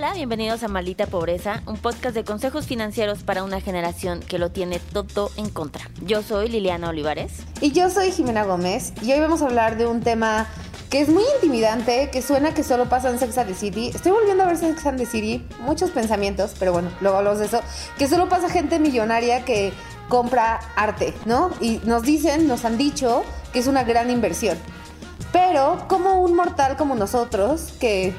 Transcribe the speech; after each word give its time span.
Hola, 0.00 0.14
bienvenidos 0.14 0.62
a 0.62 0.68
Maldita 0.68 1.04
Pobreza, 1.08 1.62
un 1.66 1.76
podcast 1.76 2.14
de 2.14 2.24
consejos 2.24 2.66
financieros 2.66 3.22
para 3.22 3.44
una 3.44 3.60
generación 3.60 4.20
que 4.20 4.38
lo 4.38 4.50
tiene 4.50 4.78
todo 4.78 5.30
en 5.36 5.50
contra. 5.50 5.90
Yo 6.06 6.22
soy 6.22 6.48
Liliana 6.48 6.88
Olivares. 6.88 7.42
Y 7.60 7.72
yo 7.72 7.90
soy 7.90 8.10
Jimena 8.10 8.44
Gómez 8.44 8.94
y 9.02 9.12
hoy 9.12 9.20
vamos 9.20 9.42
a 9.42 9.44
hablar 9.44 9.76
de 9.76 9.86
un 9.86 10.00
tema 10.00 10.46
que 10.88 11.02
es 11.02 11.10
muy 11.10 11.22
intimidante, 11.34 12.08
que 12.10 12.22
suena 12.22 12.54
que 12.54 12.62
solo 12.62 12.88
pasa 12.88 13.10
en 13.10 13.18
Sex 13.18 13.36
and 13.36 13.48
the 13.50 13.54
City. 13.54 13.90
Estoy 13.94 14.12
volviendo 14.12 14.42
a 14.42 14.46
ver 14.46 14.56
Sex 14.56 14.86
and 14.86 14.96
the 14.96 15.04
City, 15.04 15.46
muchos 15.66 15.90
pensamientos, 15.90 16.54
pero 16.58 16.72
bueno, 16.72 16.88
luego 17.02 17.18
hablamos 17.18 17.38
de 17.38 17.44
eso. 17.44 17.60
Que 17.98 18.08
solo 18.08 18.26
pasa 18.30 18.48
gente 18.48 18.78
millonaria 18.78 19.44
que 19.44 19.74
compra 20.08 20.60
arte, 20.76 21.12
¿no? 21.26 21.50
Y 21.60 21.78
nos 21.84 22.04
dicen, 22.04 22.48
nos 22.48 22.64
han 22.64 22.78
dicho 22.78 23.22
que 23.52 23.58
es 23.58 23.66
una 23.66 23.84
gran 23.84 24.10
inversión. 24.10 24.56
Pero 25.30 25.84
como 25.88 26.22
un 26.22 26.34
mortal 26.34 26.78
como 26.78 26.94
nosotros, 26.94 27.74
que 27.78 28.14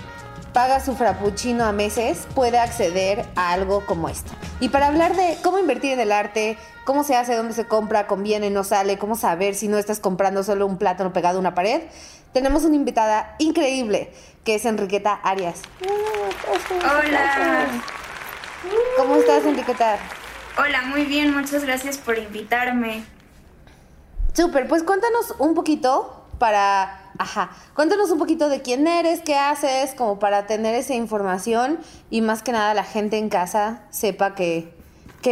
paga 0.54 0.80
su 0.80 0.96
frappuccino 0.96 1.64
a 1.64 1.72
meses, 1.72 2.28
puede 2.36 2.60
acceder 2.60 3.26
a 3.36 3.54
algo 3.54 3.86
como 3.86 4.10
esto. 4.10 4.32
Y 4.60 4.70
para 4.70 4.88
hablar 4.88 5.16
de 5.16 5.38
cómo 5.44 5.60
invertir 5.60 5.94
en 5.94 6.00
el 6.00 6.12
arte, 6.12 6.58
cómo 6.86 7.04
se 7.04 7.16
hace, 7.16 7.36
dónde 7.36 7.54
se 7.54 7.66
compra, 7.66 8.08
conviene, 8.08 8.50
no 8.50 8.64
sale, 8.64 8.98
cómo 8.98 9.16
saber 9.16 9.56
si 9.56 9.68
no 9.68 9.78
estás 9.78 10.00
comprando 10.00 10.44
solo 10.44 10.66
un 10.66 10.78
plátano 10.78 11.14
pegado 11.14 11.38
a 11.38 11.40
una 11.40 11.56
pared, 11.56 11.82
tenemos 12.34 12.64
una 12.64 12.76
invitada 12.76 13.36
increíble, 13.40 14.14
que 14.44 14.56
es 14.56 14.66
Enriqueta 14.66 15.14
Arias. 15.14 15.62
Hola. 16.70 17.68
¿Cómo 18.98 19.16
estás, 19.16 19.46
Enriqueta? 19.46 19.98
Hola, 20.58 20.84
muy 20.84 21.06
bien, 21.06 21.34
muchas 21.34 21.64
gracias 21.64 21.98
por 21.98 22.18
invitarme. 22.18 23.04
Súper, 24.34 24.68
pues 24.68 24.84
cuéntanos 24.84 25.36
un 25.40 25.56
poquito 25.56 26.26
para, 26.40 27.01
ajá, 27.18 27.52
cuéntanos 27.74 28.12
un 28.12 28.20
poquito 28.20 28.50
de 28.50 28.62
quién 28.62 28.88
eres, 28.88 29.22
qué 29.22 29.36
haces, 29.36 29.94
como 29.96 30.20
para 30.20 30.48
tener 30.48 30.76
esa 30.76 30.94
información 30.94 31.80
y 32.10 32.22
más 32.22 32.44
que 32.44 32.52
nada 32.52 32.74
la 32.74 32.84
gente 32.84 33.18
en 33.18 33.30
casa 33.30 33.84
sepa 33.90 34.36
que, 34.36 34.74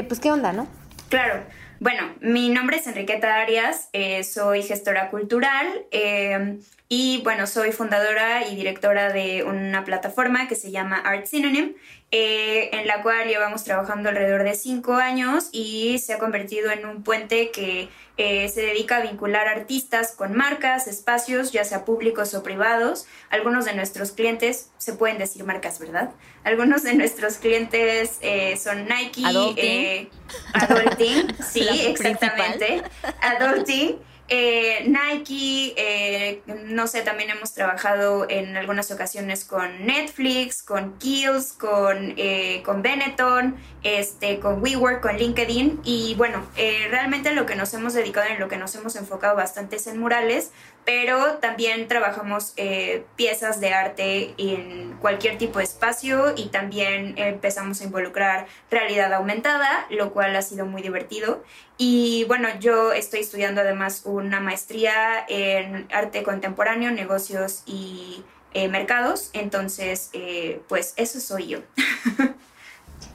pues 0.08 0.20
qué 0.20 0.32
onda, 0.32 0.54
¿no? 0.54 0.68
Claro. 1.10 1.44
Bueno, 1.82 2.14
mi 2.20 2.50
nombre 2.50 2.76
es 2.76 2.88
Enriqueta 2.88 3.40
Arias, 3.40 3.88
eh, 3.94 4.26
soy 4.26 4.64
gestora 4.64 5.10
cultural 5.10 5.86
eh, 5.92 6.60
y 6.90 7.22
bueno, 7.24 7.48
soy 7.48 7.72
fundadora 7.72 8.46
y 8.48 8.56
directora 8.58 9.14
de 9.14 9.44
una 9.44 9.86
plataforma 9.86 10.50
que 10.50 10.56
se 10.56 10.72
llama 10.72 10.98
Art 10.98 11.28
Synonym, 11.28 11.76
eh, 12.12 12.72
en 12.74 12.88
la 12.88 13.04
cual 13.04 13.28
llevamos 13.28 13.64
trabajando 13.64 14.10
alrededor 14.10 14.44
de 14.44 14.56
cinco 14.56 14.96
años 14.96 15.50
y 15.54 16.00
se 16.00 16.14
ha 16.14 16.18
convertido 16.18 16.72
en 16.72 16.86
un 16.88 17.04
puente 17.04 17.52
que 17.52 17.88
se 18.20 18.62
dedica 18.62 18.98
a 18.98 19.02
vincular 19.02 19.48
artistas 19.48 20.12
con 20.12 20.36
marcas, 20.36 20.88
espacios, 20.88 21.52
ya 21.52 21.64
sea 21.64 21.86
públicos 21.86 22.34
o 22.34 22.44
privados. 22.44 23.06
Algunos 23.30 23.66
de 23.66 23.74
nuestros 23.74 24.12
clientes, 24.12 24.70
se 24.78 24.94
pueden 24.94 25.18
decir 25.18 25.44
marcas, 25.46 25.80
¿verdad? 25.80 26.12
Algunos 26.44 26.84
de 26.84 26.96
nuestros 26.96 27.36
clientes 27.36 28.20
son 28.62 28.86
Nike, 28.86 29.26
Adulting. 29.26 30.10
Adulting, 30.54 31.36
sí, 31.44 31.68
exactamente. 31.88 32.84
Adulting. 33.22 34.09
Eh, 34.32 34.86
Nike, 34.86 35.74
eh, 35.76 36.42
no 36.66 36.86
sé, 36.86 37.02
también 37.02 37.32
hemos 37.32 37.54
trabajado 37.54 38.30
en 38.30 38.56
algunas 38.58 38.92
ocasiones 38.92 39.44
con 39.44 39.88
Netflix, 39.88 40.62
con 40.62 41.00
Kills, 41.00 41.54
con, 41.54 42.14
eh, 42.16 42.62
con 42.64 42.84
Benetton, 42.84 43.58
este, 43.82 44.40
con 44.40 44.62
WeWork, 44.62 45.02
con 45.02 45.18
LinkedIn. 45.18 45.82
Y 45.84 46.14
bueno, 46.16 46.46
eh, 46.58 46.88
realmente 46.92 47.34
lo 47.34 47.48
que 47.48 47.56
nos 47.56 47.74
hemos 47.74 47.94
dedicado, 47.94 48.28
en 48.28 48.40
lo 48.40 48.48
que 48.48 48.58
nos 48.58 48.76
hemos 48.76 48.96
enfocado 48.96 49.36
bastante 49.36 49.78
es 49.78 49.88
en 49.88 49.98
murales, 49.98 50.52
pero 50.90 51.36
también 51.36 51.88
trabajamos 51.88 52.54
eh, 52.58 53.06
piezas 53.16 53.60
de 53.60 53.72
arte 53.72 54.34
en 54.40 54.98
cualquier 55.00 55.38
tipo 55.38 55.60
de 55.60 55.66
espacio 55.66 56.34
y 56.36 56.48
también 56.48 57.14
empezamos 57.16 57.82
a 57.82 57.84
involucrar 57.84 58.48
realidad 58.72 59.14
aumentada, 59.14 59.86
lo 59.92 60.12
cual 60.12 60.36
ha 60.36 60.42
sido 60.42 60.66
muy 60.66 60.82
divertido. 60.82 61.44
Y 61.78 62.24
bueno, 62.24 62.48
yo 62.60 62.92
estoy 62.92 63.20
estudiando 63.20 63.62
además 63.62 64.02
una 64.06 64.40
maestría 64.40 65.26
en 65.28 65.88
arte 65.94 66.24
contemporáneo, 66.24 66.90
negocios 66.90 67.62
y 67.68 68.24
eh, 68.56 68.68
mercados, 68.68 69.30
entonces 69.34 70.10
eh, 70.14 70.60
pues 70.68 70.96
eso 70.98 71.20
soy 71.20 71.50
yo. 71.50 71.60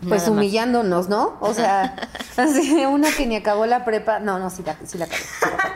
Pues 0.09 0.28
humillándonos, 0.28 1.09
¿no? 1.09 1.38
O 1.41 1.54
sea, 1.54 1.97
así, 2.37 2.84
una 2.84 3.10
que 3.10 3.27
ni 3.27 3.37
acabó 3.37 3.65
la 3.65 3.87
prepa. 3.87 4.19
No, 4.19 4.38
no, 4.38 4.50
sí 4.50 4.62
la, 4.65 4.77
sí 4.84 4.98
la 4.98 5.06
acabé. 5.06 5.22
sí 5.22 5.47
la 5.48 5.54
acabé. 5.54 5.75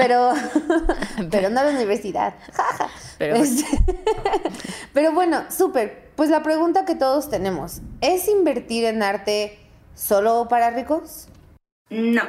Pero, 0.00 0.32
pero 1.30 1.50
no 1.50 1.62
la 1.62 1.70
universidad. 1.70 2.34
Pero- 3.18 3.36
Este, 3.36 3.66
pero 4.94 5.12
bueno, 5.12 5.44
súper. 5.50 6.08
Pues 6.16 6.30
la 6.30 6.42
pregunta 6.42 6.84
que 6.86 6.94
todos 6.94 7.28
tenemos, 7.30 7.80
¿es 8.00 8.28
invertir 8.28 8.84
en 8.84 9.02
arte 9.02 9.58
solo 9.94 10.46
para 10.48 10.70
ricos? 10.70 11.28
No, 11.90 12.22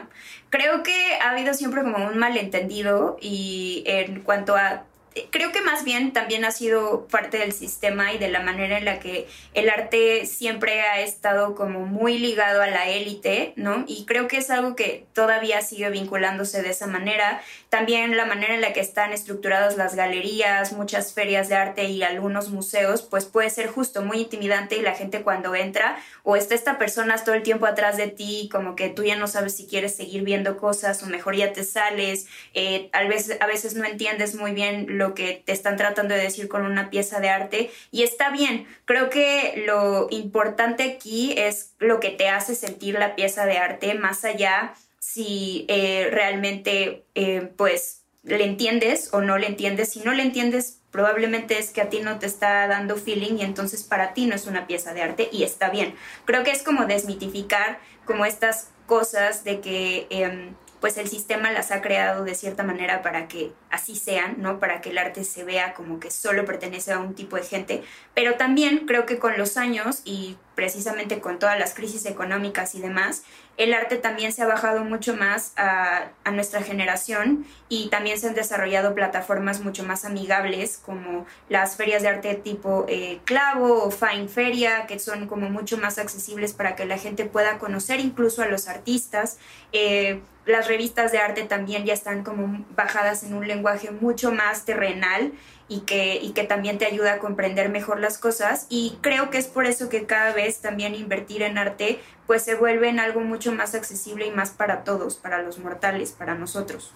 creo 0.50 0.84
que 0.84 1.16
ha 1.22 1.30
habido 1.32 1.54
siempre 1.54 1.82
como 1.84 2.06
un 2.08 2.18
malentendido 2.18 3.18
y 3.22 3.84
en 3.86 4.22
cuanto 4.22 4.56
a... 4.56 4.84
Creo 5.30 5.52
que 5.52 5.60
más 5.62 5.84
bien 5.84 6.14
también 6.14 6.46
ha 6.46 6.52
sido 6.52 7.06
parte 7.08 7.38
del 7.38 7.52
sistema 7.52 8.14
y 8.14 8.18
de 8.18 8.30
la 8.30 8.40
manera 8.40 8.78
en 8.78 8.86
la 8.86 9.00
que 9.00 9.28
el 9.54 9.70
arte 9.70 10.26
siempre 10.26 10.82
ha 10.84 11.02
estado 11.02 11.54
como 11.54 11.86
muy 11.86 12.18
ligado 12.18 12.62
a 12.62 12.68
la 12.68 12.88
élite, 12.88 13.52
¿no? 13.58 13.84
Y 13.88 14.06
creo 14.06 14.30
que 14.30 14.38
es 14.38 14.50
algo 14.50 14.74
que 14.74 15.06
todavía 15.14 15.62
sigue 15.62 15.90
vinculándose 15.90 16.62
de 16.62 16.70
esa 16.70 16.88
manera. 16.88 17.42
También 17.72 18.18
la 18.18 18.26
manera 18.26 18.54
en 18.54 18.60
la 18.60 18.74
que 18.74 18.82
están 18.82 19.14
estructuradas 19.14 19.78
las 19.78 19.96
galerías, 19.96 20.74
muchas 20.74 21.14
ferias 21.14 21.48
de 21.48 21.56
arte 21.56 21.86
y 21.86 22.04
algunos 22.04 22.50
museos, 22.50 23.02
pues 23.02 23.24
puede 23.24 23.50
ser 23.50 23.68
justo 23.68 24.02
muy 24.02 24.18
intimidante 24.18 24.76
y 24.76 24.82
la 24.82 24.94
gente 24.94 25.22
cuando 25.22 25.56
entra 25.56 25.98
o 26.24 26.36
está 26.36 26.54
esta 26.54 26.78
persona 26.78 27.16
todo 27.24 27.34
el 27.34 27.44
tiempo 27.44 27.66
atrás 27.66 27.96
de 27.96 28.08
ti, 28.08 28.50
como 28.52 28.76
que 28.76 28.90
tú 28.90 29.06
ya 29.06 29.16
no 29.16 29.26
sabes 29.26 29.56
si 29.56 29.68
quieres 29.68 29.96
seguir 29.96 30.24
viendo 30.24 30.58
cosas 30.58 31.02
o 31.02 31.06
mejor 31.06 31.38
ya 31.38 31.54
te 31.54 31.64
sales, 31.64 32.28
eh, 32.54 32.90
a, 32.92 33.00
a 33.00 33.48
veces 33.48 33.76
no 33.76 33.86
entiendes 33.86 34.36
muy 34.36 34.52
bien 34.52 34.98
lo 34.98 35.14
que 35.14 35.42
te 35.46 35.54
están 35.54 35.78
tratando 35.78 36.14
de 36.14 36.24
decir 36.24 36.50
con 36.50 36.66
una 36.66 36.90
pieza 36.90 37.22
de 37.22 37.30
arte 37.30 37.72
y 37.90 38.04
está 38.04 38.32
bien, 38.32 38.68
creo 38.84 39.10
que 39.10 39.64
lo 39.66 40.08
importante 40.10 40.84
aquí 40.84 41.36
es 41.38 41.74
lo 41.80 42.02
que 42.02 42.10
te 42.10 42.28
hace 42.28 42.54
sentir 42.54 42.96
la 43.00 43.16
pieza 43.16 43.46
de 43.46 43.60
arte 43.60 43.94
más 43.94 44.26
allá 44.26 44.74
si 45.02 45.66
eh, 45.68 46.10
realmente 46.12 47.06
eh, 47.16 47.52
pues 47.58 48.04
le 48.24 48.46
entiendes 48.46 49.10
o 49.14 49.22
no 49.22 49.40
le 49.40 49.48
entiendes, 49.48 49.90
si 49.90 50.00
no 50.02 50.14
le 50.14 50.22
entiendes 50.22 50.80
probablemente 50.92 51.58
es 51.58 51.72
que 51.72 51.82
a 51.82 51.90
ti 51.90 52.02
no 52.02 52.20
te 52.20 52.28
está 52.28 52.68
dando 52.68 52.96
feeling 52.98 53.38
y 53.40 53.42
entonces 53.42 53.84
para 53.84 54.14
ti 54.14 54.28
no 54.28 54.36
es 54.36 54.46
una 54.46 54.68
pieza 54.68 54.94
de 54.94 55.02
arte 55.02 55.28
y 55.32 55.44
está 55.44 55.70
bien. 55.70 55.96
Creo 56.26 56.44
que 56.44 56.52
es 56.52 56.62
como 56.62 56.86
desmitificar 56.86 57.80
como 58.06 58.26
estas 58.26 58.70
cosas 58.86 59.44
de 59.44 59.60
que 59.60 60.06
eh, 60.12 60.54
pues 60.82 60.98
el 60.98 61.08
sistema 61.08 61.52
las 61.52 61.72
ha 61.72 61.82
creado 61.82 62.26
de 62.26 62.34
cierta 62.34 62.64
manera 62.64 63.04
para 63.04 63.28
que 63.28 63.54
así 63.70 63.96
sean, 63.96 64.36
¿no? 64.40 64.60
Para 64.60 64.82
que 64.82 64.90
el 64.90 64.98
arte 64.98 65.24
se 65.24 65.44
vea 65.44 65.74
como 65.74 66.00
que 66.00 66.10
solo 66.10 66.44
pertenece 66.44 66.92
a 66.92 67.00
un 67.00 67.14
tipo 67.14 67.36
de 67.38 67.44
gente, 67.44 67.84
pero 68.16 68.34
también 68.36 68.88
creo 68.88 69.06
que 69.06 69.20
con 69.20 69.38
los 69.38 69.58
años 69.58 70.02
y 70.06 70.38
precisamente 70.56 71.22
con 71.22 71.38
todas 71.38 71.58
las 71.58 71.76
crisis 71.76 72.06
económicas 72.08 72.74
y 72.74 72.82
demás, 72.82 73.24
el 73.64 73.76
arte 73.76 73.98
también 73.98 74.32
se 74.34 74.42
ha 74.42 74.48
bajado 74.48 74.84
mucho 74.84 75.16
más 75.16 75.54
a, 75.56 76.10
nuestra 76.32 76.64
generación 76.64 77.46
y 77.70 77.90
también 77.90 78.18
se 78.18 78.28
han 78.28 78.34
desarrollado 78.34 78.96
plataformas 78.96 79.60
mucho 79.60 79.84
más 79.84 80.06
amigables 80.06 80.80
como 80.84 81.28
las 81.50 81.76
ferias 81.76 82.02
de 82.02 82.08
arte 82.08 82.36
tipo 82.36 82.86
eh, 82.88 83.20
Clavo 83.26 83.84
o 83.84 83.92
Fine 83.92 84.30
Feria, 84.30 84.88
que 84.88 84.98
son 84.98 85.28
como 85.28 85.50
mucho 85.50 85.78
más 85.78 86.00
accesibles 86.00 86.54
para 86.54 86.76
que 86.76 86.86
la 86.86 86.98
gente 86.98 87.26
pueda 87.26 87.60
conocer 87.60 88.00
incluso 88.00 88.42
a 88.42 88.48
los 88.48 88.68
artistas. 88.68 89.38
Eh, 89.74 90.22
las 90.46 90.68
revistas 90.68 91.12
de 91.12 91.20
arte 91.20 91.44
también 91.44 91.86
ya 91.86 91.94
están 91.94 92.24
como 92.24 92.66
bajadas 92.76 93.24
en 93.24 93.36
un 93.36 93.48
lenguaje 93.48 93.92
mucho 93.92 94.32
más 94.32 94.66
terrenal 94.66 95.34
y 95.72 95.80
que, 95.80 96.20
y 96.22 96.34
que 96.34 96.44
también 96.44 96.78
te 96.78 96.86
ayuda 96.86 97.14
a 97.14 97.20
comprender 97.20 97.70
mejor 97.70 98.02
las 98.02 98.18
cosas. 98.18 98.68
Y 98.70 98.98
creo 99.00 99.30
que 99.30 99.38
es 99.38 99.48
por 99.48 99.66
eso 99.66 99.88
que 99.88 100.06
cada 100.06 100.34
vez 100.34 100.60
también 100.60 100.96
invertir 100.96 101.44
en 101.44 101.58
arte 101.58 102.02
pues 102.28 102.44
se 102.44 102.56
vuelve 102.56 102.90
en 102.90 103.00
algo 103.00 103.22
mucho 103.22 103.54
más 103.54 103.74
accesible 103.74 104.26
y 104.26 104.32
más 104.32 104.52
para 104.52 104.84
todos, 104.84 105.16
para 105.16 105.42
los 105.42 105.60
mortales, 105.60 106.12
para 106.12 106.36
nosotros. 106.36 106.92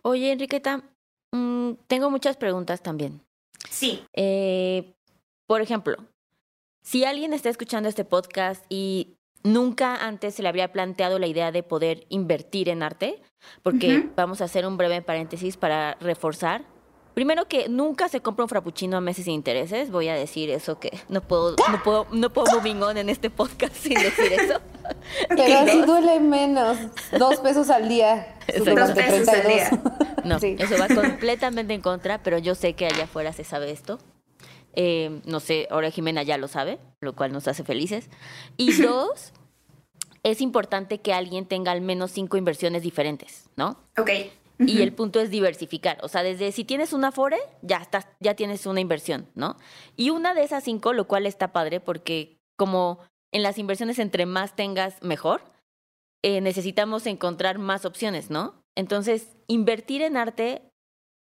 Oye, 0.00 0.32
Enriqueta, 0.32 0.84
mmm, 1.32 1.72
tengo 1.86 2.08
muchas 2.08 2.38
preguntas 2.38 2.82
también. 2.82 3.20
Sí. 3.68 4.02
Eh, 4.14 4.94
por 5.46 5.60
ejemplo, 5.60 5.98
si 6.82 7.04
alguien 7.04 7.34
está 7.34 7.50
escuchando 7.50 7.90
este 7.90 8.06
podcast 8.06 8.64
y 8.70 9.18
nunca 9.42 9.96
antes 9.96 10.34
se 10.34 10.42
le 10.42 10.48
había 10.48 10.72
planteado 10.72 11.18
la 11.18 11.26
idea 11.26 11.52
de 11.52 11.62
poder 11.62 12.06
invertir 12.08 12.70
en 12.70 12.82
arte, 12.82 13.22
porque 13.62 13.98
uh 13.98 14.00
-huh. 14.00 14.14
vamos 14.16 14.40
a 14.40 14.44
hacer 14.44 14.66
un 14.66 14.78
breve 14.78 15.02
paréntesis 15.02 15.58
para 15.58 15.96
reforzar. 16.00 16.72
Primero 17.14 17.46
que 17.46 17.68
nunca 17.68 18.08
se 18.08 18.20
compra 18.20 18.44
un 18.44 18.48
frappuccino 18.48 18.96
a 18.96 19.00
meses 19.00 19.24
sin 19.24 19.34
intereses, 19.34 19.90
voy 19.90 20.08
a 20.08 20.14
decir 20.14 20.50
eso 20.50 20.80
que 20.80 20.90
no 21.08 21.20
puedo, 21.20 21.54
no 21.70 21.82
puedo, 21.82 22.06
no 22.10 22.30
puedo 22.30 22.52
moving 22.56 22.82
on 22.82 22.96
en 22.96 23.08
este 23.08 23.30
podcast 23.30 23.74
sin 23.74 23.94
decir 23.94 24.32
eso. 24.32 24.60
Pero 25.28 25.58
así 25.58 25.80
duele 25.82 26.18
menos, 26.18 26.76
dos 27.16 27.36
pesos 27.36 27.70
al 27.70 27.88
día. 27.88 28.36
Dos 28.58 28.90
pesos 28.92 29.28
al 29.28 29.46
día. 29.46 29.70
No, 30.24 30.40
sí. 30.40 30.56
eso 30.58 30.76
va 30.78 30.88
completamente 30.88 31.74
en 31.74 31.82
contra, 31.82 32.22
pero 32.22 32.38
yo 32.38 32.54
sé 32.54 32.72
que 32.72 32.86
allá 32.86 33.04
afuera 33.04 33.34
se 33.34 33.44
sabe 33.44 33.70
esto. 33.70 33.98
Eh, 34.72 35.20
no 35.26 35.38
sé, 35.38 35.68
ahora 35.70 35.90
Jimena 35.90 36.22
ya 36.22 36.38
lo 36.38 36.48
sabe, 36.48 36.78
lo 37.00 37.14
cual 37.14 37.30
nos 37.30 37.46
hace 37.46 37.62
felices. 37.62 38.08
Y 38.56 38.72
dos, 38.82 39.34
es 40.22 40.40
importante 40.40 41.02
que 41.02 41.12
alguien 41.12 41.46
tenga 41.46 41.72
al 41.72 41.82
menos 41.82 42.10
cinco 42.10 42.38
inversiones 42.38 42.82
diferentes, 42.82 43.50
¿no? 43.56 43.78
Ok. 43.98 44.10
Y 44.58 44.82
el 44.82 44.92
punto 44.92 45.20
es 45.20 45.30
diversificar. 45.30 45.98
O 46.02 46.08
sea, 46.08 46.22
desde 46.22 46.52
si 46.52 46.64
tienes 46.64 46.92
una 46.92 47.08
Afore, 47.08 47.38
ya 47.62 47.78
estás, 47.78 48.06
ya 48.20 48.34
tienes 48.34 48.66
una 48.66 48.80
inversión, 48.80 49.28
¿no? 49.34 49.56
Y 49.96 50.10
una 50.10 50.34
de 50.34 50.44
esas 50.44 50.64
cinco, 50.64 50.92
lo 50.92 51.08
cual 51.08 51.26
está 51.26 51.52
padre, 51.52 51.80
porque 51.80 52.38
como 52.56 53.00
en 53.32 53.42
las 53.42 53.58
inversiones 53.58 53.98
entre 53.98 54.26
más 54.26 54.54
tengas, 54.54 55.02
mejor, 55.02 55.42
eh, 56.22 56.40
necesitamos 56.40 57.06
encontrar 57.06 57.58
más 57.58 57.84
opciones, 57.84 58.30
¿no? 58.30 58.62
Entonces, 58.76 59.36
invertir 59.48 60.02
en 60.02 60.16
arte 60.16 60.62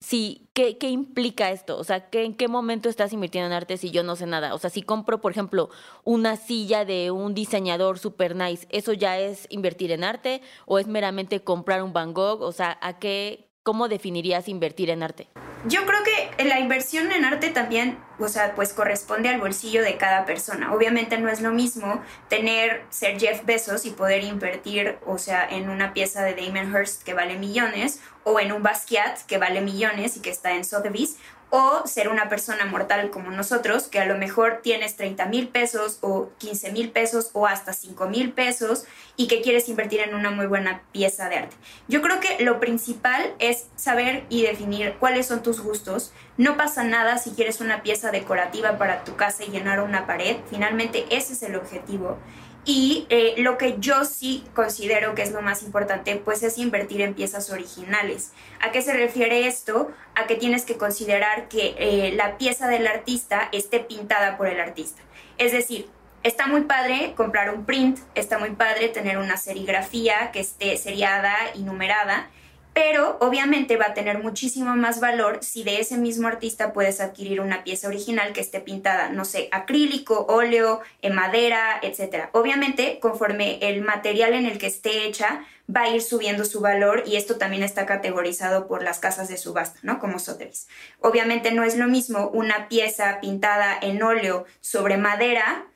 sí, 0.03 0.49
¿qué, 0.53 0.79
¿qué, 0.79 0.91
implica 0.91 1.51
esto? 1.51 1.79
O 1.79 1.85
sea, 1.85 2.11
¿qué, 2.11 2.25
¿en 2.25 2.35
qué 2.35 2.49
momento 2.49 2.89
estás 2.89 3.13
invirtiendo 3.13 3.47
en 3.47 3.53
arte 3.53 3.77
si 3.77 3.91
yo 3.91 4.03
no 4.03 4.17
sé 4.17 4.27
nada? 4.27 4.55
O 4.55 4.59
sea, 4.59 4.69
si 4.69 4.83
compro, 4.83 5.21
por 5.21 5.33
ejemplo, 5.33 5.71
una 6.05 6.37
silla 6.37 6.85
de 6.85 7.11
un 7.11 7.35
diseñador 7.35 7.99
super 7.99 8.35
nice, 8.37 8.67
¿eso 8.71 8.93
ya 8.93 9.19
es 9.19 9.47
invertir 9.51 9.93
en 9.93 10.05
arte 10.05 10.43
o 10.67 10.79
es 10.79 10.87
meramente 10.89 11.43
comprar 11.45 11.83
un 11.83 11.93
Van 11.93 12.13
Gogh? 12.13 12.43
O 12.43 12.53
sea, 12.53 12.79
¿a 12.83 12.99
qué, 12.99 13.52
¿cómo 13.62 13.88
definirías 13.88 14.49
invertir 14.49 14.91
en 14.91 15.03
arte? 15.03 15.29
Yo 15.67 15.87
creo 15.87 16.00
que 16.03 16.44
la 16.44 16.59
inversión 16.59 17.12
en 17.12 17.25
arte 17.25 17.50
también, 17.50 17.97
o 18.19 18.26
sea, 18.26 18.56
pues 18.56 18.73
corresponde 18.73 19.29
al 19.29 19.41
bolsillo 19.41 19.82
de 19.82 19.97
cada 19.97 20.25
persona. 20.25 20.75
Obviamente 20.75 21.19
no 21.19 21.29
es 21.29 21.41
lo 21.41 21.53
mismo 21.53 22.03
tener, 22.29 22.82
ser 22.91 23.20
Jeff 23.20 23.44
Bezos 23.44 23.87
y 23.87 23.91
poder 23.91 24.25
invertir, 24.25 24.99
o 25.06 25.19
sea, 25.19 25.49
en 25.49 25.70
una 25.70 25.93
pieza 25.93 26.25
de 26.25 26.35
Damien 26.35 26.73
Hirst 26.75 27.05
que 27.05 27.14
vale 27.14 27.37
millones, 27.37 28.00
o 28.25 28.41
en 28.41 28.53
un 28.53 28.62
Basquiat 28.62 29.20
que 29.26 29.38
vale 29.38 29.61
millones 29.61 30.17
y 30.17 30.20
que 30.20 30.31
está 30.31 30.53
en 30.53 30.65
Sotheby's, 30.65 31.17
o 31.55 31.87
ser 31.87 32.09
una 32.09 32.31
persona 32.31 32.65
mortal 32.65 33.11
como 33.11 33.31
nosotros, 33.31 33.83
que 33.83 34.01
a 34.01 34.07
lo 34.07 34.17
mejor 34.17 34.61
tienes 34.63 34.97
30 34.97 35.27
mil 35.27 35.49
pesos 35.49 35.99
o 36.01 36.31
15 36.39 36.73
mil 36.73 36.91
pesos 36.91 37.29
o 37.35 37.47
hasta 37.47 37.75
5 37.75 38.09
mil 38.09 38.33
pesos 38.33 38.87
y 39.17 39.29
que 39.29 39.43
quieres 39.43 39.69
invertir 39.69 40.01
en 40.01 40.15
una 40.15 40.31
muy 40.31 40.47
buena 40.47 40.81
pieza 40.93 41.29
de 41.29 41.37
arte. 41.37 41.57
Yo 41.89 42.01
creo 42.01 42.21
que 42.21 42.43
lo 42.43 42.59
principal 42.59 43.35
es 43.39 43.67
saber 43.77 44.25
y 44.31 44.45
definir 44.45 44.95
cuáles 44.99 45.27
son 45.27 45.43
tus 45.43 45.61
gustos. 45.61 46.15
No 46.39 46.57
pasa 46.57 46.85
nada 46.85 47.19
si 47.19 47.33
quieres 47.33 47.61
una 47.61 47.83
pieza 47.83 48.11
decorativa 48.11 48.79
para 48.79 49.05
tu 49.05 49.17
casa 49.17 49.45
y 49.45 49.51
llenar 49.51 49.83
una 49.83 50.07
pared. 50.07 50.39
Finalmente 50.49 51.05
ese 51.11 51.35
es 51.35 51.43
el 51.43 51.57
objetivo. 51.57 52.17
Y 52.64 53.06
eh, 53.09 53.35
lo 53.38 53.59
que 53.59 53.76
yo 53.81 54.05
sí 54.05 54.44
considero 54.55 55.17
que 55.17 55.23
es 55.23 55.32
lo 55.32 55.43
más 55.43 55.64
importante, 55.64 56.14
pues 56.17 56.44
es 56.44 56.59
invertir 56.59 57.00
en 57.00 57.14
piezas 57.14 57.50
originales. 57.50 58.32
¿A 58.61 58.70
qué 58.70 58.82
se 58.82 58.93
refiere 58.93 59.49
esto? 59.49 59.91
A 60.14 60.26
que 60.26 60.37
tienes 60.37 60.64
que 60.64 60.76
considerar 60.76 61.49
que 61.49 61.75
eh, 61.76 62.12
la 62.14 62.38
pieza 62.38 62.69
del 62.69 62.87
artista 62.87 63.49
esté 63.50 63.81
pintada 63.81 64.37
por 64.37 64.47
el 64.47 64.61
artista. 64.61 65.03
Es 65.38 65.50
decir, 65.50 65.88
está 66.23 66.47
muy 66.47 66.62
padre 66.62 67.14
comprar 67.17 67.53
un 67.53 67.64
print, 67.64 67.99
está 68.14 68.38
muy 68.38 68.50
padre 68.50 68.88
tener 68.88 69.19
una 69.19 69.37
serigrafía 69.37 70.31
que 70.31 70.38
esté 70.38 70.76
seriada 70.76 71.35
y 71.55 71.62
numerada, 71.62 72.31
pero 72.75 73.19
obviamente 73.21 73.77
va 73.77 73.87
a 73.87 73.95
tener 73.95 74.23
muchísimo 74.23 74.75
más 74.77 75.01
valor 75.01 75.39
si 75.43 75.63
de 75.63 75.81
ese 75.81 75.99
mismo 75.99 76.29
artista 76.29 76.73
puedes 76.73 77.01
adquirir 77.01 77.41
una 77.41 77.65
pieza 77.65 77.89
original 77.89 78.33
que 78.33 78.41
esté 78.41 78.61
pintada, 78.61 79.11
no 79.11 79.25
sé, 79.25 79.49
acrílico, 79.53 80.27
óleo, 80.29 80.81
en 81.03 81.15
madera, 81.15 81.79
etc. 81.83 82.29
Obviamente, 82.33 82.99
conforme 83.01 83.59
el 83.61 83.83
material 83.83 84.35
en 84.35 84.47
el 84.47 84.59
que 84.59 84.67
esté 84.69 85.07
hecha 85.07 85.45
va 85.75 85.83
a 85.83 85.91
ir 85.91 86.03
subiendo 86.03 86.45
su 86.45 86.61
valor 86.61 87.05
y 87.07 87.17
esto 87.17 87.37
también 87.37 87.63
está 87.63 87.87
categorizado 87.87 88.67
por 88.67 88.83
las 88.83 88.99
casas 88.99 89.29
de 89.29 89.37
subasta, 89.37 89.79
¿no? 89.83 89.99
Como 89.99 90.19
Sotheby's. 90.19 90.67
Obviamente 91.01 91.53
no 91.53 91.65
es 91.65 91.77
lo 91.77 91.87
mismo 91.87 92.29
una 92.29 92.69
pieza 92.69 93.21
pintada 93.21 93.79
en 93.81 94.03
óleo 94.03 94.45
sobre 94.61 94.97
madera 94.97 95.67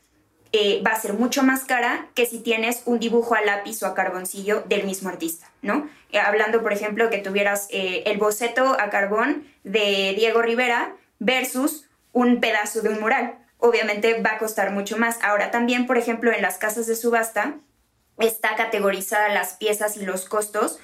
eh, 0.52 0.82
va 0.86 0.92
a 0.92 1.00
ser 1.00 1.12
mucho 1.14 1.42
más 1.42 1.64
cara 1.64 2.06
que 2.14 2.24
si 2.24 2.38
tienes 2.38 2.82
un 2.86 2.98
dibujo 2.98 3.34
a 3.34 3.42
lápiz 3.42 3.82
o 3.82 3.86
a 3.86 3.94
carboncillo 3.94 4.62
del 4.66 4.84
mismo 4.84 5.08
artista, 5.08 5.50
¿no? 5.60 5.88
Eh, 6.12 6.18
hablando, 6.18 6.62
por 6.62 6.72
ejemplo, 6.72 7.10
que 7.10 7.18
tuvieras 7.18 7.66
eh, 7.70 8.04
el 8.06 8.18
boceto 8.18 8.76
a 8.78 8.88
carbón 8.88 9.44
de 9.64 10.14
Diego 10.16 10.42
Rivera 10.42 10.94
versus 11.18 11.86
un 12.12 12.40
pedazo 12.40 12.80
de 12.80 12.90
un 12.90 13.00
mural. 13.00 13.38
Obviamente 13.58 14.22
va 14.22 14.34
a 14.34 14.38
costar 14.38 14.70
mucho 14.70 14.96
más. 14.96 15.18
Ahora 15.22 15.50
también, 15.50 15.86
por 15.86 15.98
ejemplo, 15.98 16.32
en 16.32 16.42
las 16.42 16.58
casas 16.58 16.86
de 16.86 16.94
subasta 16.94 17.54
está 18.18 18.54
categorizada 18.56 19.28
las 19.28 19.54
piezas 19.54 19.96
y 19.96 20.06
los 20.06 20.26
costos 20.26 20.78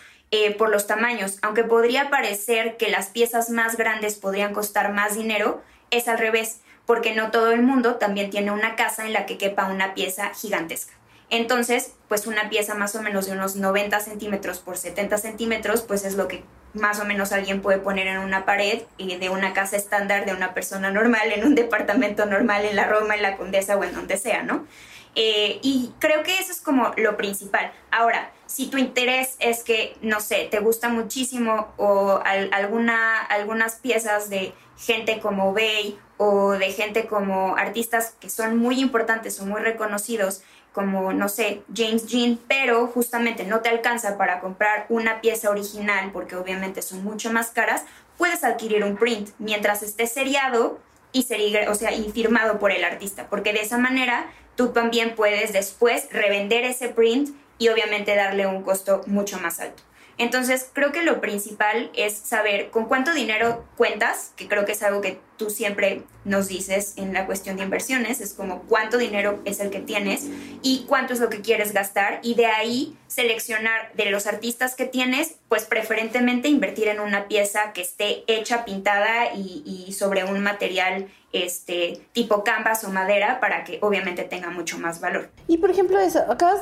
por 0.57 0.71
los 0.71 0.87
tamaños. 0.87 1.39
Aunque 1.43 1.63
podría 1.63 2.09
parecer 2.09 2.79
que 2.79 2.89
las 2.89 3.09
piezas 3.09 3.51
más 3.51 3.77
grandes 3.77 4.15
podrían 4.15 4.55
costar 4.55 4.91
más 4.93 5.15
dinero, 5.15 5.63
es 5.91 6.09
al 6.09 6.19
revés 6.19 6.62
porque 6.87 7.15
no 7.15 7.31
todo 7.31 7.53
el 7.53 7.63
mundo 7.63 7.97
también 7.97 8.31
tiene 8.31 8.51
una 8.51 8.77
casa 8.77 9.07
en 9.07 9.13
la 9.13 9.27
que 9.27 9.39
quepa 9.39 9.67
una 9.67 9.95
pieza 9.95 10.31
gigantesca. 10.35 10.95
Entonces, 11.31 11.95
pues 12.09 12.27
una 12.27 12.51
pieza 12.51 12.75
más 12.75 12.95
o 12.95 13.03
menos 13.03 13.27
de 13.27 13.33
unos 13.33 13.57
90 13.57 14.01
centímetros 14.01 14.59
por 14.59 14.77
70 14.77 15.17
centímetros, 15.17 15.81
pues 15.81 16.05
es 16.05 16.15
lo 16.15 16.29
que 16.29 16.45
más 16.75 17.01
o 17.01 17.05
menos 17.05 17.33
alguien 17.33 17.63
puede 17.63 17.79
poner 17.79 18.07
en 18.07 18.19
una 18.19 18.45
pared 18.45 18.83
y 18.99 19.17
de 19.17 19.31
una 19.31 19.53
casa 19.53 19.77
estándar 19.77 20.27
de 20.27 20.33
una 20.33 20.55
persona 20.55 20.91
normal, 20.91 21.33
en 21.33 21.45
un 21.45 21.55
departamento 21.55 22.27
normal, 22.27 22.65
en 22.65 22.77
la 22.77 22.87
Roma, 22.87 23.15
en 23.15 23.23
la 23.23 23.37
Condesa 23.37 23.77
o 23.77 23.85
en 23.85 23.95
donde 23.95 24.17
sea, 24.17 24.43
¿no? 24.43 24.67
Eh, 25.15 25.59
y 25.63 25.93
creo 25.99 26.23
que 26.23 26.39
eso 26.39 26.53
es 26.53 26.61
como 26.61 26.93
lo 26.97 27.17
principal. 27.17 27.73
Ahora, 27.91 28.33
si 28.47 28.67
tu 28.69 28.79
interés 28.79 29.37
es 29.39 29.63
que, 29.63 29.97
no 30.01 30.21
sé, 30.21 30.49
te 30.51 30.61
gusta 30.61 30.89
muchísimo 30.89 31.73
o 31.77 32.21
alguna, 32.25 33.21
algunas 33.21 33.77
piezas 33.77 34.31
de 34.31 34.55
gente 34.79 35.21
como 35.21 35.53
Bay 35.53 35.99
o 36.17 36.53
de 36.53 36.73
gente 36.73 37.07
como 37.07 37.57
artistas 37.57 38.15
que 38.21 38.31
son 38.31 38.59
muy 38.59 38.81
importantes 38.81 39.41
o 39.41 39.47
muy 39.47 39.61
reconocidos, 39.61 40.43
como, 40.73 41.13
no 41.13 41.29
sé, 41.29 41.63
James 41.75 42.07
Jean, 42.07 42.39
pero 42.49 42.87
justamente 42.87 43.45
no 43.45 43.61
te 43.61 43.69
alcanza 43.69 44.17
para 44.17 44.41
comprar 44.41 44.87
una 44.89 45.21
pieza 45.21 45.51
original 45.51 46.11
porque 46.13 46.37
obviamente 46.37 46.81
son 46.81 47.05
mucho 47.05 47.31
más 47.31 47.51
caras, 47.51 47.85
puedes 48.17 48.45
adquirir 48.45 48.85
un 48.85 48.97
print 48.97 49.31
mientras 49.39 49.83
esté 49.83 50.07
seriado 50.07 50.79
y, 51.13 51.27
o 51.69 51.75
sea, 51.75 51.93
y 51.93 52.11
firmado 52.11 52.59
por 52.59 52.73
el 52.73 52.85
artista, 52.85 53.29
porque 53.29 53.53
de 53.53 53.61
esa 53.61 53.79
manera 53.79 54.33
tú 54.57 54.69
también 54.69 55.15
puedes 55.15 55.53
después 55.53 56.09
revender 56.11 56.65
ese 56.65 56.89
print 56.89 57.31
y 57.59 57.69
obviamente 57.69 58.15
darle 58.15 58.47
un 58.47 58.63
costo 58.63 59.03
mucho 59.07 59.39
más 59.39 59.61
alto. 59.61 59.83
Entonces, 60.23 60.71
creo 60.73 60.93
que 60.93 61.03
lo 61.03 61.21
principal 61.21 61.91
es 61.95 62.17
saber 62.17 62.71
con 62.71 62.85
cuánto 62.85 63.13
dinero 63.13 63.65
cuentas, 63.77 64.33
que 64.37 64.47
creo 64.47 64.65
que 64.65 64.71
es 64.71 64.83
algo 64.85 65.01
que 65.01 65.19
tú 65.37 65.51
siempre 65.51 66.05
nos 66.25 66.47
dices 66.47 66.95
en 66.95 67.13
la 67.13 67.27
cuestión 67.27 67.57
de 67.57 67.65
inversiones, 67.65 68.21
es 68.21 68.33
como 68.33 68.63
cuánto 68.63 68.99
dinero 68.99 69.41
es 69.45 69.59
el 69.59 69.71
que 69.71 69.81
tienes 69.81 70.29
y 70.63 70.85
cuánto 70.87 71.13
es 71.13 71.19
lo 71.19 71.29
que 71.29 71.41
quieres 71.41 71.73
gastar 71.73 72.21
y 72.23 72.35
de 72.35 72.47
ahí 72.47 72.97
seleccionar 73.09 73.93
de 73.95 74.11
los 74.11 74.29
artistas 74.29 74.77
que 74.77 74.85
tienes, 74.85 75.35
pues 75.49 75.65
preferentemente 75.65 76.47
invertir 76.47 76.87
en 76.87 77.01
una 77.01 77.27
pieza 77.27 77.73
que 77.73 77.81
esté 77.81 78.23
hecha, 78.29 78.65
pintada 78.65 79.35
y, 79.35 79.93
sobre 79.93 80.23
un 80.23 80.41
material 80.41 81.09
este 81.33 82.01
tipo 82.13 82.45
canvas 82.45 82.85
o 82.85 82.91
madera 82.91 83.41
para 83.41 83.65
que 83.65 83.79
obviamente 83.83 84.23
tenga 84.23 84.51
mucho 84.51 84.79
más 84.79 85.01
valor. 85.01 85.31
Y 85.49 85.59
por 85.59 85.73
ejemplo 85.73 85.99
eso, 85.99 86.21
acabas, 86.31 86.61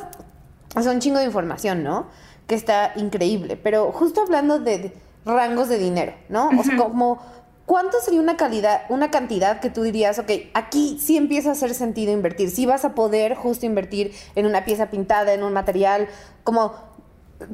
o 0.74 0.82
sea, 0.82 0.92
un 0.92 1.00
chingo 1.00 1.18
de 1.18 1.26
información, 1.26 1.82
¿no? 1.82 2.08
Que 2.50 2.56
está 2.56 2.94
increíble, 2.96 3.56
pero 3.56 3.92
justo 3.92 4.22
hablando 4.22 4.58
de 4.58 4.92
rangos 5.24 5.68
de 5.68 5.78
dinero, 5.78 6.14
¿no? 6.28 6.50
O 6.58 6.64
sea, 6.64 6.76
como, 6.76 7.20
¿cuánto 7.64 8.00
sería 8.00 8.20
una 8.20 8.36
calidad, 8.36 8.82
una 8.88 9.12
cantidad 9.12 9.60
que 9.60 9.70
tú 9.70 9.84
dirías, 9.84 10.18
ok, 10.18 10.32
aquí 10.52 10.98
sí 11.00 11.16
empieza 11.16 11.50
a 11.50 11.52
hacer 11.52 11.74
sentido 11.74 12.12
invertir, 12.12 12.50
sí 12.50 12.66
vas 12.66 12.84
a 12.84 12.96
poder 12.96 13.36
justo 13.36 13.66
invertir 13.66 14.12
en 14.34 14.46
una 14.46 14.64
pieza 14.64 14.90
pintada, 14.90 15.32
en 15.32 15.44
un 15.44 15.52
material, 15.52 16.08
como 16.42 16.74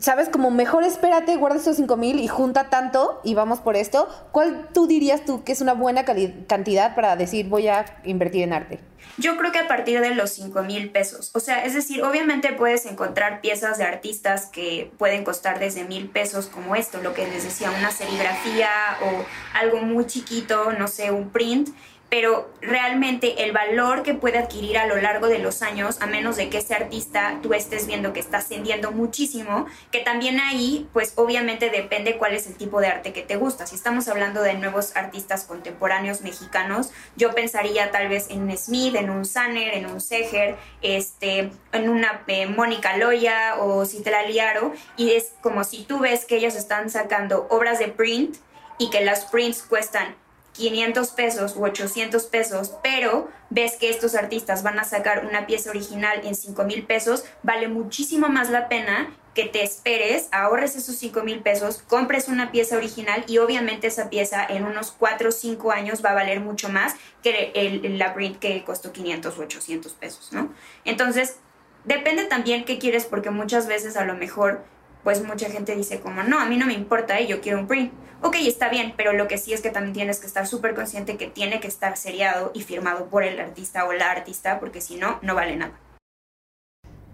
¿sabes? 0.00 0.28
Como 0.28 0.50
mejor 0.50 0.85
espérate, 0.85 1.37
guarda 1.37 1.59
esos 1.59 1.76
5 1.76 1.97
mil 1.97 2.21
y 2.21 2.28
junta 2.28 2.71
tanto 2.71 3.21
y 3.25 3.35
vamos 3.35 3.61
por 3.61 3.76
esto. 3.76 4.09
¿Cuál 4.33 4.69
tú 4.73 4.87
dirías 4.87 5.25
tú 5.25 5.45
que 5.45 5.52
es 5.52 5.61
una 5.61 5.75
buena 5.75 6.05
cantidad 6.05 6.95
para 6.95 7.16
decir 7.16 7.49
voy 7.49 7.69
a 7.69 7.85
invertir 8.05 8.43
en 8.43 8.52
arte? 8.52 8.81
Yo 9.19 9.38
creo 9.38 9.50
que 9.50 9.59
a 9.59 9.69
partir 9.69 10.00
de 10.00 10.14
los 10.14 10.31
5 10.31 10.62
mil 10.62 10.90
pesos. 10.90 11.31
O 11.35 11.40
sea, 11.40 11.64
es 11.64 11.73
decir, 11.75 12.02
obviamente 12.02 12.52
puedes 12.52 12.85
encontrar 12.85 13.40
piezas 13.40 13.78
de 13.78 13.85
artistas 13.85 14.47
que 14.47 14.93
pueden 14.99 15.25
costar 15.25 15.59
desde 15.59 15.85
mil 15.85 16.11
pesos 16.11 16.47
como 16.47 16.76
esto, 16.76 17.00
lo 17.02 17.14
que 17.14 17.26
les 17.26 17.45
decía, 17.45 17.71
una 17.71 17.90
serigrafía 17.90 18.69
o 19.02 19.25
algo 19.59 19.78
muy 19.78 20.07
chiquito, 20.07 20.73
no 20.73 20.87
sé, 20.87 21.11
un 21.11 21.31
print 21.31 21.71
pero 22.08 22.48
realmente 22.60 23.44
el 23.44 23.52
valor 23.52 24.02
que 24.02 24.14
puede 24.14 24.38
adquirir 24.38 24.78
a 24.78 24.86
lo 24.86 24.96
largo 24.96 25.26
de 25.26 25.38
los 25.38 25.62
años, 25.62 25.98
a 26.00 26.06
menos 26.06 26.36
de 26.36 26.48
que 26.48 26.58
ese 26.58 26.75
artista 26.75 27.38
tú 27.42 27.52
estés 27.52 27.86
viendo 27.86 28.12
que 28.12 28.20
está 28.20 28.38
ascendiendo 28.38 28.92
muchísimo, 28.92 29.66
que 29.90 30.00
también 30.00 30.38
ahí, 30.38 30.88
pues 30.92 31.14
obviamente 31.16 31.68
depende 31.70 32.16
cuál 32.16 32.34
es 32.34 32.46
el 32.46 32.54
tipo 32.54 32.80
de 32.80 32.88
arte 32.88 33.12
que 33.12 33.22
te 33.22 33.36
gusta. 33.36 33.66
Si 33.66 33.75
estamos 33.75 34.08
hablando 34.08 34.42
de 34.42 34.54
nuevos 34.54 34.94
artistas 34.96 35.44
contemporáneos 35.44 36.20
mexicanos, 36.20 36.90
yo 37.16 37.34
pensaría 37.34 37.90
tal 37.90 38.08
vez 38.08 38.30
en 38.30 38.42
un 38.42 38.56
Smith, 38.56 38.94
en 38.94 39.10
un 39.10 39.25
Sanner, 39.25 39.75
en 39.75 39.86
un 39.86 40.00
Seger, 40.00 40.56
este, 40.82 41.50
en 41.72 41.88
una 41.88 42.22
eh, 42.28 42.46
Mónica 42.46 42.96
Loya 42.96 43.56
o 43.58 43.84
Citla 43.84 44.22
Liaro, 44.22 44.72
y 44.96 45.12
es 45.12 45.32
como 45.42 45.64
si 45.64 45.84
tú 45.84 45.98
ves 45.98 46.25
que 46.25 46.36
ellos 46.36 46.54
están 46.54 46.88
sacando 46.88 47.48
obras 47.50 47.78
de 47.78 47.88
print 47.88 48.36
y 48.78 48.90
que 48.90 49.04
las 49.04 49.25
prints 49.26 49.62
cuestan 49.62 50.14
500 50.56 51.10
pesos 51.10 51.56
u 51.56 51.64
800 51.64 52.25
pesos, 52.25 52.72
pero 52.82 53.28
ves 53.50 53.76
que 53.76 53.90
estos 53.90 54.14
artistas 54.14 54.62
van 54.62 54.78
a 54.78 54.84
sacar 54.84 55.26
una 55.26 55.46
pieza 55.46 55.70
original 55.70 56.20
en 56.25 56.34
5 56.34 56.64
mil 56.64 56.84
pesos, 56.84 57.25
vale 57.42 57.68
muchísimo 57.68 58.28
más 58.28 58.50
la 58.50 58.68
pena 58.68 59.14
que 59.34 59.44
te 59.44 59.62
esperes, 59.62 60.28
ahorres 60.32 60.76
esos 60.76 60.96
5 60.96 61.22
mil 61.22 61.40
pesos, 61.40 61.82
compres 61.86 62.28
una 62.28 62.50
pieza 62.50 62.76
original 62.76 63.25
y 63.28 63.36
obviamente 63.38 63.86
esa 63.86 64.08
pieza 64.08 64.44
en 64.48 64.64
unos 64.64 64.92
4 64.92 65.28
o 65.28 65.32
5 65.32 65.72
años 65.72 66.02
va 66.02 66.10
a 66.10 66.14
valer 66.14 66.40
mucho 66.40 66.70
más 66.70 66.94
que 67.22 67.52
el, 67.54 67.98
la 67.98 68.14
print 68.14 68.38
que 68.38 68.64
costó 68.64 68.92
500 68.92 69.38
o 69.38 69.42
800 69.42 69.92
pesos, 69.92 70.32
¿no? 70.32 70.52
Entonces, 70.86 71.36
depende 71.84 72.25
también 72.25 72.64
qué 72.64 72.78
quieres 72.78 73.04
porque 73.04 73.30
muchas 73.30 73.66
veces 73.66 73.98
a 73.98 74.04
lo 74.06 74.14
mejor 74.14 74.64
pues 75.06 75.22
mucha 75.22 75.48
gente 75.48 75.76
dice 75.76 76.00
como, 76.00 76.25
no, 76.25 76.40
a 76.40 76.46
mí 76.46 76.56
no 76.56 76.66
me 76.66 76.72
importa, 76.72 77.16
¿eh? 77.20 77.28
yo 77.28 77.40
quiero 77.40 77.60
un 77.60 77.68
print. 77.68 77.92
Ok, 78.22 78.38
está 78.40 78.68
bien, 78.68 78.92
pero 78.96 79.12
lo 79.12 79.28
que 79.28 79.38
sí 79.38 79.52
es 79.52 79.60
que 79.60 79.70
también 79.70 79.92
tienes 79.92 80.18
que 80.18 80.26
estar 80.26 80.48
súper 80.48 80.75
consciente 80.75 81.16
que 81.16 81.28
tiene 81.28 81.60
que 81.60 81.68
estar 81.68 81.96
seriado 81.96 82.50
y 82.54 82.62
firmado 82.62 83.06
por 83.06 83.22
el 83.22 83.38
artista 83.38 83.84
o 83.86 83.92
la 83.92 84.10
artista, 84.10 84.58
porque 84.58 84.80
si 84.80 84.96
no, 84.96 85.20
no 85.22 85.36
vale 85.36 85.54
nada. 85.54 85.78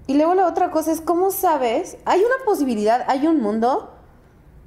Y 0.06 0.14
luego 0.14 0.32
la 0.32 0.46
otra 0.46 0.70
cosa 0.70 0.90
es, 0.90 1.02
¿cómo 1.02 1.30
sabes? 1.30 1.98
Hay 2.06 2.20
una 2.20 2.42
posibilidad, 2.46 3.04
hay 3.08 3.26
un 3.26 3.42
mundo 3.42 3.92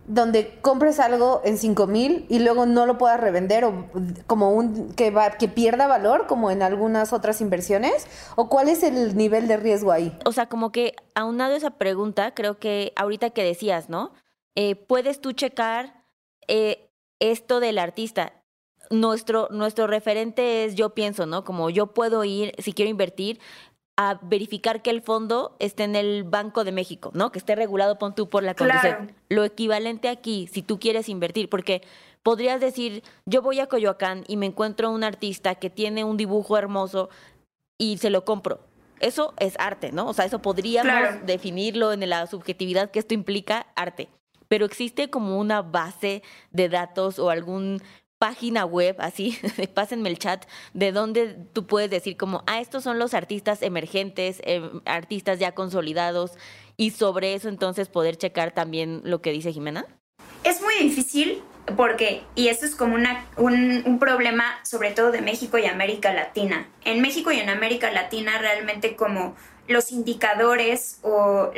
donde 0.07 0.59
compres 0.61 0.99
algo 0.99 1.41
en 1.43 1.57
5 1.57 1.87
mil 1.87 2.25
y 2.29 2.39
luego 2.39 2.65
no 2.65 2.85
lo 2.85 2.97
puedas 2.97 3.19
revender 3.19 3.65
o 3.65 3.87
como 4.27 4.51
un 4.51 4.93
que 4.93 5.11
va 5.11 5.31
que 5.31 5.47
pierda 5.47 5.87
valor 5.87 6.27
como 6.27 6.51
en 6.51 6.61
algunas 6.61 7.13
otras 7.13 7.41
inversiones 7.41 8.07
o 8.35 8.49
cuál 8.49 8.69
es 8.69 8.83
el 8.83 9.15
nivel 9.17 9.47
de 9.47 9.57
riesgo 9.57 9.91
ahí 9.91 10.17
o 10.25 10.31
sea 10.31 10.47
como 10.47 10.71
que 10.71 10.95
aunado 11.15 11.55
esa 11.55 11.71
pregunta 11.71 12.33
creo 12.33 12.59
que 12.59 12.93
ahorita 12.95 13.31
que 13.31 13.43
decías 13.43 13.89
no 13.89 14.11
eh, 14.55 14.75
puedes 14.75 15.19
tú 15.19 15.33
checar 15.33 16.05
eh, 16.47 16.89
esto 17.19 17.59
del 17.59 17.77
artista. 17.77 18.41
Nuestro 18.89 19.47
nuestro 19.49 19.87
referente 19.87 20.63
es 20.63 20.75
yo 20.75 20.93
pienso 20.93 21.25
no 21.25 21.43
como 21.43 21.71
yo 21.71 21.87
puedo 21.87 22.23
ir 22.23 22.53
si 22.59 22.71
quiero 22.71 22.91
invertir 22.91 23.39
a 23.97 24.19
verificar 24.21 24.81
que 24.81 24.89
el 24.89 25.01
fondo 25.01 25.55
esté 25.59 25.83
en 25.83 25.95
el 25.95 26.23
Banco 26.23 26.63
de 26.63 26.71
México, 26.71 27.11
¿no? 27.13 27.31
Que 27.31 27.39
esté 27.39 27.55
regulado, 27.55 27.97
pon 27.97 28.13
tú, 28.13 28.29
por 28.29 28.43
la 28.43 28.53
Conducef. 28.53 28.97
Lo 29.29 29.43
equivalente 29.43 30.09
aquí, 30.09 30.47
si 30.51 30.61
tú 30.61 30.79
quieres 30.79 31.07
invertir, 31.07 31.49
porque 31.49 31.81
podrías 32.21 32.59
decir, 32.59 33.03
yo 33.25 33.41
voy 33.41 33.59
a 33.59 33.67
Coyoacán 33.67 34.23
y 34.27 34.35
me 34.37 34.47
encuentro 34.47 34.91
un 34.91 35.03
artista 35.03 35.55
que 35.55 35.69
tiene 35.69 36.03
un 36.03 36.17
dibujo 36.17 36.57
hermoso 36.57 37.09
y 37.77 37.97
se 37.97 38.09
lo 38.09 38.25
compro. 38.25 38.59
Eso 38.99 39.33
es 39.37 39.55
arte, 39.59 39.91
¿no? 39.91 40.07
O 40.07 40.13
sea, 40.13 40.25
eso 40.25 40.41
podríamos 40.41 41.25
definirlo 41.25 41.93
en 41.93 42.09
la 42.09 42.27
subjetividad 42.27 42.91
que 42.91 42.99
esto 42.99 43.13
implica 43.13 43.67
arte. 43.75 44.09
Pero 44.47 44.65
existe 44.65 45.09
como 45.09 45.39
una 45.39 45.61
base 45.61 46.21
de 46.51 46.69
datos 46.69 47.19
o 47.19 47.29
algún 47.29 47.81
página 48.25 48.65
web, 48.65 48.95
así, 48.97 49.37
pásenme 49.75 50.09
el 50.09 50.17
chat, 50.17 50.47
de 50.73 50.91
donde 50.91 51.37
tú 51.53 51.67
puedes 51.67 51.91
decir 51.91 52.17
como, 52.17 52.43
ah, 52.47 52.59
estos 52.59 52.81
son 52.81 52.97
los 52.97 53.13
artistas 53.13 53.61
emergentes, 53.61 54.41
em, 54.45 54.81
artistas 54.85 55.37
ya 55.37 55.51
consolidados, 55.51 56.31
y 56.75 56.89
sobre 56.89 57.35
eso 57.35 57.49
entonces 57.49 57.87
poder 57.87 58.17
checar 58.17 58.51
también 58.51 59.01
lo 59.03 59.21
que 59.21 59.31
dice 59.31 59.53
Jimena? 59.53 59.85
Es 60.43 60.59
muy 60.59 60.73
difícil 60.81 61.43
porque, 61.77 62.23
y 62.33 62.47
eso 62.47 62.65
es 62.65 62.75
como 62.75 62.95
una, 62.95 63.27
un, 63.37 63.83
un, 63.85 63.99
problema 63.99 64.45
sobre 64.63 64.89
todo 64.89 65.11
de 65.11 65.21
México 65.21 65.59
y 65.59 65.67
América 65.67 66.11
Latina. 66.11 66.67
En 66.83 67.03
México 67.03 67.31
y 67.31 67.39
en 67.39 67.49
América 67.49 67.91
Latina 67.91 68.39
realmente 68.39 68.95
como 68.95 69.35
los 69.67 69.91
indicadores 69.91 70.97
o 71.03 71.51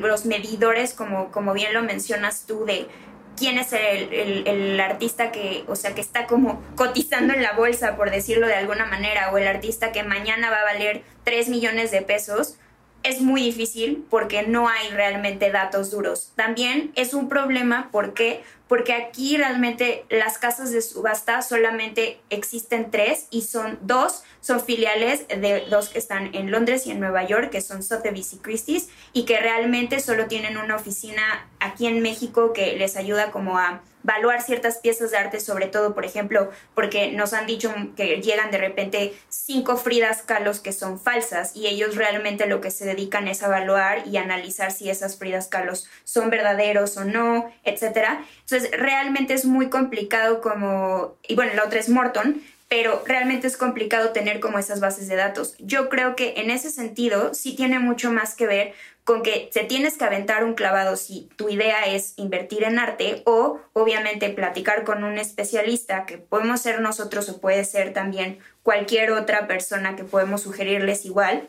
los 0.00 0.26
medidores, 0.26 0.92
como, 0.92 1.30
como 1.30 1.54
bien 1.54 1.72
lo 1.72 1.82
mencionas 1.82 2.44
tú, 2.46 2.66
de 2.66 2.88
quién 3.36 3.58
es 3.58 3.72
el, 3.72 4.46
el, 4.46 4.80
artista 4.80 5.32
que, 5.32 5.64
o 5.68 5.76
sea, 5.76 5.94
que 5.94 6.00
está 6.00 6.26
como 6.26 6.62
cotizando 6.76 7.34
en 7.34 7.42
la 7.42 7.52
bolsa, 7.52 7.96
por 7.96 8.10
decirlo 8.10 8.46
de 8.46 8.54
alguna 8.54 8.86
manera, 8.86 9.30
o 9.32 9.38
el 9.38 9.46
artista 9.46 9.92
que 9.92 10.02
mañana 10.02 10.50
va 10.50 10.60
a 10.60 10.64
valer 10.64 11.02
3 11.24 11.48
millones 11.48 11.90
de 11.90 12.02
pesos, 12.02 12.56
es 13.04 13.20
muy 13.20 13.42
difícil 13.42 14.04
porque 14.10 14.42
no 14.42 14.68
hay 14.68 14.88
realmente 14.88 15.50
datos 15.50 15.90
duros. 15.90 16.32
También 16.34 16.90
es 16.96 17.14
un 17.14 17.28
problema 17.28 17.88
porque 17.92 18.42
porque 18.66 18.94
aquí 18.94 19.36
realmente 19.36 20.04
las 20.08 20.38
casas 20.38 20.72
de 20.72 20.80
subasta 20.80 21.42
solamente 21.42 22.18
existen 22.30 22.90
tres 22.90 23.26
y 23.30 23.42
son 23.42 23.78
dos, 23.82 24.24
son 24.40 24.58
filiales 24.60 25.28
de 25.28 25.66
dos 25.68 25.90
que 25.90 25.98
están 25.98 26.34
en 26.34 26.50
Londres 26.50 26.86
y 26.86 26.90
en 26.90 26.98
Nueva 26.98 27.24
York, 27.24 27.50
que 27.50 27.60
son 27.60 27.82
Sotheby's 27.82 28.32
y 28.32 28.38
Christie's, 28.38 28.88
y 29.12 29.26
que 29.26 29.38
realmente 29.38 30.00
solo 30.00 30.26
tienen 30.26 30.56
una 30.56 30.76
oficina 30.76 31.46
aquí 31.60 31.86
en 31.86 32.00
México 32.00 32.52
que 32.54 32.74
les 32.76 32.96
ayuda 32.96 33.30
como 33.30 33.58
a 33.58 33.82
evaluar 34.04 34.42
ciertas 34.42 34.78
piezas 34.78 35.10
de 35.10 35.16
arte, 35.16 35.40
sobre 35.40 35.66
todo, 35.66 35.94
por 35.94 36.04
ejemplo, 36.04 36.50
porque 36.74 37.12
nos 37.12 37.32
han 37.32 37.46
dicho 37.46 37.74
que 37.96 38.20
llegan 38.20 38.50
de 38.50 38.58
repente 38.58 39.14
cinco 39.28 39.76
Fridas 39.76 40.22
Kahlo 40.22 40.52
que 40.62 40.72
son 40.72 41.00
falsas 41.00 41.56
y 41.56 41.66
ellos 41.66 41.96
realmente 41.96 42.46
lo 42.46 42.60
que 42.60 42.70
se 42.70 42.84
dedican 42.84 43.28
es 43.28 43.42
a 43.42 43.46
evaluar 43.46 44.06
y 44.06 44.18
analizar 44.18 44.70
si 44.72 44.90
esas 44.90 45.18
Fridas 45.18 45.48
Kahlo 45.48 45.72
son 46.04 46.30
verdaderos 46.30 46.96
o 46.96 47.04
no, 47.04 47.50
etcétera. 47.64 48.24
Entonces, 48.40 48.70
realmente 48.72 49.34
es 49.34 49.44
muy 49.46 49.70
complicado 49.70 50.40
como, 50.40 51.16
y 51.26 51.34
bueno, 51.34 51.52
la 51.54 51.64
otra 51.64 51.80
es 51.80 51.88
Morton, 51.88 52.42
pero 52.74 53.04
realmente 53.06 53.46
es 53.46 53.56
complicado 53.56 54.10
tener 54.10 54.40
como 54.40 54.58
esas 54.58 54.80
bases 54.80 55.06
de 55.06 55.14
datos. 55.14 55.54
Yo 55.60 55.88
creo 55.88 56.16
que 56.16 56.34
en 56.38 56.50
ese 56.50 56.70
sentido 56.70 57.32
sí 57.32 57.54
tiene 57.54 57.78
mucho 57.78 58.10
más 58.10 58.34
que 58.34 58.48
ver 58.48 58.74
con 59.04 59.22
que 59.22 59.48
se 59.52 59.62
tienes 59.62 59.96
que 59.96 60.04
aventar 60.04 60.42
un 60.42 60.54
clavado 60.54 60.96
si 60.96 61.28
tu 61.36 61.48
idea 61.48 61.84
es 61.84 62.14
invertir 62.16 62.64
en 62.64 62.80
arte 62.80 63.22
o 63.26 63.60
obviamente 63.74 64.28
platicar 64.30 64.82
con 64.82 65.04
un 65.04 65.18
especialista 65.18 66.04
que 66.04 66.18
podemos 66.18 66.62
ser 66.62 66.80
nosotros 66.80 67.28
o 67.28 67.40
puede 67.40 67.64
ser 67.64 67.92
también 67.92 68.40
cualquier 68.64 69.12
otra 69.12 69.46
persona 69.46 69.94
que 69.94 70.02
podemos 70.02 70.42
sugerirles 70.42 71.04
igual. 71.04 71.46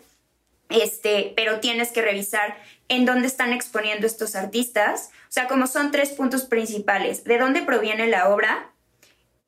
Este, 0.70 1.34
pero 1.36 1.60
tienes 1.60 1.92
que 1.92 2.04
revisar 2.04 2.56
en 2.88 3.06
dónde 3.06 3.26
están 3.26 3.52
exponiendo 3.52 4.06
estos 4.06 4.36
artistas. 4.36 5.10
O 5.28 5.32
sea, 5.32 5.48
como 5.48 5.66
son 5.66 5.90
tres 5.90 6.12
puntos 6.12 6.44
principales, 6.44 7.24
de 7.24 7.40
dónde 7.40 7.64
proviene 7.64 8.06
la 8.06 8.30
obra, 8.30 8.70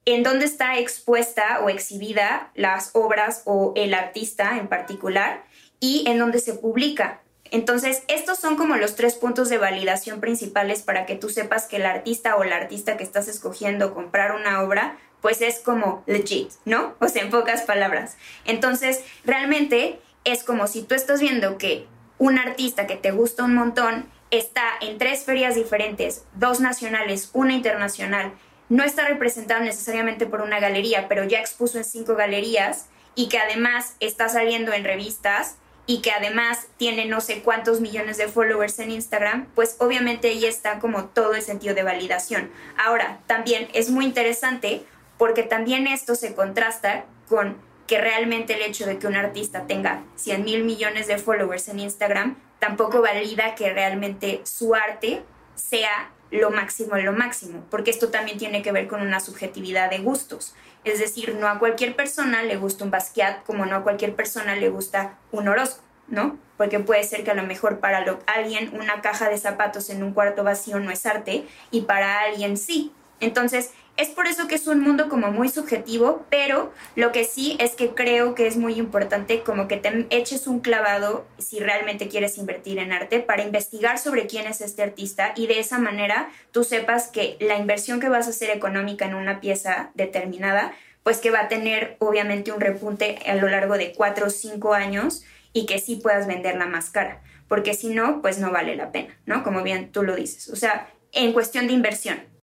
en 0.08 0.24
dónde 0.24 0.46
está 0.46 0.80
expuesta 0.80 1.60
o 1.62 1.70
exhibida 1.70 2.50
las 2.56 2.92
obras 2.94 3.42
o 3.44 3.74
el 3.76 3.94
artista 3.94 4.58
en 4.58 4.70
particular 4.70 5.44
y 5.82 6.06
en 6.08 6.18
dónde 6.18 6.40
se 6.40 6.54
publica. 6.54 7.20
Entonces, 7.52 8.04
estos 8.08 8.40
son 8.40 8.56
como 8.56 8.78
los 8.78 8.96
tres 8.96 9.16
puntos 9.16 9.50
de 9.50 9.58
validación 9.58 10.22
principales 10.22 10.82
para 10.82 11.06
que 11.06 11.16
tú 11.16 11.28
sepas 11.28 11.66
que 11.66 11.76
el 11.76 11.86
artista 11.86 12.38
o 12.38 12.46
la 12.46 12.56
artista 12.56 12.96
que 12.96 13.04
estás 13.04 13.28
escogiendo 13.28 13.94
comprar 13.94 14.34
una 14.34 14.62
obra, 14.62 14.98
pues 15.22 15.42
es 15.42 15.60
como 15.60 16.04
legit, 16.08 16.52
¿no? 16.64 16.96
O 17.00 17.10
sea, 17.10 17.24
en 17.24 17.30
pocas 17.30 17.64
palabras. 17.64 18.16
Entonces, 18.46 19.04
realmente 19.26 20.00
es 20.24 20.46
como 20.46 20.68
si 20.68 20.84
tú 20.84 20.96
estás 20.96 21.20
viendo 21.20 21.58
que 21.58 21.86
un 22.18 22.38
artista 22.38 22.88
que 22.88 22.96
te 22.96 23.12
gusta 23.12 23.44
un 23.44 23.56
montón 23.56 24.10
está 24.32 24.64
en 24.80 24.98
tres 24.98 25.26
ferias 25.26 25.56
diferentes, 25.56 26.24
dos 26.34 26.62
nacionales, 26.62 27.30
una 27.34 27.54
internacional, 27.54 28.32
no 28.70 28.84
está 28.84 29.08
representado 29.08 29.64
necesariamente 29.64 30.26
por 30.26 30.42
una 30.42 30.60
galería, 30.60 31.08
pero 31.08 31.24
ya 31.24 31.40
expuso 31.40 31.78
en 31.78 31.84
cinco 31.84 32.16
galerías 32.16 32.88
y 33.16 33.30
que 33.30 33.40
además 33.40 33.96
está 34.00 34.30
saliendo 34.30 34.74
en 34.74 34.84
revistas 34.84 35.56
y 35.86 36.02
que 36.02 36.12
además 36.12 36.68
tiene 36.76 37.06
no 37.06 37.22
sé 37.22 37.42
cuántos 37.42 37.80
millones 37.80 38.18
de 38.18 38.28
followers 38.28 38.78
en 38.80 38.92
Instagram, 38.92 39.48
pues 39.56 39.78
obviamente 39.80 40.28
ahí 40.28 40.46
está 40.46 40.80
como 40.80 41.06
todo 41.06 41.34
el 41.34 41.42
sentido 41.42 41.74
de 41.74 41.84
validación. 41.84 42.52
Ahora, 42.78 43.20
también 43.26 43.70
es 43.74 43.90
muy 43.90 44.06
interesante 44.06 44.84
porque 45.18 45.44
también 45.44 45.88
esto 45.88 46.16
se 46.16 46.36
contrasta 46.36 47.06
con 47.30 47.58
que 47.88 48.02
realmente 48.02 48.56
el 48.56 48.62
hecho 48.64 48.86
de 48.86 49.00
que 49.00 49.08
un 49.08 49.16
artista 49.16 49.66
tenga 49.66 50.04
100 50.18 50.44
mil 50.44 50.64
millones 50.66 51.08
de 51.08 51.18
followers 51.18 51.70
en 51.70 51.80
Instagram 51.80 52.36
tampoco 52.60 53.02
valida 53.02 53.56
que 53.56 53.72
realmente 53.72 54.42
su 54.44 54.76
arte 54.76 55.24
sea 55.56 56.12
lo 56.32 56.52
máximo 56.52 56.98
lo 56.98 57.14
máximo, 57.14 57.64
porque 57.70 57.92
esto 57.92 58.10
también 58.10 58.38
tiene 58.38 58.62
que 58.62 58.72
ver 58.72 58.88
con 58.88 59.02
una 59.02 59.20
subjetividad 59.20 59.90
de 59.90 60.00
gustos. 60.00 60.56
Es 60.84 61.00
decir, 61.00 61.36
no 61.36 61.48
a 61.48 61.60
cualquier 61.60 61.96
persona 61.96 62.44
le 62.44 62.58
gusta 62.58 62.84
un 62.84 62.92
Basquiat 62.92 63.44
como 63.44 63.66
no 63.66 63.76
a 63.76 63.84
cualquier 63.84 64.16
persona 64.16 64.56
le 64.56 64.70
gusta 64.70 65.18
un 65.32 65.48
Orozco, 65.48 65.82
¿no? 66.08 66.38
Porque 66.58 66.80
puede 66.80 67.04
ser 67.04 67.24
que 67.24 67.32
a 67.32 67.36
lo 67.36 67.44
mejor 67.44 67.80
para 67.80 68.06
alguien 68.26 68.72
una 68.74 69.02
caja 69.02 69.30
de 69.30 69.38
zapatos 69.38 69.90
en 69.90 70.04
un 70.04 70.14
cuarto 70.14 70.44
vacío 70.44 70.80
no 70.80 70.92
es 70.92 71.06
arte 71.06 71.48
y 71.72 71.82
para 71.82 72.22
alguien 72.22 72.58
sí. 72.58 72.92
Entonces, 73.20 73.72
es 73.98 74.10
por 74.10 74.28
eso 74.28 74.48
que 74.48 74.56
es 74.56 74.68
un 74.68 74.80
mundo 74.80 75.10
como 75.10 75.32
muy 75.32 75.50
subjetivo, 75.50 76.26
pero 76.30 76.72
lo 76.96 77.12
que 77.12 77.24
sí 77.24 77.58
es 77.60 77.72
que 77.72 77.90
creo 77.90 78.36
que 78.36 78.46
es 78.46 78.56
muy 78.56 78.76
importante 78.76 79.42
como 79.42 79.68
que 79.68 79.78
te 79.78 80.06
eches 80.12 80.46
un 80.46 80.60
clavado 80.60 81.26
si 81.40 81.60
realmente 81.60 82.08
quieres 82.08 82.38
invertir 82.38 82.78
en 82.78 82.92
arte 82.92 83.20
para 83.20 83.44
investigar 83.44 83.98
sobre 83.98 84.28
quién 84.28 84.46
es 84.46 84.62
este 84.62 84.84
artista 84.84 85.34
y 85.36 85.48
de 85.48 85.60
esa 85.60 85.80
manera 85.80 86.30
tú 86.52 86.64
sepas 86.64 87.08
que 87.08 87.38
la 87.40 87.58
inversión 87.58 88.00
que 88.00 88.08
vas 88.08 88.28
a 88.28 88.30
hacer 88.30 88.52
económica 88.52 89.06
en 89.06 89.16
una 89.16 89.42
pieza 89.42 89.90
determinada, 89.96 90.74
pues 91.02 91.18
que 91.18 91.32
va 91.32 91.42
a 91.42 91.48
tener 91.48 91.98
obviamente 91.98 92.52
un 92.52 92.62
repunte 92.62 93.18
a 93.26 93.36
lo 93.36 93.50
largo 93.50 93.80
de 93.80 93.94
cuatro 93.94 94.28
o 94.28 94.30
cinco 94.30 94.76
años 94.76 95.24
y 95.54 95.66
que 95.66 95.80
sí 95.80 95.96
puedas 95.96 96.28
venderla 96.28 96.68
más 96.68 96.92
cara, 96.92 97.24
porque 97.48 97.74
si 97.74 97.90
no, 97.90 98.22
pues 98.22 98.38
no 98.38 98.52
vale 98.52 98.76
la 98.76 98.92
pena, 98.92 99.18
¿no? 99.26 99.44
Como 99.44 99.64
bien 99.64 99.92
tú 99.92 100.04
lo 100.04 100.16
dices, 100.16 100.50
o 100.50 100.56
sea, 100.56 100.88
en 101.14 101.34
cuestión 101.34 101.66
de 101.66 101.74
inversión 101.74 102.37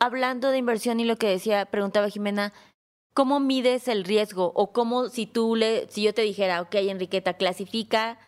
hablando 0.00 0.50
de 0.50 0.58
inversión 0.58 1.00
y 1.00 1.04
lo 1.04 1.16
que 1.16 1.28
decía, 1.28 1.66
preguntaba 1.66 2.08
Jimena, 2.08 2.52
¿cómo 3.14 3.40
mides 3.40 3.88
el 3.88 4.04
riesgo? 4.04 4.52
O 4.54 4.72
cómo 4.72 5.08
si 5.08 5.26
tú 5.26 5.56
le, 5.56 5.88
si 5.88 6.02
yo 6.02 6.14
te 6.14 6.22
dijera, 6.22 6.60
ok, 6.62 6.74
Enriqueta, 6.74 7.34
clasifica 7.34 8.18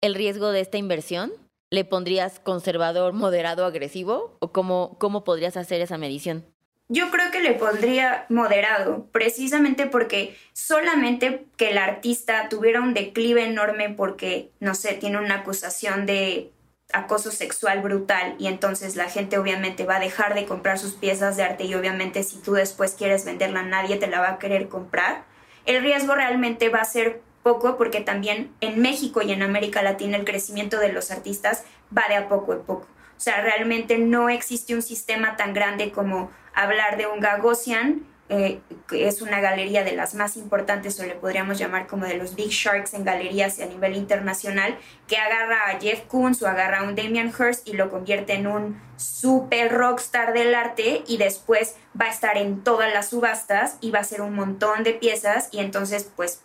el 0.00 0.14
riesgo 0.14 0.50
de 0.50 0.60
esta 0.60 0.78
inversión, 0.78 1.32
¿le 1.70 1.84
pondrías 1.84 2.40
conservador, 2.40 3.12
moderado, 3.12 3.64
agresivo? 3.64 4.36
¿O 4.40 4.52
cómo, 4.52 4.96
cómo 4.98 5.24
podrías 5.24 5.56
hacer 5.56 5.80
esa 5.80 5.98
medición? 5.98 6.44
Yo 6.88 7.10
creo 7.10 7.32
que 7.32 7.40
le 7.40 7.54
pondría 7.54 8.26
moderado, 8.28 9.08
precisamente 9.10 9.86
porque 9.86 10.36
solamente 10.52 11.46
que 11.56 11.70
el 11.70 11.78
artista 11.78 12.48
tuviera 12.48 12.80
un 12.80 12.94
declive 12.94 13.44
enorme 13.44 13.90
porque, 13.90 14.52
no 14.60 14.76
sé, 14.76 14.92
tiene 14.92 15.18
una 15.18 15.40
acusación 15.40 16.06
de 16.06 16.52
acoso 16.96 17.30
sexual 17.30 17.82
brutal 17.82 18.34
y 18.38 18.46
entonces 18.46 18.96
la 18.96 19.10
gente 19.10 19.38
obviamente 19.38 19.84
va 19.84 19.96
a 19.96 20.00
dejar 20.00 20.34
de 20.34 20.46
comprar 20.46 20.78
sus 20.78 20.94
piezas 20.94 21.36
de 21.36 21.42
arte 21.42 21.64
y 21.64 21.74
obviamente 21.74 22.22
si 22.22 22.38
tú 22.38 22.54
después 22.54 22.94
quieres 22.94 23.26
venderla 23.26 23.62
nadie 23.62 23.96
te 23.96 24.06
la 24.06 24.20
va 24.20 24.30
a 24.30 24.38
querer 24.38 24.68
comprar. 24.68 25.24
El 25.66 25.82
riesgo 25.82 26.14
realmente 26.14 26.70
va 26.70 26.80
a 26.80 26.84
ser 26.84 27.20
poco 27.42 27.76
porque 27.76 28.00
también 28.00 28.50
en 28.60 28.80
México 28.80 29.20
y 29.20 29.32
en 29.32 29.42
América 29.42 29.82
Latina 29.82 30.16
el 30.16 30.24
crecimiento 30.24 30.78
de 30.78 30.92
los 30.92 31.10
artistas 31.10 31.64
va 31.96 32.04
de 32.08 32.16
a 32.16 32.28
poco 32.28 32.54
en 32.54 32.62
poco. 32.62 32.86
O 33.16 33.20
sea, 33.20 33.40
realmente 33.42 33.98
no 33.98 34.28
existe 34.28 34.74
un 34.74 34.82
sistema 34.82 35.36
tan 35.36 35.52
grande 35.52 35.92
como 35.92 36.30
hablar 36.54 36.96
de 36.96 37.06
un 37.06 37.20
Gagosian, 37.20 38.06
eh, 38.28 38.60
es 38.90 39.22
una 39.22 39.40
galería 39.40 39.84
de 39.84 39.92
las 39.92 40.14
más 40.14 40.36
importantes, 40.36 40.98
o 40.98 41.04
le 41.04 41.14
podríamos 41.14 41.58
llamar 41.58 41.86
como 41.86 42.06
de 42.06 42.16
los 42.16 42.34
Big 42.34 42.50
Sharks 42.50 42.94
en 42.94 43.04
galerías 43.04 43.60
a 43.60 43.66
nivel 43.66 43.94
internacional, 43.94 44.76
que 45.06 45.16
agarra 45.16 45.70
a 45.70 45.80
Jeff 45.80 46.02
Koons 46.08 46.42
o 46.42 46.48
agarra 46.48 46.80
a 46.80 46.82
un 46.82 46.96
Damian 46.96 47.32
Hirst 47.38 47.68
y 47.68 47.74
lo 47.74 47.90
convierte 47.90 48.34
en 48.34 48.46
un 48.46 48.80
super 48.96 49.72
rockstar 49.72 50.32
del 50.32 50.54
arte 50.54 51.04
y 51.06 51.18
después 51.18 51.76
va 52.00 52.06
a 52.06 52.10
estar 52.10 52.36
en 52.36 52.64
todas 52.64 52.92
las 52.92 53.10
subastas 53.10 53.76
y 53.80 53.90
va 53.90 54.00
a 54.00 54.04
ser 54.04 54.22
un 54.22 54.34
montón 54.34 54.82
de 54.82 54.94
piezas 54.94 55.48
y 55.52 55.60
entonces 55.60 56.10
pues 56.16 56.40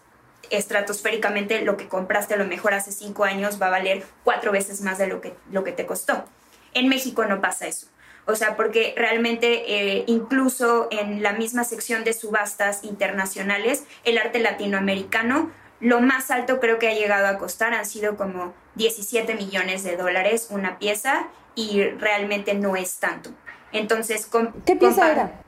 estratosféricamente 0.49 1.61
lo 1.61 1.77
que 1.77 1.87
compraste 1.87 2.33
a 2.33 2.37
lo 2.37 2.45
mejor 2.45 2.73
hace 2.73 2.91
cinco 2.91 3.23
años 3.23 3.61
va 3.61 3.67
a 3.67 3.71
valer 3.71 4.03
cuatro 4.23 4.51
veces 4.51 4.81
más 4.81 4.97
de 4.97 5.07
lo 5.07 5.21
que, 5.21 5.33
lo 5.49 5.63
que 5.63 5.71
te 5.71 5.85
costó. 5.85 6.25
En 6.73 6.89
México 6.89 7.25
no 7.25 7.41
pasa 7.41 7.67
eso. 7.67 7.87
O 8.25 8.35
sea, 8.35 8.55
porque 8.55 8.93
realmente 8.95 9.63
eh, 9.67 10.03
incluso 10.07 10.87
en 10.91 11.23
la 11.23 11.33
misma 11.33 11.63
sección 11.63 12.03
de 12.03 12.13
subastas 12.13 12.83
internacionales, 12.83 13.85
el 14.03 14.17
arte 14.17 14.39
latinoamericano, 14.39 15.51
lo 15.79 15.99
más 15.99 16.29
alto 16.29 16.59
creo 16.59 16.77
que 16.77 16.87
ha 16.87 16.93
llegado 16.93 17.27
a 17.27 17.37
costar 17.39 17.73
han 17.73 17.85
sido 17.85 18.15
como 18.15 18.53
17 18.75 19.33
millones 19.35 19.83
de 19.83 19.97
dólares 19.97 20.47
una 20.51 20.77
pieza 20.77 21.27
y 21.55 21.83
realmente 21.83 22.53
no 22.53 22.75
es 22.75 22.99
tanto. 22.99 23.31
Entonces, 23.71 24.29
¿qué 24.65 24.75
pieza 24.75 25.11
era? 25.11 25.41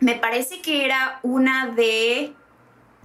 Me 0.00 0.16
parece 0.16 0.60
que 0.60 0.84
era 0.84 1.18
una 1.22 1.68
de 1.68 2.34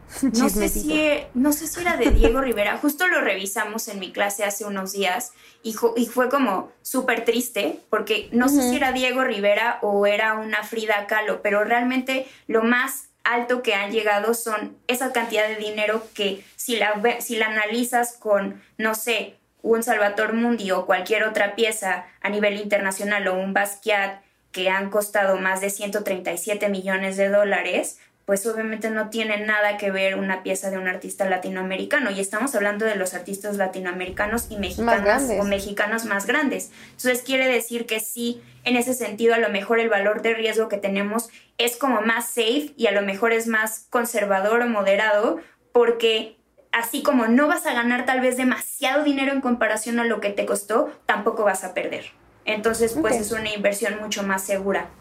no 0.21 0.49
sé, 0.49 0.69
si, 0.69 1.01
no 1.33 1.53
sé 1.53 1.67
si 1.67 1.81
era 1.81 1.97
de 1.97 2.11
Diego 2.11 2.41
Rivera, 2.41 2.77
justo 2.77 3.07
lo 3.07 3.21
revisamos 3.21 3.87
en 3.87 3.99
mi 3.99 4.11
clase 4.11 4.43
hace 4.43 4.65
unos 4.65 4.93
días 4.93 5.33
y, 5.63 5.75
y 5.95 6.05
fue 6.07 6.29
como 6.29 6.71
súper 6.81 7.25
triste 7.25 7.79
porque 7.89 8.29
no 8.31 8.49
sé 8.49 8.69
si 8.69 8.75
era 8.75 8.91
Diego 8.91 9.23
Rivera 9.23 9.79
o 9.81 10.05
era 10.05 10.33
una 10.33 10.63
Frida 10.63 11.07
Kahlo, 11.07 11.41
pero 11.41 11.63
realmente 11.63 12.27
lo 12.47 12.63
más 12.63 13.09
alto 13.23 13.61
que 13.61 13.75
han 13.75 13.91
llegado 13.91 14.33
son 14.33 14.77
esa 14.87 15.13
cantidad 15.13 15.47
de 15.47 15.55
dinero 15.55 16.03
que 16.13 16.43
si 16.55 16.77
la, 16.77 17.01
si 17.19 17.35
la 17.35 17.47
analizas 17.47 18.13
con, 18.13 18.61
no 18.77 18.95
sé, 18.95 19.35
un 19.61 19.83
Salvator 19.83 20.33
Mundi 20.33 20.71
o 20.71 20.85
cualquier 20.85 21.23
otra 21.23 21.55
pieza 21.55 22.07
a 22.21 22.29
nivel 22.29 22.59
internacional 22.59 23.27
o 23.27 23.37
un 23.37 23.53
Basquiat 23.53 24.21
que 24.51 24.69
han 24.69 24.89
costado 24.89 25.37
más 25.37 25.61
de 25.61 25.69
137 25.69 26.69
millones 26.69 27.17
de 27.17 27.29
dólares, 27.29 27.99
pues 28.29 28.45
obviamente 28.45 28.91
no 28.91 29.09
tiene 29.09 29.43
nada 29.43 29.77
que 29.77 29.89
ver 29.89 30.13
una 30.13 30.43
pieza 30.43 30.69
de 30.69 30.77
un 30.77 30.87
artista 30.87 31.27
latinoamericano. 31.27 32.11
Y 32.11 32.19
estamos 32.19 32.53
hablando 32.53 32.85
de 32.85 32.93
los 32.93 33.15
artistas 33.15 33.57
latinoamericanos 33.57 34.51
y 34.51 34.57
mexicanos 34.57 35.23
o 35.39 35.43
mexicanos 35.45 36.05
más 36.05 36.27
grandes. 36.27 36.69
Entonces 36.91 37.23
quiere 37.23 37.47
decir 37.47 37.87
que 37.87 37.99
sí, 37.99 38.39
en 38.65 38.75
ese 38.75 38.93
sentido, 38.93 39.33
a 39.33 39.39
lo 39.39 39.49
mejor 39.49 39.79
el 39.79 39.89
valor 39.89 40.21
de 40.21 40.35
riesgo 40.35 40.69
que 40.69 40.77
tenemos 40.77 41.29
es 41.57 41.75
como 41.75 42.01
más 42.01 42.27
safe 42.27 42.71
y 42.77 42.85
a 42.85 42.91
lo 42.91 43.01
mejor 43.01 43.33
es 43.33 43.47
más 43.47 43.87
conservador 43.89 44.61
o 44.61 44.67
moderado, 44.67 45.39
porque 45.71 46.37
así 46.71 47.01
como 47.01 47.25
no 47.25 47.47
vas 47.47 47.65
a 47.65 47.73
ganar 47.73 48.05
tal 48.05 48.21
vez 48.21 48.37
demasiado 48.37 49.03
dinero 49.03 49.31
en 49.31 49.41
comparación 49.41 49.99
a 49.99 50.05
lo 50.05 50.21
que 50.21 50.29
te 50.29 50.45
costó, 50.45 50.91
tampoco 51.07 51.45
vas 51.45 51.63
a 51.63 51.73
perder. 51.73 52.11
Entonces, 52.45 52.95
pues 53.01 53.15
es 53.15 53.31
una 53.31 53.51
inversión 53.51 53.99
mucho 53.99 54.21
más 54.21 54.43
segura. 54.43 54.91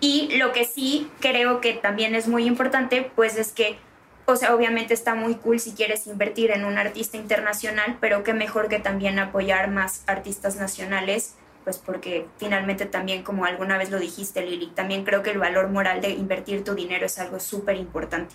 Y 0.00 0.36
lo 0.36 0.52
que 0.52 0.64
sí 0.64 1.10
creo 1.20 1.60
que 1.60 1.74
también 1.74 2.14
es 2.14 2.28
muy 2.28 2.46
importante, 2.46 3.10
pues 3.14 3.36
es 3.36 3.52
que, 3.52 3.78
o 4.26 4.36
sea, 4.36 4.54
obviamente 4.54 4.94
está 4.94 5.14
muy 5.14 5.36
cool 5.36 5.60
si 5.60 5.72
quieres 5.72 6.06
invertir 6.06 6.50
en 6.50 6.64
un 6.64 6.78
artista 6.78 7.16
internacional, 7.16 7.98
pero 8.00 8.24
qué 8.24 8.34
mejor 8.34 8.68
que 8.68 8.78
también 8.78 9.18
apoyar 9.18 9.70
más 9.70 10.04
artistas 10.06 10.56
nacionales, 10.56 11.36
pues 11.64 11.78
porque 11.78 12.26
finalmente 12.38 12.86
también, 12.86 13.22
como 13.22 13.44
alguna 13.44 13.78
vez 13.78 13.90
lo 13.90 13.98
dijiste, 13.98 14.44
Lili, 14.44 14.66
también 14.68 15.04
creo 15.04 15.22
que 15.22 15.30
el 15.30 15.38
valor 15.38 15.68
moral 15.68 16.00
de 16.00 16.10
invertir 16.10 16.64
tu 16.64 16.74
dinero 16.74 17.06
es 17.06 17.18
algo 17.18 17.40
súper 17.40 17.76
importante. 17.76 18.34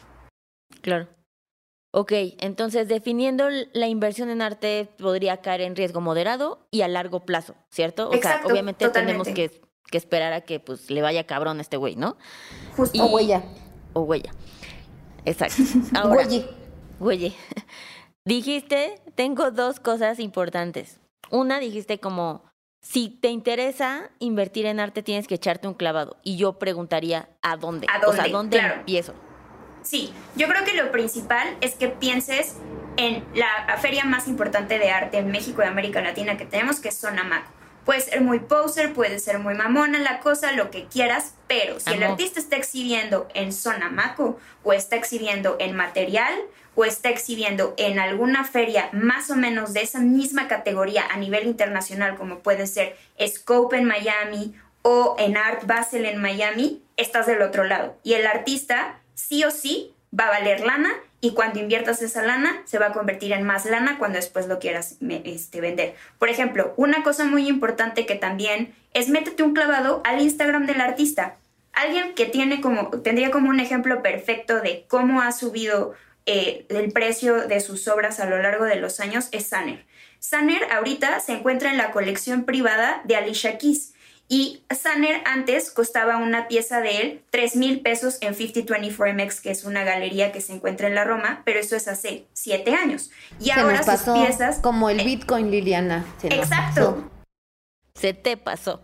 Claro. 0.82 1.08
Ok, 1.92 2.12
entonces 2.40 2.88
definiendo 2.88 3.50
la 3.74 3.88
inversión 3.88 4.30
en 4.30 4.42
arte 4.42 4.90
podría 4.98 5.38
caer 5.38 5.62
en 5.62 5.76
riesgo 5.76 6.02
moderado 6.02 6.68
y 6.70 6.82
a 6.82 6.88
largo 6.88 7.26
plazo, 7.26 7.56
¿cierto? 7.72 8.10
O 8.10 8.18
sea, 8.18 8.42
obviamente 8.46 8.90
tenemos 8.90 9.28
que 9.30 9.62
que 9.90 9.98
esperar 9.98 10.34
a 10.34 10.42
que 10.42 10.60
pues 10.60 10.90
le 10.90 11.02
vaya 11.02 11.26
cabrón 11.26 11.60
a 11.60 11.62
este 11.62 11.78
güey, 11.78 11.96
¿no? 11.96 12.18
Justo. 12.76 13.04
o 13.04 13.08
huella. 13.08 13.44
O 13.94 14.02
huella. 14.02 14.32
Exacto. 15.26 15.64
Ahora, 15.96 16.28
huelle. 17.00 17.34
Dijiste, 18.26 19.02
tengo 19.16 19.52
dos 19.52 19.80
cosas 19.80 20.20
importantes. 20.20 21.00
Una, 21.30 21.60
dijiste 21.60 22.00
como, 22.00 22.44
si 22.82 23.10
te 23.10 23.30
interesa 23.30 24.10
invertir 24.20 24.66
en 24.66 24.80
arte, 24.80 25.02
tienes 25.02 25.28
que 25.28 25.36
echarte 25.36 25.68
un 25.68 25.74
clavado. 25.74 26.18
Y 26.24 26.38
yo 26.38 26.60
preguntaría, 26.60 27.30
¿a 27.42 27.56
dónde? 27.56 27.88
¿A 27.90 28.00
dónde? 28.00 28.08
O 28.08 28.22
sea, 28.22 28.32
¿dónde 28.32 28.58
empiezo? 28.58 29.14
Sí, 29.82 30.14
yo 30.36 30.48
creo 30.48 30.66
que 30.66 30.74
lo 30.74 30.92
principal 30.92 31.58
es 31.62 31.76
que 31.76 31.88
pienses 31.88 32.58
en 32.98 33.24
la 33.34 33.78
feria 33.78 34.04
más 34.04 34.28
importante 34.28 34.80
de 34.80 34.90
arte 34.90 35.20
en 35.20 35.32
México 35.32 35.62
y 35.62 35.66
América 35.66 36.02
Latina 36.02 36.36
que 36.36 36.46
tenemos, 36.46 36.82
que 36.82 36.90
es 36.90 36.98
Sonamaco. 36.98 37.50
Puede 37.88 38.02
ser 38.02 38.20
muy 38.20 38.40
poser, 38.40 38.92
puede 38.92 39.18
ser 39.18 39.40
muy 39.40 39.56
mamona 39.56 39.98
la 40.00 40.20
cosa, 40.20 40.52
lo 40.52 40.72
que 40.72 40.88
quieras, 40.88 41.36
pero 41.48 41.80
si 41.80 41.94
el 41.94 42.04
artista 42.04 42.38
está 42.38 42.58
exhibiendo 42.58 43.30
en 43.34 43.54
zona 43.54 43.90
maco 43.90 44.38
o 44.66 44.74
está 44.74 44.98
exhibiendo 44.98 45.56
en 45.62 45.74
material 45.74 46.34
o 46.76 46.84
está 46.84 47.08
exhibiendo 47.08 47.74
en 47.78 47.98
alguna 47.98 48.44
feria 48.44 48.90
más 48.92 49.30
o 49.30 49.38
menos 49.38 49.72
de 49.72 49.84
esa 49.84 50.00
misma 50.00 50.50
categoría 50.50 51.06
a 51.10 51.16
nivel 51.16 51.48
internacional, 51.48 52.18
como 52.18 52.40
puede 52.40 52.68
ser 52.68 52.98
Scope 53.26 53.78
en 53.78 53.86
Miami 53.86 54.54
o 54.82 55.16
en 55.18 55.38
Art 55.38 55.66
Basel 55.66 56.06
en 56.06 56.22
Miami, 56.22 56.84
estás 56.98 57.26
del 57.26 57.42
otro 57.42 57.64
lado. 57.64 57.98
Y 58.04 58.16
el 58.16 58.28
artista 58.28 59.00
sí 59.16 59.46
o 59.46 59.50
sí 59.52 59.94
va 60.14 60.26
a 60.26 60.32
valer 60.32 60.60
lana 60.60 60.92
y 61.20 61.34
cuando 61.34 61.60
inviertas 61.60 62.02
esa 62.02 62.22
lana 62.22 62.62
se 62.66 62.78
va 62.78 62.88
a 62.88 62.94
convertir 62.94 63.34
en 63.34 63.44
más 63.44 63.66
lana 63.66 63.98
cuando 63.98 64.18
después 64.18 64.48
lo 64.48 64.60
quieras 64.60 64.98
este, 65.24 65.62
vender. 65.62 65.96
Por 66.20 66.30
ejemplo, 66.30 66.74
una 66.78 67.04
cosa 67.04 67.26
muy 67.26 67.48
importante 67.48 68.06
que 68.06 68.16
también 68.16 68.74
es 68.94 69.10
métete 69.10 69.44
un 69.44 69.54
clavado 69.54 70.02
al 70.06 70.22
Instagram 70.22 70.68
del 70.68 70.82
artista. 70.82 71.38
Alguien 71.74 72.14
que 72.14 72.26
tiene 72.26 72.62
como, 72.62 72.90
tendría 73.02 73.32
como 73.32 73.50
un 73.50 73.60
ejemplo 73.60 74.02
perfecto 74.02 74.62
de 74.62 74.86
cómo 74.88 75.22
ha 75.22 75.32
subido 75.32 75.94
eh, 76.26 76.66
el 76.70 76.92
precio 76.92 77.48
de 77.48 77.62
sus 77.62 77.88
obras 77.88 78.20
a 78.20 78.26
lo 78.26 78.42
largo 78.42 78.66
de 78.66 78.76
los 78.76 79.00
años 79.00 79.30
es 79.32 79.48
Sanner. 79.48 79.86
Sanner 80.20 80.72
ahorita 80.72 81.20
se 81.20 81.34
encuentra 81.34 81.72
en 81.72 81.78
la 81.78 81.92
colección 81.92 82.44
privada 82.44 83.02
de 83.06 83.16
Alicia 83.16 83.58
Keys 83.58 83.94
y 84.30 84.64
Sanner 84.78 85.22
antes 85.26 85.72
costaba 85.72 86.18
una 86.18 86.50
pieza 86.50 86.82
de 86.82 86.98
él 86.98 87.24
3 87.30 87.56
mil 87.56 87.82
pesos 87.82 88.18
en 88.20 88.36
5024MX, 88.36 89.42
que 89.42 89.52
es 89.52 89.64
una 89.64 89.84
galería 89.84 90.34
que 90.34 90.42
se 90.42 90.54
encuentra 90.54 90.88
en 90.88 90.96
la 90.96 91.06
Roma, 91.06 91.44
pero 91.46 91.60
eso 91.60 91.78
es 91.78 91.88
hace 91.88 92.28
7 92.34 92.76
años. 92.76 93.10
Y 93.40 93.52
ahora 93.52 93.84
sus 93.84 94.14
piezas. 94.14 94.60
Como 94.60 94.90
el 94.90 95.04
Bitcoin, 95.04 95.50
Liliana. 95.50 96.06
exacto. 96.24 97.10
Se 97.96 98.14
te 98.14 98.36
pasó. 98.36 98.84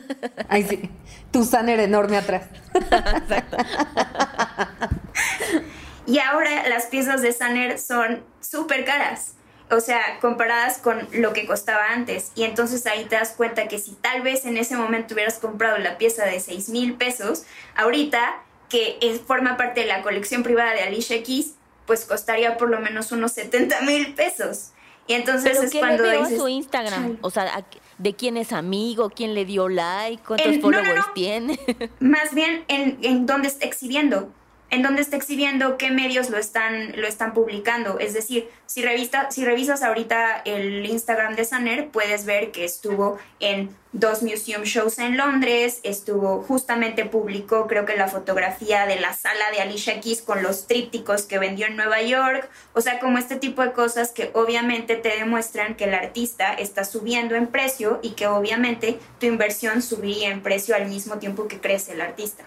Ay, 0.48 0.62
sí. 0.62 0.88
Tu 1.32 1.44
Sanner 1.44 1.80
enorme 1.80 2.16
atrás. 2.16 2.46
exacto. 2.74 3.56
y 6.06 6.20
ahora 6.20 6.68
las 6.68 6.86
piezas 6.86 7.20
de 7.20 7.32
Sanner 7.32 7.80
son 7.80 8.22
súper 8.40 8.84
caras 8.84 9.34
o 9.70 9.80
sea, 9.80 10.18
comparadas 10.20 10.78
con 10.78 11.08
lo 11.12 11.32
que 11.32 11.46
costaba 11.46 11.90
antes. 11.90 12.32
Y 12.34 12.44
entonces 12.44 12.86
ahí 12.86 13.04
te 13.04 13.16
das 13.16 13.32
cuenta 13.32 13.68
que 13.68 13.78
si 13.78 13.92
tal 13.92 14.22
vez 14.22 14.44
en 14.44 14.56
ese 14.56 14.76
momento 14.76 15.14
hubieras 15.14 15.38
comprado 15.38 15.78
la 15.78 15.98
pieza 15.98 16.24
de 16.24 16.40
6 16.40 16.68
mil 16.68 16.94
pesos, 16.94 17.44
ahorita 17.74 18.42
que 18.68 18.98
es, 19.00 19.20
forma 19.20 19.56
parte 19.56 19.80
de 19.80 19.86
la 19.86 20.02
colección 20.02 20.42
privada 20.42 20.72
de 20.72 20.82
Alicia 20.82 21.22
Keys, 21.22 21.54
pues 21.86 22.04
costaría 22.04 22.56
por 22.56 22.70
lo 22.70 22.80
menos 22.80 23.12
unos 23.12 23.32
70 23.32 23.82
mil 23.82 24.14
pesos. 24.14 24.70
Y 25.06 25.14
entonces 25.14 25.62
es 25.62 25.74
cuando 25.78 26.02
veo 26.02 26.26
su 26.26 26.48
Instagram, 26.48 27.18
o 27.20 27.30
sea, 27.30 27.64
de 27.98 28.14
quién 28.14 28.38
es 28.38 28.52
amigo, 28.52 29.10
quién 29.10 29.34
le 29.34 29.44
dio 29.44 29.68
like, 29.68 30.22
cuántos 30.26 30.58
followers 30.60 31.12
tiene. 31.14 31.58
Más 32.00 32.34
bien 32.34 32.64
en, 32.68 32.98
en 33.02 33.26
dónde 33.26 33.48
está 33.48 33.66
exhibiendo 33.66 34.32
en 34.74 34.82
dónde 34.82 35.02
está 35.02 35.16
exhibiendo, 35.16 35.78
qué 35.78 35.90
medios 35.90 36.30
lo 36.30 36.38
están, 36.38 37.00
lo 37.00 37.06
están 37.06 37.32
publicando. 37.32 38.00
Es 38.00 38.12
decir, 38.12 38.48
si, 38.66 38.82
si 39.30 39.44
revisas 39.44 39.82
ahorita 39.82 40.42
el 40.44 40.84
Instagram 40.84 41.36
de 41.36 41.44
Saner, 41.44 41.88
puedes 41.90 42.26
ver 42.26 42.50
que 42.50 42.64
estuvo 42.64 43.18
en 43.38 43.70
dos 43.92 44.24
museum 44.24 44.64
shows 44.64 44.98
en 44.98 45.16
Londres, 45.16 45.78
estuvo 45.84 46.42
justamente 46.42 47.04
publicó 47.04 47.68
creo 47.68 47.84
que 47.84 47.96
la 47.96 48.08
fotografía 48.08 48.86
de 48.86 48.98
la 48.98 49.14
sala 49.14 49.52
de 49.52 49.60
Alicia 49.60 50.00
Keys 50.00 50.22
con 50.22 50.42
los 50.42 50.66
trípticos 50.66 51.22
que 51.22 51.38
vendió 51.38 51.66
en 51.66 51.76
Nueva 51.76 52.02
York, 52.02 52.50
o 52.72 52.80
sea, 52.80 52.98
como 52.98 53.18
este 53.18 53.36
tipo 53.36 53.62
de 53.62 53.70
cosas 53.70 54.10
que 54.10 54.32
obviamente 54.34 54.96
te 54.96 55.10
demuestran 55.10 55.76
que 55.76 55.84
el 55.84 55.94
artista 55.94 56.52
está 56.54 56.82
subiendo 56.84 57.36
en 57.36 57.46
precio 57.46 58.00
y 58.02 58.10
que 58.10 58.26
obviamente 58.26 58.98
tu 59.20 59.26
inversión 59.26 59.80
subiría 59.82 60.30
en 60.30 60.42
precio 60.42 60.74
al 60.74 60.88
mismo 60.88 61.18
tiempo 61.20 61.46
que 61.46 61.60
crece 61.60 61.92
el 61.92 62.00
artista. 62.00 62.44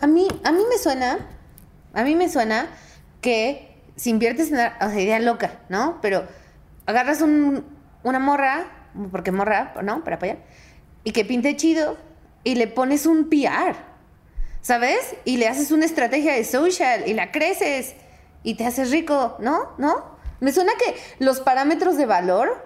A, 0.00 0.06
mí, 0.06 0.28
a 0.44 0.52
mí 0.52 0.62
me 0.68 0.78
suena, 0.78 1.18
a 1.94 2.02
mí 2.04 2.14
me 2.14 2.28
suena 2.28 2.68
que 3.20 3.82
si 3.96 4.10
inviertes 4.10 4.50
en 4.50 4.56
sea, 4.56 4.76
idea 4.94 5.18
loca, 5.20 5.60
¿no? 5.68 5.98
Pero 6.02 6.24
agarras 6.86 7.22
un, 7.22 7.64
una 8.02 8.18
morra, 8.18 8.66
porque 9.10 9.32
morra, 9.32 9.74
¿no? 9.82 10.04
Para 10.04 10.16
apoyar, 10.16 10.38
y 11.04 11.12
que 11.12 11.24
pinte 11.24 11.56
chido 11.56 11.96
y 12.44 12.54
le 12.54 12.68
pones 12.68 13.06
un 13.06 13.28
PR, 13.28 13.76
¿sabes? 14.60 15.16
Y 15.24 15.36
le 15.38 15.48
haces 15.48 15.70
una 15.70 15.84
estrategia 15.84 16.34
de 16.34 16.44
social 16.44 17.04
y 17.06 17.14
la 17.14 17.32
creces 17.32 17.94
y 18.42 18.54
te 18.54 18.66
haces 18.66 18.90
rico, 18.90 19.36
¿no? 19.40 19.72
¿No? 19.78 20.16
Me 20.40 20.52
suena 20.52 20.72
que 20.78 20.94
los 21.18 21.40
parámetros 21.40 21.96
de 21.96 22.06
valor 22.06 22.64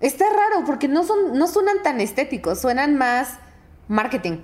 está 0.00 0.24
raro 0.30 0.64
porque 0.64 0.88
no 0.88 1.04
son 1.04 1.36
no 1.36 1.46
suenan 1.46 1.82
tan 1.82 2.00
estéticos, 2.00 2.60
suenan 2.60 2.96
más 2.96 3.38
marketing. 3.88 4.38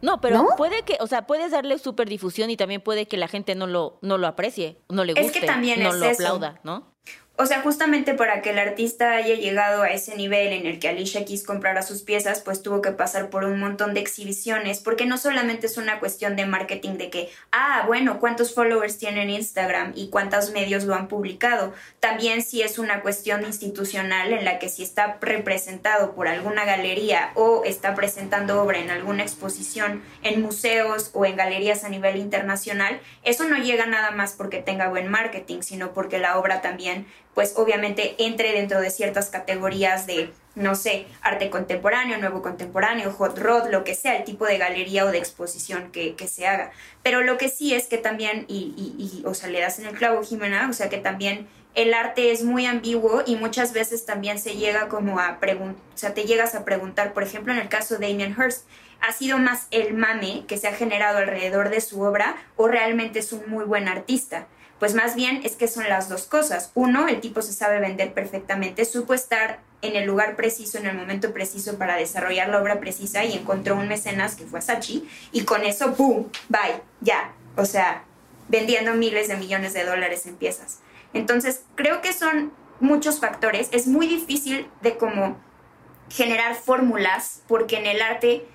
No, 0.00 0.20
pero 0.20 0.46
puede 0.56 0.82
que, 0.82 0.96
o 1.00 1.06
sea, 1.06 1.26
puedes 1.26 1.50
darle 1.50 1.78
súper 1.78 2.08
difusión 2.08 2.50
y 2.50 2.56
también 2.56 2.80
puede 2.80 3.06
que 3.06 3.16
la 3.16 3.28
gente 3.28 3.54
no 3.54 3.66
lo, 3.66 3.98
no 4.02 4.18
lo 4.18 4.26
aprecie, 4.26 4.78
no 4.88 5.04
le 5.04 5.14
guste, 5.14 5.26
es 5.26 5.32
que 5.32 5.46
también 5.46 5.82
no 5.82 5.92
lo 5.92 6.08
aplauda, 6.08 6.60
¿no? 6.62 6.94
O 7.40 7.46
sea, 7.46 7.62
justamente 7.62 8.14
para 8.14 8.42
que 8.42 8.50
el 8.50 8.58
artista 8.58 9.12
haya 9.12 9.36
llegado 9.36 9.82
a 9.82 9.90
ese 9.90 10.16
nivel 10.16 10.52
en 10.52 10.66
el 10.66 10.80
que 10.80 10.88
Alicia 10.88 11.24
Keys 11.24 11.44
comprara 11.44 11.82
sus 11.82 12.02
piezas, 12.02 12.40
pues 12.40 12.62
tuvo 12.64 12.82
que 12.82 12.90
pasar 12.90 13.30
por 13.30 13.44
un 13.44 13.60
montón 13.60 13.94
de 13.94 14.00
exhibiciones, 14.00 14.80
porque 14.80 15.06
no 15.06 15.18
solamente 15.18 15.68
es 15.68 15.76
una 15.76 16.00
cuestión 16.00 16.34
de 16.34 16.46
marketing 16.46 16.94
de 16.94 17.10
que, 17.10 17.30
ah, 17.52 17.84
bueno, 17.86 18.18
cuántos 18.18 18.52
followers 18.52 18.98
tiene 18.98 19.22
en 19.22 19.30
Instagram 19.30 19.92
y 19.94 20.08
cuántos 20.08 20.50
medios 20.50 20.82
lo 20.82 20.96
han 20.96 21.06
publicado. 21.06 21.72
También 22.00 22.42
si 22.42 22.62
es 22.62 22.76
una 22.76 23.02
cuestión 23.02 23.44
institucional 23.44 24.32
en 24.32 24.44
la 24.44 24.58
que 24.58 24.68
si 24.68 24.82
está 24.82 25.18
representado 25.20 26.16
por 26.16 26.26
alguna 26.26 26.64
galería 26.64 27.30
o 27.36 27.62
está 27.64 27.94
presentando 27.94 28.60
obra 28.60 28.80
en 28.80 28.90
alguna 28.90 29.22
exposición 29.22 30.02
en 30.24 30.42
museos 30.42 31.12
o 31.12 31.24
en 31.24 31.36
galerías 31.36 31.84
a 31.84 31.88
nivel 31.88 32.16
internacional, 32.16 33.00
eso 33.22 33.44
no 33.44 33.58
llega 33.58 33.86
nada 33.86 34.10
más 34.10 34.32
porque 34.32 34.60
tenga 34.60 34.88
buen 34.88 35.06
marketing, 35.06 35.60
sino 35.60 35.92
porque 35.92 36.18
la 36.18 36.36
obra 36.36 36.62
también 36.62 37.06
pues 37.34 37.54
obviamente 37.56 38.14
entre 38.18 38.52
dentro 38.52 38.80
de 38.80 38.90
ciertas 38.90 39.30
categorías 39.30 40.06
de, 40.06 40.30
no 40.54 40.74
sé, 40.74 41.06
arte 41.20 41.50
contemporáneo, 41.50 42.18
nuevo 42.18 42.42
contemporáneo, 42.42 43.12
hot 43.12 43.38
rod, 43.38 43.70
lo 43.70 43.84
que 43.84 43.94
sea, 43.94 44.16
el 44.16 44.24
tipo 44.24 44.44
de 44.44 44.58
galería 44.58 45.04
o 45.04 45.12
de 45.12 45.18
exposición 45.18 45.90
que, 45.92 46.16
se 46.28 46.46
haga. 46.46 46.72
Pero 47.02 47.22
lo 47.22 47.38
que 47.38 47.48
sí 47.48 47.74
es 47.74 47.86
que 47.86 47.98
también, 47.98 48.44
y, 48.48 48.74
y, 48.76 49.22
o 49.24 49.34
sea, 49.34 49.48
le 49.48 49.60
das 49.60 49.78
en 49.78 49.86
el 49.86 49.94
clavo, 49.94 50.22
Jimena, 50.22 50.68
o 50.68 50.72
sea, 50.72 50.88
que 50.88 50.98
también 50.98 51.46
el 51.74 51.94
arte 51.94 52.32
es 52.32 52.42
muy 52.42 52.66
ambiguo 52.66 53.22
y 53.24 53.36
muchas 53.36 53.72
veces 53.72 54.04
también 54.04 54.40
se 54.40 54.56
llega 54.56 54.88
como 54.88 55.20
a 55.20 55.38
preguntar, 55.38 55.80
o 55.94 55.98
sea, 55.98 56.12
te 56.12 56.24
llegas 56.24 56.56
a 56.56 56.64
preguntar, 56.64 57.12
por 57.12 57.22
ejemplo, 57.22 57.52
en 57.52 57.60
el 57.60 57.68
caso 57.68 57.96
de 57.96 58.08
Damien 58.08 58.34
Hirst, 58.36 58.66
¿ha 59.00 59.12
sido 59.12 59.38
más 59.38 59.68
el 59.70 59.94
mame 59.94 60.44
que 60.48 60.56
se 60.56 60.66
ha 60.66 60.72
generado 60.72 61.18
alrededor 61.18 61.70
de 61.70 61.80
su 61.80 62.02
obra 62.02 62.36
o 62.56 62.66
realmente 62.66 63.20
es 63.20 63.32
un 63.32 63.48
muy 63.48 63.64
buen 63.64 63.86
artista? 63.86 64.48
Pues 64.78 64.94
más 64.94 65.14
bien 65.16 65.40
es 65.44 65.56
que 65.56 65.68
son 65.68 65.88
las 65.88 66.08
dos 66.08 66.24
cosas. 66.24 66.70
Uno, 66.74 67.08
el 67.08 67.20
tipo 67.20 67.42
se 67.42 67.52
sabe 67.52 67.80
vender 67.80 68.14
perfectamente, 68.14 68.84
supo 68.84 69.14
estar 69.14 69.60
en 69.82 69.96
el 69.96 70.06
lugar 70.06 70.36
preciso, 70.36 70.78
en 70.78 70.86
el 70.86 70.96
momento 70.96 71.32
preciso 71.32 71.78
para 71.78 71.96
desarrollar 71.96 72.48
la 72.48 72.60
obra 72.60 72.80
precisa 72.80 73.24
y 73.24 73.34
encontró 73.34 73.76
un 73.76 73.88
mecenas 73.88 74.34
que 74.34 74.44
fue 74.44 74.60
Sachi 74.60 75.08
y 75.32 75.42
con 75.42 75.64
eso, 75.64 75.94
¡pum! 75.94 76.26
¡Bye! 76.48 76.82
Ya. 77.00 77.32
O 77.56 77.64
sea, 77.64 78.04
vendiendo 78.48 78.94
miles 78.94 79.28
de 79.28 79.36
millones 79.36 79.74
de 79.74 79.84
dólares 79.84 80.26
en 80.26 80.36
piezas. 80.36 80.78
Entonces, 81.12 81.62
creo 81.74 82.00
que 82.00 82.12
son 82.12 82.52
muchos 82.80 83.20
factores. 83.20 83.68
Es 83.72 83.86
muy 83.86 84.06
difícil 84.06 84.68
de 84.82 84.96
cómo 84.96 85.36
generar 86.10 86.54
fórmulas 86.54 87.42
porque 87.48 87.78
en 87.78 87.86
el 87.86 88.00
arte 88.00 88.46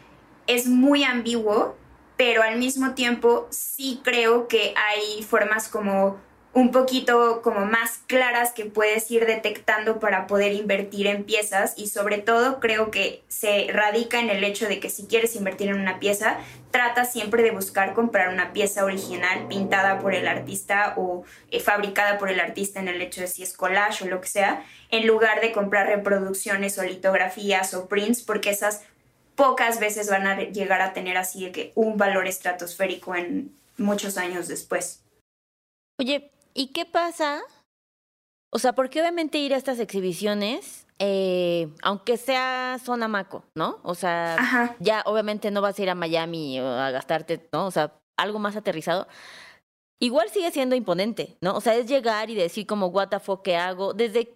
es 0.47 0.67
muy 0.67 1.03
ambiguo 1.03 1.75
pero 2.23 2.41
al 2.41 2.57
mismo 2.57 2.93
tiempo 2.93 3.47
sí 3.49 3.99
creo 4.01 4.47
que 4.47 4.73
hay 4.77 5.23
formas 5.23 5.67
como 5.67 6.17
un 6.53 6.71
poquito 6.71 7.41
como 7.41 7.65
más 7.65 7.99
claras 8.07 8.53
que 8.53 8.63
puedes 8.63 9.11
ir 9.11 9.25
detectando 9.25 9.99
para 9.99 10.25
poder 10.25 10.53
invertir 10.53 11.07
en 11.07 11.25
piezas 11.25 11.73
y 11.75 11.87
sobre 11.87 12.19
todo 12.19 12.61
creo 12.61 12.91
que 12.91 13.23
se 13.27 13.67
radica 13.73 14.21
en 14.21 14.29
el 14.29 14.45
hecho 14.45 14.69
de 14.69 14.79
que 14.79 14.89
si 14.89 15.05
quieres 15.05 15.35
invertir 15.35 15.67
en 15.67 15.81
una 15.81 15.99
pieza, 15.99 16.37
trata 16.71 17.03
siempre 17.03 17.43
de 17.43 17.51
buscar 17.51 17.93
comprar 17.93 18.29
una 18.29 18.53
pieza 18.53 18.85
original 18.85 19.47
pintada 19.49 19.99
por 19.99 20.13
el 20.15 20.25
artista 20.25 20.93
o 20.95 21.25
eh, 21.51 21.59
fabricada 21.59 22.17
por 22.19 22.29
el 22.29 22.39
artista 22.39 22.79
en 22.79 22.87
el 22.87 23.01
hecho 23.01 23.19
de 23.19 23.27
si 23.27 23.43
es 23.43 23.51
collage 23.51 24.05
o 24.05 24.07
lo 24.07 24.21
que 24.21 24.29
sea, 24.29 24.63
en 24.91 25.07
lugar 25.07 25.41
de 25.41 25.51
comprar 25.51 25.87
reproducciones 25.87 26.77
o 26.77 26.83
litografías 26.83 27.73
o 27.73 27.89
prints 27.89 28.21
porque 28.21 28.51
esas 28.51 28.83
pocas 29.35 29.79
veces 29.79 30.09
van 30.09 30.27
a 30.27 30.39
llegar 30.39 30.81
a 30.81 30.93
tener 30.93 31.17
así 31.17 31.45
de 31.45 31.51
que 31.51 31.71
un 31.75 31.97
valor 31.97 32.27
estratosférico 32.27 33.15
en 33.15 33.55
muchos 33.77 34.17
años 34.17 34.47
después. 34.47 35.03
Oye, 35.99 36.31
¿y 36.53 36.67
qué 36.67 36.85
pasa? 36.85 37.41
O 38.51 38.59
sea, 38.59 38.73
porque 38.73 39.01
obviamente 39.01 39.39
ir 39.39 39.53
a 39.53 39.57
estas 39.57 39.79
exhibiciones, 39.79 40.85
eh, 40.99 41.69
aunque 41.81 42.17
sea 42.17 42.77
zona 42.83 43.07
maco, 43.07 43.43
¿no? 43.55 43.79
O 43.83 43.95
sea, 43.95 44.75
ya 44.79 45.01
obviamente 45.05 45.49
no 45.49 45.61
vas 45.61 45.77
a 45.77 45.81
ir 45.81 45.89
a 45.89 45.95
Miami 45.95 46.59
o 46.59 46.67
a 46.67 46.91
gastarte, 46.91 47.49
¿no? 47.51 47.65
O 47.65 47.71
sea, 47.71 47.93
algo 48.17 48.39
más 48.39 48.55
aterrizado. 48.55 49.07
Igual 49.99 50.29
sigue 50.29 50.51
siendo 50.51 50.75
imponente, 50.75 51.37
¿no? 51.41 51.55
O 51.55 51.61
sea, 51.61 51.75
es 51.75 51.87
llegar 51.87 52.29
y 52.29 52.35
decir 52.35 52.67
como, 52.67 52.87
what 52.87 53.07
the 53.07 53.19
fuck, 53.19 53.41
¿qué 53.43 53.55
hago? 53.55 53.93
Desde 53.93 54.33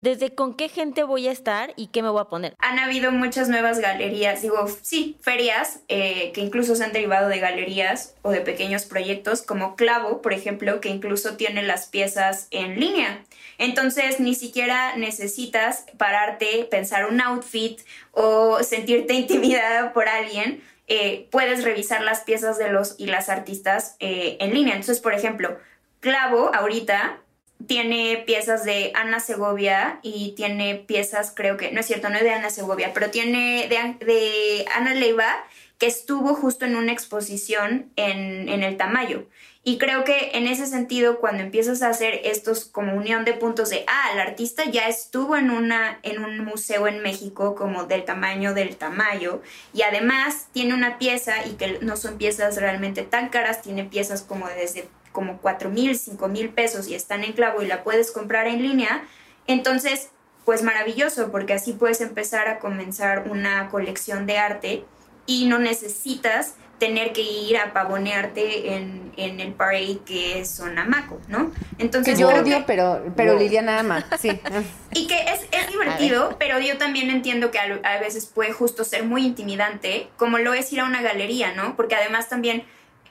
desde 0.00 0.34
con 0.34 0.54
qué 0.54 0.68
gente 0.68 1.02
voy 1.02 1.28
a 1.28 1.32
estar 1.32 1.72
y 1.76 1.88
qué 1.88 2.02
me 2.02 2.08
voy 2.08 2.20
a 2.20 2.24
poner. 2.24 2.54
Han 2.58 2.78
habido 2.78 3.12
muchas 3.12 3.48
nuevas 3.48 3.80
galerías, 3.80 4.42
digo, 4.42 4.66
sí, 4.82 5.18
ferias 5.20 5.80
eh, 5.88 6.32
que 6.32 6.40
incluso 6.40 6.74
se 6.74 6.84
han 6.84 6.92
derivado 6.92 7.28
de 7.28 7.38
galerías 7.38 8.14
o 8.22 8.30
de 8.30 8.40
pequeños 8.40 8.84
proyectos, 8.84 9.42
como 9.42 9.76
Clavo, 9.76 10.22
por 10.22 10.32
ejemplo, 10.32 10.80
que 10.80 10.88
incluso 10.88 11.36
tiene 11.36 11.62
las 11.62 11.86
piezas 11.86 12.48
en 12.50 12.80
línea. 12.80 13.24
Entonces, 13.58 14.20
ni 14.20 14.34
siquiera 14.34 14.96
necesitas 14.96 15.84
pararte, 15.98 16.66
pensar 16.70 17.06
un 17.06 17.20
outfit 17.20 17.80
o 18.12 18.62
sentirte 18.62 19.12
intimidada 19.12 19.92
por 19.92 20.08
alguien. 20.08 20.62
Eh, 20.88 21.28
puedes 21.30 21.62
revisar 21.62 22.02
las 22.02 22.20
piezas 22.20 22.58
de 22.58 22.72
los 22.72 22.96
y 22.98 23.06
las 23.06 23.28
artistas 23.28 23.96
eh, 24.00 24.38
en 24.40 24.54
línea. 24.54 24.74
Entonces, 24.74 25.00
por 25.00 25.14
ejemplo, 25.14 25.58
Clavo 26.00 26.50
ahorita 26.54 27.20
tiene 27.66 28.22
piezas 28.26 28.64
de 28.64 28.92
Ana 28.94 29.20
Segovia 29.20 30.00
y 30.02 30.32
tiene 30.36 30.76
piezas, 30.76 31.32
creo 31.34 31.56
que, 31.56 31.72
no 31.72 31.80
es 31.80 31.86
cierto, 31.86 32.08
no 32.08 32.16
es 32.16 32.22
de 32.22 32.30
Ana 32.30 32.50
Segovia, 32.50 32.92
pero 32.94 33.10
tiene 33.10 33.68
de, 33.68 34.04
de 34.04 34.64
Ana 34.74 34.94
Leiva 34.94 35.44
que 35.78 35.86
estuvo 35.86 36.34
justo 36.34 36.66
en 36.66 36.76
una 36.76 36.92
exposición 36.92 37.90
en, 37.96 38.50
en, 38.50 38.62
el 38.62 38.76
Tamayo. 38.76 39.26
Y 39.64 39.78
creo 39.78 40.04
que 40.04 40.32
en 40.34 40.46
ese 40.46 40.66
sentido, 40.66 41.20
cuando 41.20 41.42
empiezas 41.42 41.80
a 41.82 41.88
hacer 41.88 42.20
estos 42.24 42.66
como 42.66 42.94
unión 42.94 43.24
de 43.24 43.32
puntos 43.32 43.70
de, 43.70 43.84
ah, 43.86 44.10
el 44.12 44.20
artista 44.20 44.64
ya 44.66 44.88
estuvo 44.88 45.36
en, 45.36 45.50
una, 45.50 45.98
en 46.02 46.22
un 46.22 46.44
museo 46.44 46.86
en 46.86 47.02
México 47.02 47.54
como 47.54 47.84
del 47.84 48.04
tamaño 48.04 48.52
del 48.52 48.76
Tamayo, 48.76 49.40
y 49.72 49.82
además 49.82 50.48
tiene 50.52 50.74
una 50.74 50.98
pieza 50.98 51.46
y 51.46 51.52
que 51.52 51.78
no 51.80 51.96
son 51.96 52.18
piezas 52.18 52.56
realmente 52.56 53.02
tan 53.02 53.30
caras, 53.30 53.62
tiene 53.62 53.84
piezas 53.84 54.22
como 54.22 54.48
desde 54.48 54.86
como 55.12 55.38
4 55.38 55.70
mil, 55.70 55.96
5 55.96 56.28
mil 56.28 56.50
pesos 56.50 56.88
y 56.88 56.94
están 56.94 57.24
en 57.24 57.32
clavo 57.32 57.62
y 57.62 57.66
la 57.66 57.82
puedes 57.82 58.12
comprar 58.12 58.46
en 58.46 58.62
línea, 58.62 59.02
entonces, 59.46 60.10
pues 60.44 60.62
maravilloso, 60.62 61.30
porque 61.30 61.54
así 61.54 61.72
puedes 61.72 62.00
empezar 62.00 62.48
a 62.48 62.58
comenzar 62.58 63.28
una 63.28 63.68
colección 63.68 64.26
de 64.26 64.38
arte 64.38 64.84
y 65.26 65.46
no 65.46 65.58
necesitas 65.58 66.54
tener 66.80 67.12
que 67.12 67.20
ir 67.20 67.58
a 67.58 67.72
pavonearte 67.72 68.74
en, 68.74 69.12
en 69.16 69.38
el 69.38 69.52
parade 69.52 69.98
que 70.04 70.40
es 70.40 70.50
Sonamaco, 70.50 71.20
¿no? 71.28 71.52
Entonces 71.78 72.18
yo 72.18 72.28
odio, 72.28 72.64
pero, 72.66 73.04
pero 73.14 73.38
Liliana 73.38 73.80
ama, 73.80 74.06
sí. 74.18 74.30
y 74.94 75.06
que 75.06 75.14
es, 75.14 75.46
es 75.52 75.68
divertido, 75.68 76.36
pero 76.38 76.58
yo 76.58 76.78
también 76.78 77.10
entiendo 77.10 77.50
que 77.50 77.58
a, 77.58 77.64
a, 77.82 78.00
veces 78.00 78.26
puede 78.26 78.52
justo 78.52 78.82
ser 78.84 79.04
muy 79.04 79.26
intimidante, 79.26 80.08
como 80.16 80.38
lo 80.38 80.54
es 80.54 80.72
ir 80.72 80.80
a 80.80 80.84
una 80.84 81.02
galería, 81.02 81.54
¿no? 81.54 81.76
Porque 81.76 81.96
además 81.96 82.30
también 82.30 82.64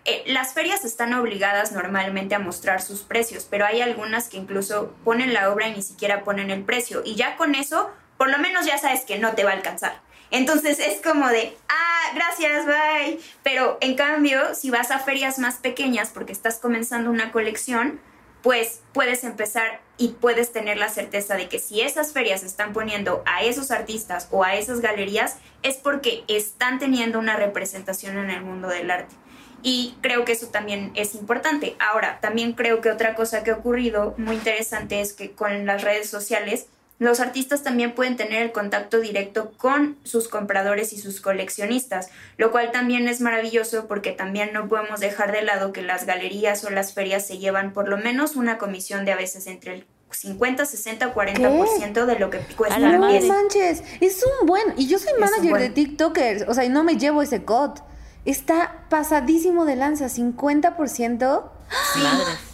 eh, 0.06 0.24
las 0.28 0.54
ferias 0.54 0.86
están 0.86 1.14
obligadas 1.14 1.72
normalmente 1.72 2.36
a 2.36 2.40
mostrar 2.40 2.82
sus 2.82 3.02
precios, 3.02 3.46
pero 3.50 3.66
hay 3.66 3.82
algunas 3.82 4.30
que 4.30 4.38
incluso 4.38 4.96
ponen 5.04 5.34
la 5.34 5.52
obra 5.52 5.68
y 5.68 5.76
ni 5.76 5.82
siquiera 5.82 6.24
ponen 6.24 6.52
el 6.52 6.64
precio. 6.64 7.02
Y 7.06 7.16
ya 7.16 7.36
con 7.36 7.56
eso 7.56 7.92
por 8.20 8.30
lo 8.30 8.38
menos 8.38 8.66
ya 8.66 8.78
sabes 8.78 9.06
que 9.06 9.18
no 9.18 9.34
te 9.34 9.46
va 9.46 9.52
a 9.52 9.54
alcanzar. 9.54 10.02
Entonces 10.30 10.78
es 10.80 11.02
como 11.02 11.30
de, 11.30 11.56
ah, 11.70 12.12
gracias, 12.14 12.66
bye. 12.66 13.18
Pero 13.44 13.78
en 13.80 13.96
cambio, 13.96 14.54
si 14.56 14.70
vas 14.70 14.92
a 14.92 15.00
ferias 15.00 15.40
más 15.40 15.56
pequeñas 15.56 16.10
porque 16.14 16.34
estás 16.34 16.60
comenzando 16.60 17.10
una 17.10 17.32
colección, 17.32 18.02
pues 18.44 18.82
puedes 18.92 19.24
empezar 19.24 19.80
y 19.98 20.10
puedes 20.10 20.52
tener 20.52 20.78
la 20.78 20.90
certeza 20.90 21.36
de 21.36 21.48
que 21.48 21.60
si 21.60 21.80
esas 21.80 22.12
ferias 22.12 22.44
están 22.44 22.74
poniendo 22.74 23.24
a 23.26 23.44
esos 23.44 23.72
artistas 23.72 24.28
o 24.32 24.44
a 24.44 24.56
esas 24.56 24.82
galerías 24.82 25.38
es 25.64 25.78
porque 25.78 26.26
están 26.28 26.78
teniendo 26.78 27.20
una 27.20 27.38
representación 27.38 28.18
en 28.18 28.32
el 28.32 28.42
mundo 28.42 28.68
del 28.68 28.92
arte. 28.92 29.16
Y 29.64 29.96
creo 30.02 30.26
que 30.26 30.32
eso 30.32 30.48
también 30.48 30.92
es 30.96 31.16
importante. 31.16 31.76
Ahora, 31.80 32.20
también 32.22 32.54
creo 32.54 32.82
que 32.82 32.92
otra 32.92 33.16
cosa 33.16 33.44
que 33.44 33.52
ha 33.52 33.56
ocurrido 33.56 34.14
muy 34.18 34.36
interesante 34.36 35.02
es 35.02 35.14
que 35.14 35.32
con 35.32 35.66
las 35.66 35.84
redes 35.84 36.10
sociales 36.10 36.68
los 37.00 37.22
artistas 37.22 37.64
también 37.64 37.94
pueden 37.94 38.18
tener 38.18 38.44
el 38.44 38.52
contacto 38.52 39.00
directo 39.00 39.54
con 39.58 39.98
sus 40.04 40.28
compradores 40.28 40.92
y 40.92 40.98
sus 40.98 41.22
coleccionistas, 41.22 42.10
lo 42.38 42.52
cual 42.52 42.72
también 42.72 43.08
es 43.08 43.22
maravilloso 43.22 43.88
porque 43.88 44.12
también 44.12 44.52
no 44.52 44.68
podemos 44.68 45.00
dejar 45.00 45.32
de 45.32 45.42
lado 45.42 45.72
que 45.72 45.82
las 45.82 46.06
galerías 46.06 46.64
o 46.66 46.70
las 46.70 46.94
ferias 46.94 47.26
se 47.26 47.38
llevan 47.38 47.72
por 47.72 47.88
lo 47.88 47.98
menos 47.98 48.36
una 48.36 48.58
comisión 48.58 49.06
de 49.06 49.14
a 49.14 49.16
veces 49.16 49.48
entre 49.48 49.76
el 49.76 49.86
50, 50.12 50.66
60, 50.66 51.14
40% 51.14 52.06
de 52.06 52.20
lo 52.20 52.30
que 52.30 52.40
cuesta. 52.58 52.80
No 52.80 53.00
manches, 53.00 53.84
es 54.02 54.26
un 54.42 54.48
buen. 54.48 54.74
Y 54.76 54.88
yo 54.88 55.00
soy 55.00 55.14
manager 55.20 55.58
de 55.58 55.70
TikTokers, 55.70 56.46
o 56.48 56.54
sea, 56.54 56.66
y 56.66 56.70
no 56.70 56.84
me 56.84 56.98
llevo 56.98 57.22
ese 57.22 57.46
code. 57.46 57.82
Está 58.26 58.86
pasadísimo 58.90 59.66
de 59.66 59.76
lanza, 59.76 60.06
50%. 60.06 61.44
Sí. 61.94 62.02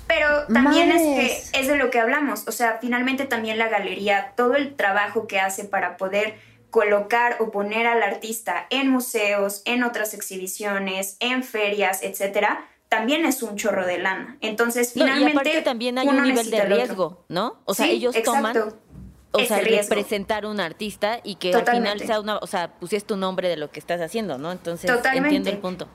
Pero 0.07 0.45
también 0.47 0.91
es 0.91 1.01
que 1.01 1.59
es 1.59 1.67
de 1.67 1.75
lo 1.77 1.89
que 1.89 1.99
hablamos, 1.99 2.47
o 2.47 2.51
sea, 2.51 2.77
finalmente 2.79 3.25
también 3.25 3.57
la 3.57 3.69
galería, 3.69 4.33
todo 4.35 4.55
el 4.55 4.75
trabajo 4.75 5.25
que 5.25 5.39
hace 5.39 5.65
para 5.65 5.97
poder 5.97 6.35
colocar 6.69 7.37
o 7.39 7.51
poner 7.51 7.87
al 7.87 8.03
artista 8.03 8.67
en 8.69 8.89
museos, 8.89 9.61
en 9.65 9.83
otras 9.83 10.13
exhibiciones, 10.13 11.17
en 11.19 11.43
ferias, 11.43 12.03
etcétera, 12.03 12.67
también 12.89 13.25
es 13.25 13.41
un 13.41 13.55
chorro 13.55 13.85
de 13.85 13.97
lana. 13.97 14.37
Entonces, 14.41 14.93
finalmente. 14.93 15.31
y 15.31 15.31
aparte 15.31 15.61
también 15.63 15.97
hay 15.97 16.07
un 16.07 16.21
nivel 16.21 16.51
de 16.51 16.65
riesgo, 16.65 17.25
¿no? 17.29 17.61
O 17.65 17.73
sea, 17.73 17.87
ellos 17.87 18.15
toman. 18.23 18.55
O 19.35 19.45
sea, 19.45 19.59
representar 19.59 20.45
un 20.45 20.59
artista 20.59 21.19
y 21.23 21.35
que 21.35 21.53
al 21.53 21.65
final 21.65 21.99
sea 21.99 22.19
una. 22.19 22.37
O 22.37 22.47
sea, 22.47 22.71
pusiste 22.71 23.07
tu 23.07 23.17
nombre 23.17 23.49
de 23.49 23.57
lo 23.57 23.71
que 23.71 23.79
estás 23.79 24.01
haciendo, 24.01 24.37
¿no? 24.37 24.51
Entonces, 24.51 24.89
entiende 25.13 25.51
el 25.51 25.57
punto 25.59 25.87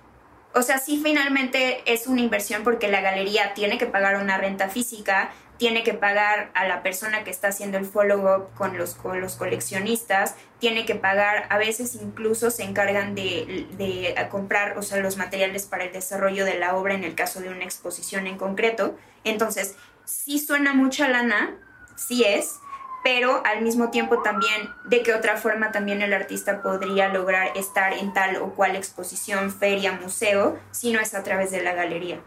o 0.55 0.63
sea, 0.63 0.79
sí 0.79 1.01
finalmente 1.03 1.83
es 1.87 2.07
una 2.07 2.21
inversión 2.21 2.65
porque 2.65 2.89
la 2.89 3.01
galería 3.01 3.55
tiene 3.55 3.79
que 3.79 3.87
pagar 3.87 4.17
una 4.17 4.37
renta 4.37 4.69
física, 4.69 5.31
tiene 5.59 5.83
que 5.83 5.95
pagar 5.95 6.51
a 6.55 6.67
la 6.67 6.83
persona 6.83 7.23
que 7.23 7.31
está 7.31 7.49
haciendo 7.49 7.77
el 7.79 7.85
follow-up 7.85 8.49
con 8.57 8.77
los, 8.77 8.95
con 8.95 9.21
los 9.21 9.37
coleccionistas, 9.37 10.35
tiene 10.59 10.87
que 10.87 10.95
pagar, 10.95 11.47
a 11.51 11.59
veces 11.59 11.97
incluso 11.97 12.51
se 12.51 12.65
encargan 12.65 13.15
de, 13.15 13.67
de, 13.77 14.15
comprar 14.31 14.79
o 14.79 14.83
sea, 14.83 14.99
los 14.99 15.19
materiales 15.19 15.67
para 15.67 15.85
el 15.85 15.93
desarrollo 15.93 16.45
de 16.45 16.59
la 16.59 16.77
obra 16.77 16.95
en 16.95 17.05
el 17.05 17.15
caso 17.15 17.41
de 17.41 17.51
una 17.51 17.65
exposición 17.65 18.27
en 18.27 18.39
concreto. 18.39 18.97
Entonces, 19.23 19.77
sí 20.05 20.39
suena 20.39 20.73
mucha 20.73 21.09
lana, 21.09 21.59
sí 21.95 22.25
es, 22.25 22.59
pero 23.03 23.43
al 23.45 23.63
mismo 23.63 23.91
tiempo 23.91 24.23
también 24.23 24.71
de 24.85 25.03
qué 25.03 25.15
otra 25.15 25.37
forma 25.37 25.73
también 25.73 26.03
el 26.03 26.13
artista 26.13 26.63
podría 26.63 27.09
lograr 27.09 27.57
estar 27.57 27.93
en 27.93 28.13
tal 28.13 28.37
o 28.37 28.55
cual 28.55 28.77
exposición, 28.77 29.51
feria, 29.51 29.93
museo, 29.93 30.59
si 30.71 30.93
no 30.93 31.01
es 31.01 31.15
a 31.15 31.23
través 31.23 31.51
de 31.51 31.63
la 31.63 31.75
galería. 31.75 32.21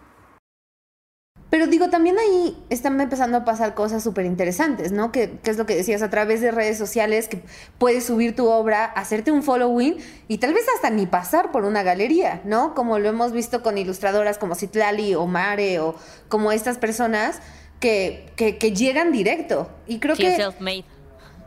Pero 1.54 1.68
digo, 1.68 1.92
también 1.92 2.18
ahí 2.18 2.58
están 2.72 3.00
empezando 3.00 3.38
a 3.38 3.46
pasar 3.46 3.76
cosas 3.76 4.02
súper 4.02 4.26
interesantes, 4.26 4.92
¿no? 4.92 5.12
Que, 5.12 5.38
es 5.44 5.56
lo 5.56 5.68
que 5.68 5.76
decías, 5.76 6.02
a 6.02 6.10
través 6.10 6.42
de 6.42 6.50
redes 6.50 6.80
sociales, 6.80 7.28
que 7.28 7.44
puedes 7.78 8.06
subir 8.06 8.36
tu 8.36 8.48
obra, 8.48 8.86
hacerte 8.86 9.32
un 9.32 9.44
following 9.44 9.98
y 10.28 10.40
tal 10.40 10.56
vez 10.56 10.66
hasta 10.74 10.90
ni 10.90 11.06
pasar 11.06 11.52
por 11.52 11.66
una 11.66 11.84
galería, 11.84 12.42
¿no? 12.44 12.74
Como 12.74 12.98
lo 12.98 13.08
hemos 13.08 13.34
visto 13.34 13.62
con 13.62 13.78
ilustradoras 13.78 14.40
como 14.40 14.56
Citlali 14.56 15.14
o 15.14 15.28
Mare 15.28 15.80
o 15.80 15.94
como 16.28 16.52
estas 16.52 16.80
personas 16.80 17.40
que, 17.84 18.56
que, 18.58 18.72
llegan 18.72 19.12
directo. 19.12 19.69
Y 19.88 20.00
creo 20.00 20.15
que... 20.15 20.30
Es 20.30 20.38
self-made. 20.38 20.86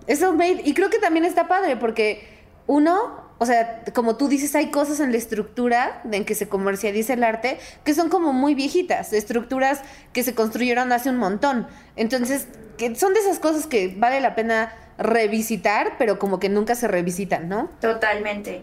Es 0.06 0.20
self-made. 0.20 0.60
Y 0.64 0.74
creo 0.74 0.90
que 0.90 0.98
también 0.98 1.24
está 1.24 1.48
padre 1.48 1.78
porque 1.78 2.28
uno, 2.66 3.24
o 3.38 3.46
sea, 3.46 3.82
como 3.94 4.16
tú 4.18 4.28
dices, 4.28 4.54
hay 4.54 4.70
cosas 4.70 5.00
en 5.00 5.12
la 5.12 5.16
estructura 5.16 6.02
en 6.12 6.26
que 6.26 6.34
se 6.34 6.46
comercializa 6.46 7.14
el 7.14 7.24
arte 7.24 7.58
que 7.84 7.94
son 7.94 8.10
como 8.10 8.34
muy 8.34 8.54
viejitas, 8.54 9.14
estructuras 9.14 9.80
que 10.12 10.22
se 10.22 10.34
construyeron 10.34 10.92
hace 10.92 11.08
un 11.08 11.16
montón. 11.16 11.66
Entonces, 11.96 12.48
que 12.76 12.94
son 12.96 13.14
de 13.14 13.20
esas 13.20 13.38
cosas 13.38 13.66
que 13.66 13.94
vale 13.96 14.20
la 14.20 14.34
pena 14.34 14.74
revisitar, 14.98 15.94
pero 15.96 16.18
como 16.18 16.38
que 16.38 16.50
nunca 16.50 16.74
se 16.74 16.86
revisitan, 16.86 17.48
¿no? 17.48 17.70
Totalmente. 17.80 18.62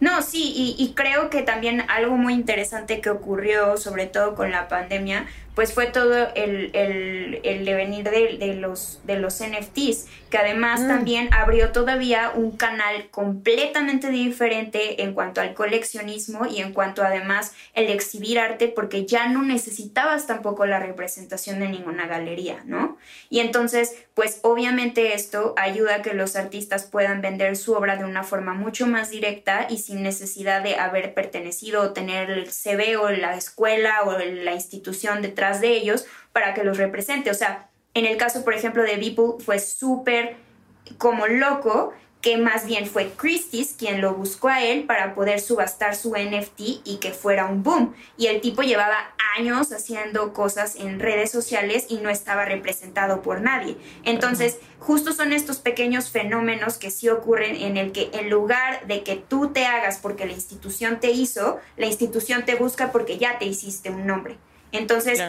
No, 0.00 0.22
sí, 0.22 0.52
y, 0.56 0.74
y, 0.82 0.94
creo 0.94 1.30
que 1.30 1.42
también 1.42 1.84
algo 1.88 2.16
muy 2.16 2.34
interesante 2.34 3.00
que 3.00 3.10
ocurrió, 3.10 3.76
sobre 3.76 4.06
todo 4.06 4.34
con 4.34 4.50
la 4.50 4.66
pandemia, 4.66 5.26
pues 5.54 5.74
fue 5.74 5.86
todo 5.86 6.28
el, 6.34 6.70
el, 6.72 7.40
el 7.42 7.64
devenir 7.64 8.04
de, 8.04 8.38
de, 8.38 8.54
los, 8.54 9.00
de 9.04 9.18
los 9.18 9.42
NFTs, 9.42 10.06
que 10.30 10.38
además 10.38 10.80
mm. 10.80 10.88
también 10.88 11.28
abrió 11.32 11.72
todavía 11.72 12.32
un 12.34 12.56
canal 12.56 13.10
completamente 13.10 14.08
diferente 14.08 15.02
en 15.02 15.12
cuanto 15.12 15.42
al 15.42 15.52
coleccionismo 15.52 16.46
y 16.46 16.60
en 16.60 16.72
cuanto 16.72 17.02
además 17.02 17.52
el 17.74 17.90
exhibir 17.90 18.38
arte, 18.38 18.68
porque 18.68 19.04
ya 19.04 19.28
no 19.28 19.42
necesitabas 19.42 20.26
tampoco 20.26 20.64
la 20.64 20.78
representación 20.78 21.60
de 21.60 21.68
ninguna 21.68 22.06
galería, 22.06 22.62
¿no? 22.64 22.96
Y 23.28 23.40
entonces, 23.40 23.94
pues 24.14 24.40
obviamente 24.42 25.14
esto 25.14 25.54
ayuda 25.58 25.96
a 25.96 26.02
que 26.02 26.14
los 26.14 26.34
artistas 26.34 26.84
puedan 26.84 27.20
vender 27.20 27.56
su 27.56 27.74
obra 27.74 27.96
de 27.96 28.04
una 28.04 28.22
forma 28.22 28.54
mucho 28.54 28.86
más 28.86 29.10
directa 29.10 29.66
y 29.68 29.78
sin 29.78 30.02
necesidad 30.02 30.62
de 30.62 30.76
haber 30.76 31.12
pertenecido 31.12 31.82
o 31.82 31.92
tener 31.92 32.30
el 32.30 32.50
CV 32.50 32.96
o 32.96 33.10
la 33.10 33.36
escuela 33.36 34.02
o 34.04 34.18
la 34.18 34.54
institución 34.54 35.20
detrás 35.20 35.41
de 35.50 35.76
ellos 35.76 36.06
para 36.32 36.54
que 36.54 36.64
los 36.64 36.78
represente. 36.78 37.30
O 37.30 37.34
sea, 37.34 37.68
en 37.94 38.06
el 38.06 38.16
caso, 38.16 38.44
por 38.44 38.54
ejemplo, 38.54 38.82
de 38.82 38.96
Beeple 38.96 39.44
fue 39.44 39.58
súper 39.58 40.36
como 40.98 41.26
loco 41.26 41.92
que 42.22 42.36
más 42.36 42.66
bien 42.66 42.86
fue 42.86 43.10
Christie's 43.16 43.74
quien 43.76 44.00
lo 44.00 44.14
buscó 44.14 44.48
a 44.48 44.62
él 44.62 44.84
para 44.84 45.14
poder 45.14 45.40
subastar 45.40 45.96
su 45.96 46.14
NFT 46.14 46.60
y 46.84 46.98
que 47.00 47.10
fuera 47.10 47.46
un 47.46 47.64
boom. 47.64 47.94
Y 48.16 48.28
el 48.28 48.40
tipo 48.40 48.62
llevaba 48.62 49.12
años 49.36 49.72
haciendo 49.72 50.32
cosas 50.32 50.76
en 50.76 51.00
redes 51.00 51.32
sociales 51.32 51.86
y 51.88 51.96
no 51.96 52.10
estaba 52.10 52.44
representado 52.44 53.22
por 53.22 53.40
nadie. 53.40 53.76
Entonces, 54.04 54.58
justo 54.78 55.12
son 55.12 55.32
estos 55.32 55.58
pequeños 55.58 56.10
fenómenos 56.10 56.78
que 56.78 56.92
sí 56.92 57.08
ocurren 57.08 57.56
en 57.56 57.76
el 57.76 57.90
que 57.90 58.10
en 58.12 58.30
lugar 58.30 58.86
de 58.86 59.02
que 59.02 59.16
tú 59.16 59.48
te 59.48 59.66
hagas 59.66 59.98
porque 59.98 60.24
la 60.24 60.32
institución 60.32 61.00
te 61.00 61.10
hizo, 61.10 61.58
la 61.76 61.86
institución 61.86 62.44
te 62.44 62.54
busca 62.54 62.92
porque 62.92 63.18
ya 63.18 63.38
te 63.40 63.46
hiciste 63.46 63.90
un 63.90 64.06
nombre. 64.06 64.38
Entonces, 64.72 65.22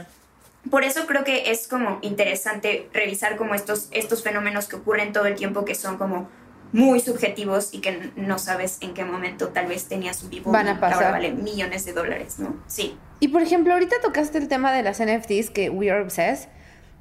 por 0.70 0.84
eso 0.84 1.06
creo 1.06 1.24
que 1.24 1.52
es 1.52 1.68
como 1.68 2.00
interesante 2.02 2.90
revisar 2.94 3.36
como 3.36 3.54
estos, 3.54 3.90
estos 3.92 4.24
fenómenos 4.24 4.68
que 4.68 4.78
ocurren 4.78 5.14
todo 5.14 5.26
el 5.26 5.36
tiempo 5.36 5.66
que 5.66 5.76
son 5.76 5.98
como 5.98 6.30
muy 6.72 7.00
subjetivos 7.00 7.74
y 7.74 7.80
que 7.80 8.12
no 8.16 8.40
sabes 8.40 8.80
en 8.82 8.94
qué 8.94 9.06
momento 9.06 9.50
tal 9.50 9.68
vez 9.68 9.86
tenías 9.86 10.24
un 10.24 10.32
vivo 10.32 10.52
Van 10.52 10.68
a 10.68 10.80
pasar. 10.80 10.96
ahora 10.96 11.12
vale 11.12 11.32
millones 11.32 11.86
de 11.86 11.94
dólares, 11.94 12.40
¿no? 12.40 12.56
Sí. 12.68 12.98
Y 13.20 13.28
por 13.28 13.42
ejemplo, 13.42 13.74
ahorita 13.74 13.98
tocaste 14.02 14.40
el 14.40 14.48
tema 14.48 14.74
de 14.74 14.82
las 14.82 15.00
NFTs 15.00 15.52
que 15.52 15.70
we 15.70 15.92
are 15.92 16.02
obsessed. 16.02 16.50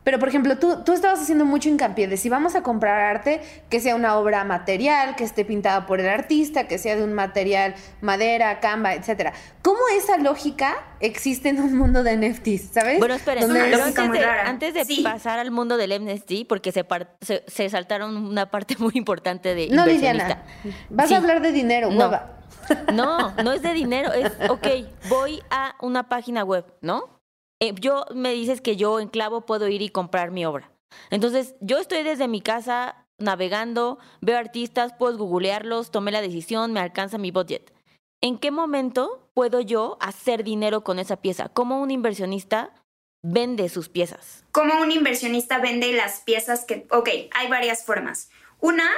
Pero, 0.04 0.18
por 0.18 0.28
ejemplo, 0.28 0.58
tú, 0.58 0.82
tú 0.84 0.92
estabas 0.92 1.20
haciendo 1.20 1.44
mucho 1.44 1.68
hincapié 1.68 2.08
de 2.08 2.16
si 2.16 2.28
vamos 2.28 2.54
a 2.56 2.62
comprar 2.62 3.00
arte, 3.00 3.40
que 3.68 3.80
sea 3.80 3.94
una 3.94 4.16
obra 4.16 4.44
material, 4.44 5.14
que 5.14 5.22
esté 5.24 5.44
pintada 5.44 5.86
por 5.86 6.00
el 6.00 6.08
artista, 6.08 6.66
que 6.66 6.78
sea 6.78 6.96
de 6.96 7.04
un 7.04 7.12
material 7.12 7.74
madera, 8.00 8.58
camba, 8.60 8.94
etcétera. 8.94 9.32
¿Cómo 9.62 9.78
esa 9.96 10.18
lógica 10.18 10.74
existe 10.98 11.50
en 11.50 11.60
un 11.60 11.76
mundo 11.76 12.02
de 12.02 12.16
NFTs, 12.16 12.72
sabes? 12.72 12.98
Bueno, 12.98 13.14
espera, 13.14 13.42
antes 14.44 14.74
de, 14.74 15.02
pasar 15.04 15.38
al 15.38 15.52
mundo 15.52 15.76
del 15.76 16.04
NFT, 16.04 16.48
porque 16.48 16.72
se, 16.72 16.84
se, 17.46 17.68
saltaron 17.68 18.16
una 18.16 18.50
parte 18.50 18.76
muy 18.80 18.92
importante 18.94 19.54
de 19.54 19.68
No, 19.68 19.86
Liliana, 19.86 20.42
vas 20.90 21.12
a 21.12 21.16
hablar 21.16 21.40
de 21.42 21.52
dinero, 21.52 21.90
no. 21.90 22.10
No, 22.92 23.34
no 23.42 23.52
es 23.52 23.62
de 23.62 23.72
dinero, 23.72 24.12
es, 24.12 24.32
ok, 24.48 24.66
voy 25.08 25.42
a 25.50 25.74
una 25.80 26.08
página 26.08 26.44
web, 26.44 26.64
¿no? 26.80 27.21
Eh, 27.62 27.74
yo 27.80 28.06
me 28.12 28.32
dices 28.32 28.60
que 28.60 28.74
yo 28.74 28.98
en 28.98 29.06
clavo 29.06 29.46
puedo 29.46 29.68
ir 29.68 29.82
y 29.82 29.88
comprar 29.88 30.32
mi 30.32 30.44
obra. 30.44 30.72
Entonces, 31.10 31.54
yo 31.60 31.78
estoy 31.78 32.02
desde 32.02 32.26
mi 32.26 32.40
casa 32.40 33.06
navegando, 33.18 34.00
veo 34.20 34.36
artistas, 34.36 34.92
puedo 34.98 35.16
googlearlos, 35.16 35.92
tomé 35.92 36.10
la 36.10 36.20
decisión, 36.20 36.72
me 36.72 36.80
alcanza 36.80 37.18
mi 37.18 37.30
budget. 37.30 37.72
¿En 38.20 38.38
qué 38.38 38.50
momento 38.50 39.30
puedo 39.32 39.60
yo 39.60 39.96
hacer 40.00 40.42
dinero 40.42 40.82
con 40.82 40.98
esa 40.98 41.18
pieza? 41.18 41.50
¿Cómo 41.50 41.80
un 41.80 41.92
inversionista 41.92 42.74
vende 43.22 43.68
sus 43.68 43.88
piezas? 43.88 44.44
¿Cómo 44.50 44.80
un 44.80 44.90
inversionista 44.90 45.60
vende 45.60 45.92
las 45.92 46.22
piezas 46.22 46.64
que... 46.64 46.88
Ok, 46.90 47.10
hay 47.32 47.48
varias 47.48 47.84
formas. 47.84 48.28
Una, 48.58 48.90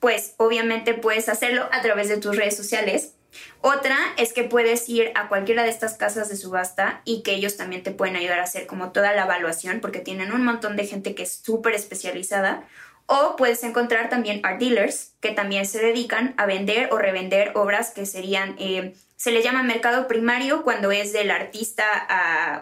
pues 0.00 0.36
obviamente 0.38 0.94
puedes 0.94 1.28
hacerlo 1.28 1.68
a 1.70 1.82
través 1.82 2.08
de 2.08 2.16
tus 2.16 2.34
redes 2.34 2.56
sociales. 2.56 3.14
Otra 3.60 3.96
es 4.16 4.32
que 4.32 4.44
puedes 4.44 4.88
ir 4.88 5.12
a 5.14 5.28
cualquiera 5.28 5.62
de 5.62 5.70
estas 5.70 5.94
casas 5.94 6.28
de 6.28 6.36
subasta 6.36 7.00
y 7.04 7.22
que 7.22 7.34
ellos 7.34 7.56
también 7.56 7.82
te 7.82 7.90
pueden 7.90 8.16
ayudar 8.16 8.38
a 8.38 8.44
hacer 8.44 8.66
como 8.66 8.92
toda 8.92 9.12
la 9.12 9.24
evaluación 9.24 9.80
porque 9.80 10.00
tienen 10.00 10.32
un 10.32 10.44
montón 10.44 10.76
de 10.76 10.86
gente 10.86 11.14
que 11.14 11.24
es 11.24 11.40
súper 11.44 11.74
especializada. 11.74 12.64
O 13.06 13.36
puedes 13.36 13.62
encontrar 13.62 14.08
también 14.08 14.40
art 14.44 14.58
dealers 14.58 15.12
que 15.20 15.30
también 15.30 15.64
se 15.64 15.78
dedican 15.78 16.34
a 16.38 16.46
vender 16.46 16.88
o 16.92 16.98
revender 16.98 17.52
obras 17.54 17.90
que 17.90 18.04
serían, 18.04 18.56
eh, 18.58 18.94
se 19.14 19.30
le 19.30 19.42
llama 19.42 19.62
mercado 19.62 20.08
primario 20.08 20.64
cuando 20.64 20.90
es 20.90 21.12
del 21.12 21.30
artista 21.30 21.84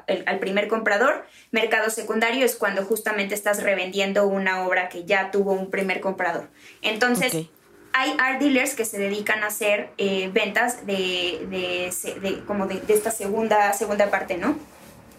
al 0.06 0.38
primer 0.38 0.68
comprador. 0.68 1.26
Mercado 1.50 1.88
secundario 1.88 2.44
es 2.44 2.56
cuando 2.56 2.84
justamente 2.84 3.34
estás 3.34 3.62
revendiendo 3.62 4.26
una 4.26 4.66
obra 4.66 4.90
que 4.90 5.04
ya 5.04 5.30
tuvo 5.30 5.52
un 5.52 5.70
primer 5.70 6.00
comprador. 6.00 6.50
Entonces, 6.82 7.48
hay 7.96 8.12
art 8.18 8.40
dealers 8.40 8.74
que 8.74 8.84
se 8.84 8.98
dedican 8.98 9.44
a 9.44 9.46
hacer 9.46 9.90
eh, 9.98 10.28
ventas 10.32 10.84
de, 10.84 12.42
como 12.44 12.66
de, 12.66 12.82
esta 12.88 13.12
segunda, 13.12 13.72
segunda 13.72 14.10
parte, 14.10 14.36
¿no? 14.36 14.58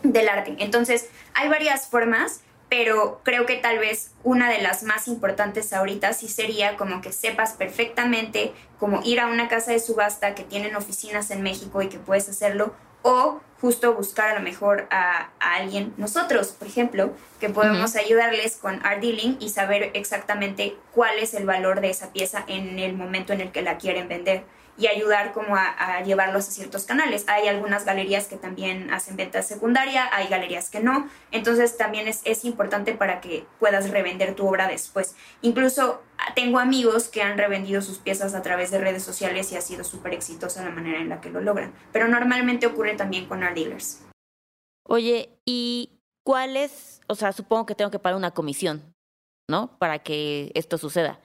Del 0.03 0.27
arte. 0.27 0.55
Entonces, 0.59 1.07
hay 1.33 1.47
varias 1.49 1.87
formas 1.87 2.41
pero 2.67 3.21
creo 3.23 3.45
que 3.45 3.57
tal 3.57 3.77
vez 3.77 4.11
una 4.23 4.49
de 4.49 4.59
las 4.59 4.81
más 4.81 5.07
importantes 5.07 5.71
ahorita 5.71 6.13
sí 6.13 6.27
sería 6.27 6.75
como 6.77 6.99
que 6.99 7.13
sepas 7.13 7.53
perfectamente 7.53 8.53
cómo 8.79 9.01
ir 9.03 9.19
a 9.19 9.27
una 9.27 9.47
casa 9.47 9.71
de 9.71 9.79
subasta 9.79 10.33
que 10.33 10.43
tienen 10.43 10.75
oficinas 10.75 11.29
en 11.29 11.43
México 11.43 11.83
y 11.83 11.89
que 11.89 11.99
puedes 11.99 12.27
hacerlo 12.27 12.73
o 13.03 13.39
justo 13.61 13.93
buscar 13.93 14.31
a 14.31 14.35
lo 14.35 14.41
mejor 14.41 14.87
a, 14.91 15.29
alguien, 15.39 15.93
nosotros, 15.97 16.49
por 16.49 16.67
ejemplo, 16.67 17.13
que 17.39 17.49
podemos 17.49 17.95
ayudarles 17.95 18.57
con 18.57 18.85
art 18.85 19.01
dealing 19.01 19.37
y 19.39 19.49
saber 19.49 19.91
exactamente 19.93 20.75
cuál 20.93 21.17
es 21.19 21.33
el 21.33 21.45
valor 21.45 21.81
de 21.81 21.89
esa 21.89 22.11
pieza 22.11 22.43
en 22.47 22.79
el 22.79 22.93
momento 22.93 23.33
en 23.33 23.41
el 23.41 23.51
que 23.51 23.61
la 23.61 23.77
quieren 23.77 24.07
vender 24.07 24.43
y 24.77 24.87
ayudar 24.87 25.31
como 25.33 25.55
a, 25.55 26.01
llevarlos 26.03 26.47
a 26.47 26.51
ciertos 26.51 26.83
canales. 26.83 27.25
Hay 27.27 27.47
algunas 27.47 27.85
galerías 27.85 28.27
que 28.27 28.35
también 28.35 28.93
hacen 28.93 29.15
venta 29.15 29.41
secundaria, 29.41 30.09
hay 30.11 30.27
galerías 30.27 30.69
que 30.69 30.79
no, 30.79 31.09
entonces 31.31 31.77
también 31.77 32.07
es, 32.07 32.21
es 32.25 32.45
importante 32.45 32.93
para 32.93 33.21
que 33.21 33.45
puedas 33.59 33.89
revender 33.89 34.35
tu 34.35 34.47
obra 34.47 34.67
después. 34.67 35.15
Incluso 35.41 36.01
ah, 36.17 36.33
tengo 36.35 36.59
amigos 36.59 37.07
que 37.07 37.21
han 37.21 37.37
revendido 37.37 37.81
sus 37.81 37.99
piezas 37.99 38.33
a 38.33 38.41
través 38.41 38.71
de 38.71 38.79
redes 38.79 39.03
sociales 39.03 39.51
y 39.51 39.55
ha 39.55 39.61
sido 39.61 39.83
súper 39.83 40.13
exitosa 40.13 40.63
la 40.63 40.71
manera 40.71 40.99
en 40.99 41.09
la 41.09 41.21
que 41.21 41.29
lo 41.29 41.41
logran, 41.41 41.73
pero 41.91 42.07
normalmente 42.07 42.67
ocurre 42.67 42.95
también 42.95 43.27
con 43.27 43.43
art 43.43 43.55
dealers. 43.55 44.01
Oye, 44.87 45.29
¿y 45.45 45.99
cuál 46.23 46.57
es, 46.57 47.01
o 47.07 47.15
sea, 47.15 47.31
supongo 47.31 47.65
que 47.65 47.75
tengo 47.75 47.91
que 47.91 47.99
pagar 47.99 48.17
una 48.17 48.31
comisión, 48.31 48.93
¿no? 49.49 49.77
Para 49.79 49.99
que 49.99 50.51
esto 50.53 50.77
suceda. 50.77 51.19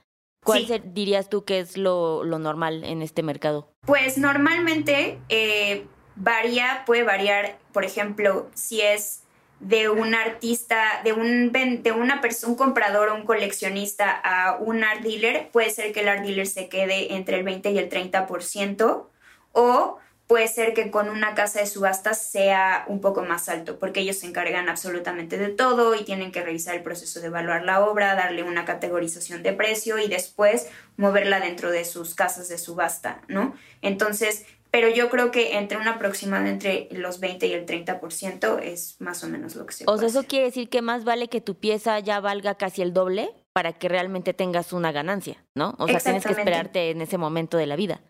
¿Cuál 0.45 0.67
dirías 0.95 1.29
tú 1.29 1.45
que 1.45 1.61
es 1.61 1.77
lo, 1.77 2.25
normal 2.25 2.85
en 2.85 3.03
este 3.03 3.23
mercado? 3.23 3.73
Pues 3.87 4.17
normalmente 4.19 5.19
eh, 5.29 5.87
varía, 6.17 6.85
puede 6.87 7.03
variar, 7.03 7.59
por 7.73 7.85
ejemplo, 7.85 8.49
si 8.55 8.81
es 8.81 9.23
de 9.61 9.91
un 9.91 10.15
artista, 10.15 11.03
de 11.05 11.13
un, 11.13 11.53
de 11.53 11.93
una 11.93 12.23
persona, 12.23 12.53
un 12.53 12.57
comprador 12.57 13.11
o 13.11 13.15
un 13.15 13.25
coleccionista 13.25 14.11
a 14.11 14.57
un 14.57 14.83
art 14.83 15.03
dealer, 15.03 15.51
puede 15.53 15.71
ser 15.71 15.93
que 15.93 16.01
el 16.01 16.09
art 16.09 16.23
dealer 16.23 16.47
se 16.47 16.69
quede 16.69 17.15
entre 17.15 17.37
el 17.37 17.45
20 17.45 17.71
y 17.73 17.79
el 17.79 17.91
30%, 17.91 19.07
o 19.53 19.99
puede 20.31 20.47
ser 20.47 20.75
que 20.75 20.93
con 20.93 21.09
una 21.09 21.35
casa 21.35 21.59
de 21.59 21.67
subastas 21.67 22.23
sea 22.23 22.85
un 22.87 23.01
poco 23.01 23.25
más 23.25 23.49
alto, 23.49 23.81
porque 23.81 23.99
ellos 23.99 24.15
se 24.15 24.29
encargan 24.29 24.69
absolutamente 24.69 25.37
de 25.39 25.49
todo 25.49 25.97
y 25.97 26.05
tienen 26.05 26.31
que 26.31 26.41
revisar 26.41 26.77
el 26.77 26.85
proceso 26.85 27.19
de 27.19 27.27
evaluar 27.27 27.65
la 27.65 27.85
obra, 27.85 28.15
darle 28.15 28.45
una 28.45 28.65
categorización 28.65 29.43
de 29.43 29.53
precio 29.53 29.99
y 29.99 30.07
después 30.07 30.69
moverla 30.97 31.41
dentro 31.41 31.73
de 31.73 31.85
sus 31.85 32.15
casas 32.15 32.49
de 32.49 32.59
subasta, 32.59 33.23
¿no? 33.27 33.57
Entonces, 33.83 34.47
pero 34.71 34.89
yo 34.89 35.11
creo 35.11 35.33
que 35.33 35.59
entre 35.59 35.79
un 35.79 35.89
aproximado 35.89 36.47
entre 36.47 36.87
los 36.93 37.19
20 37.19 37.49
y 37.49 37.53
el 37.53 37.67
30% 37.67 38.61
es 38.63 39.01
más 39.01 39.25
o 39.25 39.29
menos 39.29 39.57
lo 39.57 39.67
que 39.67 39.75
se 39.75 39.85
O 39.89 39.99
sea, 39.99 40.07
eso 40.07 40.23
quiere 40.29 40.45
decir 40.45 40.69
que 40.69 40.81
más 40.81 41.03
vale 41.03 41.27
que 41.27 41.41
tu 41.41 41.57
pieza 41.57 41.99
ya 41.99 42.21
valga 42.21 42.55
casi 42.55 42.83
el 42.83 42.93
doble 42.93 43.35
para 43.53 43.73
que 43.73 43.89
realmente 43.89 44.33
tengas 44.33 44.73
una 44.73 44.93
ganancia, 44.93 45.45
¿no? 45.57 45.75
O 45.81 45.89
sea, 45.89 45.99
tienes 45.99 46.25
que 46.25 46.35
esperarte 46.35 46.91
en 46.91 47.01
ese 47.01 47.19
momento 47.19 47.57
de 47.57 47.67
la 47.67 47.75
vida. 47.75 48.01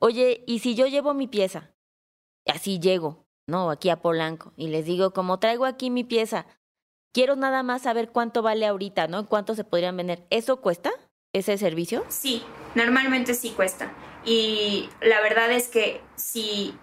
Oye, 0.00 0.44
¿y 0.46 0.60
si 0.60 0.74
yo 0.74 0.86
llevo 0.86 1.12
mi 1.12 1.26
pieza? 1.26 1.74
Así 2.46 2.78
llego, 2.78 3.26
¿no? 3.48 3.70
Aquí 3.70 3.90
a 3.90 4.00
Polanco 4.00 4.52
y 4.56 4.68
les 4.68 4.84
digo, 4.84 5.12
como 5.12 5.40
traigo 5.40 5.64
aquí 5.64 5.90
mi 5.90 6.04
pieza, 6.04 6.46
quiero 7.12 7.34
nada 7.34 7.62
más 7.64 7.82
saber 7.82 8.10
cuánto 8.10 8.42
vale 8.42 8.66
ahorita, 8.66 9.08
¿no? 9.08 9.28
¿Cuánto 9.28 9.54
se 9.54 9.64
podrían 9.64 9.96
vender? 9.96 10.24
¿Eso 10.30 10.60
cuesta? 10.60 10.92
¿Ese 11.32 11.58
servicio? 11.58 12.04
Sí, 12.08 12.42
normalmente 12.74 13.34
sí 13.34 13.50
cuesta. 13.50 13.92
Y 14.24 14.88
la 15.00 15.20
verdad 15.20 15.50
es 15.50 15.68
que 15.68 16.00
si, 16.14 16.74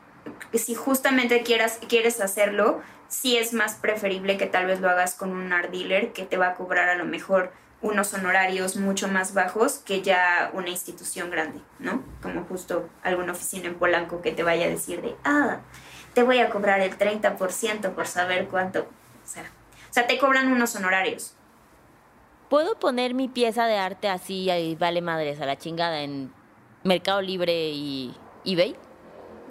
si 0.54 0.76
justamente 0.76 1.42
quieras, 1.42 1.80
quieres 1.88 2.20
hacerlo, 2.20 2.82
sí 3.08 3.38
es 3.38 3.54
más 3.54 3.76
preferible 3.76 4.38
que 4.38 4.46
tal 4.46 4.66
vez 4.66 4.82
lo 4.82 4.90
hagas 4.90 5.16
con 5.16 5.32
un 5.32 5.54
art 5.54 5.72
dealer 5.72 6.12
que 6.12 6.26
te 6.26 6.38
va 6.38 6.50
a 6.50 6.56
cobrar 6.56 6.90
a 6.90 6.96
lo 6.96 7.06
mejor 7.06 7.54
unos 7.86 8.14
honorarios 8.16 8.78
mucho 8.78 9.08
más 9.08 9.36
bajos 9.36 9.78
que 9.86 10.02
ya 10.02 10.50
una 10.54 10.70
institución 10.70 11.30
grande, 11.30 11.60
¿no? 11.78 12.04
Como 12.22 12.44
justo 12.46 12.90
alguna 13.04 13.34
oficina 13.34 13.68
en 13.68 13.76
Polanco 13.76 14.22
que 14.22 14.32
te 14.32 14.42
vaya 14.42 14.66
a 14.66 14.70
decir 14.70 15.04
de, 15.04 15.16
ah, 15.24 15.60
te 16.16 16.24
voy 16.24 16.40
a 16.40 16.50
cobrar 16.50 16.82
el 16.82 16.98
30% 16.98 17.94
por 17.94 18.08
saber 18.08 18.48
cuánto, 18.48 18.82
o 18.82 19.28
sea, 19.28 19.44
o 19.44 19.94
sea, 19.94 20.08
te 20.08 20.18
cobran 20.18 20.52
unos 20.52 20.76
honorarios. 20.76 21.36
¿Puedo 22.50 22.80
poner 22.80 23.14
mi 23.14 23.28
pieza 23.28 23.68
de 23.68 23.78
arte 23.78 24.10
así 24.10 24.50
y 24.50 24.76
vale 24.76 25.02
madres 25.02 25.40
a 25.40 25.46
la 25.46 25.58
chingada 25.58 26.02
en 26.02 26.34
Mercado 26.84 27.22
Libre 27.22 27.70
y 27.70 28.16
eBay? 28.46 28.76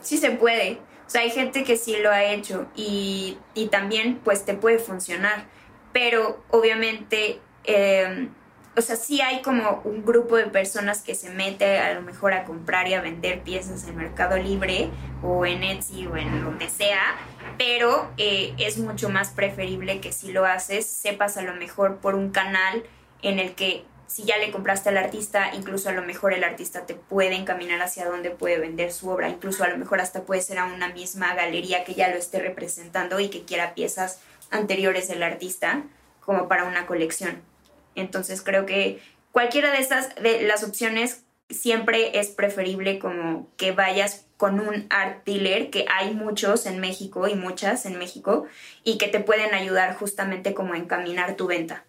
Sí 0.01 0.18
se 0.18 0.33
puede. 0.33 0.81
O 1.07 1.11
sea, 1.11 1.20
hay 1.20 1.31
gente 1.31 1.64
que 1.64 1.77
sí 1.77 1.97
lo 1.99 2.11
ha 2.11 2.25
hecho 2.25 2.66
y, 2.75 3.38
y 3.55 3.66
también 3.66 4.20
pues 4.25 4.44
te 4.44 4.55
puede 4.55 4.79
funcionar. 4.79 5.47
Pero 5.92 6.42
obviamente 6.51 7.40
Em, 7.64 8.31
o 8.77 8.81
sea, 8.81 8.96
sí 8.96 9.20
hay 9.20 9.40
como 9.42 9.83
un 9.85 10.05
grupo 10.05 10.37
de 10.37 10.46
personas 10.46 11.03
que 11.03 11.14
se 11.14 11.31
mete 11.31 11.79
a 11.79 11.94
lo 11.94 12.03
mejor 12.03 12.33
a 12.33 12.44
comprar 12.44 12.88
y 12.88 12.94
a 12.94 13.00
vender 13.00 13.42
piezas 13.42 13.87
en 13.87 13.96
Mercado 13.96 14.37
Libre 14.37 14.90
o 15.22 15.46
en 15.46 15.62
Etsy 15.62 16.07
o 16.07 16.16
en 16.16 16.44
donde 16.44 16.68
sea, 16.68 17.16
pero 17.57 18.11
eh, 18.16 18.53
es 18.59 18.79
mucho 18.79 19.11
más 19.11 19.31
preferible 19.31 20.00
que 20.00 20.12
si 20.12 20.33
lo 20.33 20.44
haces, 20.44 20.87
sepas 20.87 21.37
a 21.37 21.42
lo 21.42 21.55
mejor 21.55 21.98
por 21.98 22.16
un 22.16 22.31
canal 22.31 22.83
en 23.22 23.38
el 23.38 23.55
que 23.55 23.85
si 24.09 24.24
ya 24.24 24.38
le 24.38 24.50
compraste 24.50 24.88
al 24.88 24.96
artista, 24.96 25.55
incluso 25.55 25.88
a 25.88 25.92
lo 25.92 26.03
mejor 26.03 26.35
el 26.35 26.44
artista 26.44 26.85
te 26.85 26.94
puede 26.94 27.37
encaminar 27.37 27.81
hacia 27.81 28.07
dónde 28.07 28.31
puede 28.31 28.59
vender 28.59 28.92
su 28.92 29.09
obra, 29.09 29.29
incluso 29.29 29.64
a 29.64 29.68
lo 29.68 29.79
mejor 29.79 30.00
hasta 30.00 30.22
puede 30.22 30.42
ser 30.42 30.59
a 30.59 30.66
una 30.66 30.88
misma 30.88 31.35
galería 31.35 31.85
que 31.85 31.94
ya 31.94 32.09
lo 32.09 32.16
esté 32.16 32.40
representando 32.40 33.18
y 33.20 33.29
que 33.29 33.44
quiera 33.44 33.74
piezas 33.74 34.20
anteriores 34.50 35.09
del 35.09 35.22
artista 35.22 35.83
como 36.20 36.48
para 36.48 36.64
una 36.64 36.87
colección. 36.87 37.54
Entonces 37.94 38.42
creo 38.42 38.66
que 38.66 39.00
cualquiera 39.33 39.70
de 39.72 39.78
estas, 39.78 40.14
de 40.16 40.42
las 40.42 40.64
opciones 40.64 41.24
siempre 41.50 42.18
es 42.18 42.28
preferible 42.28 42.98
como 42.98 43.48
que 43.57 43.72
vayas 43.72 44.26
con 44.37 44.61
un 44.61 44.87
art 44.90 45.24
dealer, 45.24 45.70
que 45.70 45.87
hay 45.90 46.14
muchos 46.14 46.66
en 46.66 46.80
México 46.80 47.28
y 47.28 47.35
muchas 47.35 47.87
en 47.87 47.98
México, 47.98 48.46
y 48.83 48.98
que 48.98 49.09
te 49.09 49.20
pueden 49.20 49.54
ayudar 49.54 49.96
justamente 49.96 50.54
como 50.54 50.74
a 50.74 50.78
encaminar 50.78 51.37
tu 51.37 51.46
venta 51.46 51.85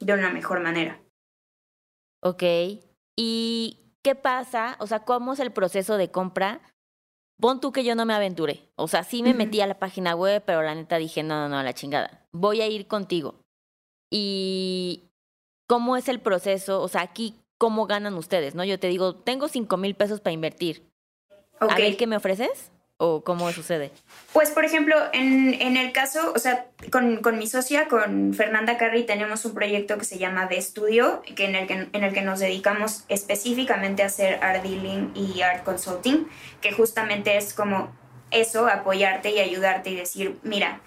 de 0.00 0.12
una 0.12 0.30
mejor 0.30 0.60
manera. 0.60 1.00
Ok. 2.22 2.42
¿Y 3.16 3.78
qué 4.02 4.14
pasa? 4.14 4.76
O 4.80 4.86
sea, 4.86 5.04
¿cómo 5.04 5.32
es 5.32 5.40
el 5.40 5.52
proceso 5.52 5.96
de 5.96 6.10
compra? 6.10 6.60
Pon 7.40 7.60
tú 7.60 7.72
que 7.72 7.84
yo 7.84 7.94
no 7.94 8.04
me 8.04 8.14
aventuré. 8.14 8.68
O 8.76 8.88
sea, 8.88 9.04
sí 9.04 9.22
me 9.22 9.34
metí 9.34 9.60
a 9.60 9.66
la 9.66 9.78
página 9.78 10.14
web, 10.14 10.42
pero 10.44 10.62
la 10.62 10.74
neta 10.74 10.98
dije, 10.98 11.22
no, 11.22 11.40
no, 11.40 11.48
no, 11.48 11.58
a 11.58 11.62
la 11.62 11.72
chingada. 11.72 12.26
Voy 12.32 12.60
a 12.60 12.66
ir 12.66 12.88
contigo. 12.88 13.40
Y, 14.10 15.07
cómo 15.68 15.96
es 15.96 16.08
el 16.08 16.18
proceso, 16.18 16.82
o 16.82 16.88
sea, 16.88 17.02
aquí 17.02 17.36
cómo 17.58 17.86
ganan 17.86 18.14
ustedes, 18.14 18.56
¿no? 18.56 18.64
Yo 18.64 18.80
te 18.80 18.88
digo, 18.88 19.14
tengo 19.14 19.46
cinco 19.46 19.76
mil 19.76 19.94
pesos 19.94 20.20
para 20.20 20.32
invertir. 20.32 20.82
A 21.60 21.76
ver 21.76 21.96
qué 21.96 22.06
me 22.06 22.16
ofreces 22.16 22.70
o 22.96 23.22
cómo 23.22 23.50
sucede. 23.52 23.92
Pues, 24.32 24.50
por 24.50 24.64
ejemplo, 24.64 24.96
en, 25.12 25.54
en 25.60 25.76
el 25.76 25.92
caso, 25.92 26.32
o 26.34 26.38
sea, 26.38 26.66
con, 26.90 27.18
con, 27.18 27.38
mi 27.38 27.46
socia, 27.46 27.88
con 27.88 28.34
Fernanda 28.34 28.76
Carri, 28.76 29.04
tenemos 29.04 29.44
un 29.44 29.54
proyecto 29.54 29.98
que 29.98 30.04
se 30.04 30.18
llama 30.18 30.46
De 30.46 30.56
Estudio, 30.56 31.22
que 31.36 31.44
en, 31.44 31.54
el 31.54 31.66
que, 31.66 31.88
en 31.92 32.04
el 32.04 32.12
que 32.12 32.22
nos 32.22 32.40
dedicamos 32.40 33.04
específicamente 33.08 34.02
a 34.02 34.06
hacer 34.06 34.42
art 34.42 34.62
dealing 34.62 35.12
y 35.14 35.42
art 35.42 35.64
consulting, 35.64 36.28
que 36.60 36.72
justamente 36.72 37.36
es 37.36 37.54
como 37.54 37.92
eso, 38.30 38.66
apoyarte 38.66 39.30
y 39.30 39.38
ayudarte 39.38 39.90
y 39.90 39.96
decir, 39.96 40.38
mira, 40.42 40.80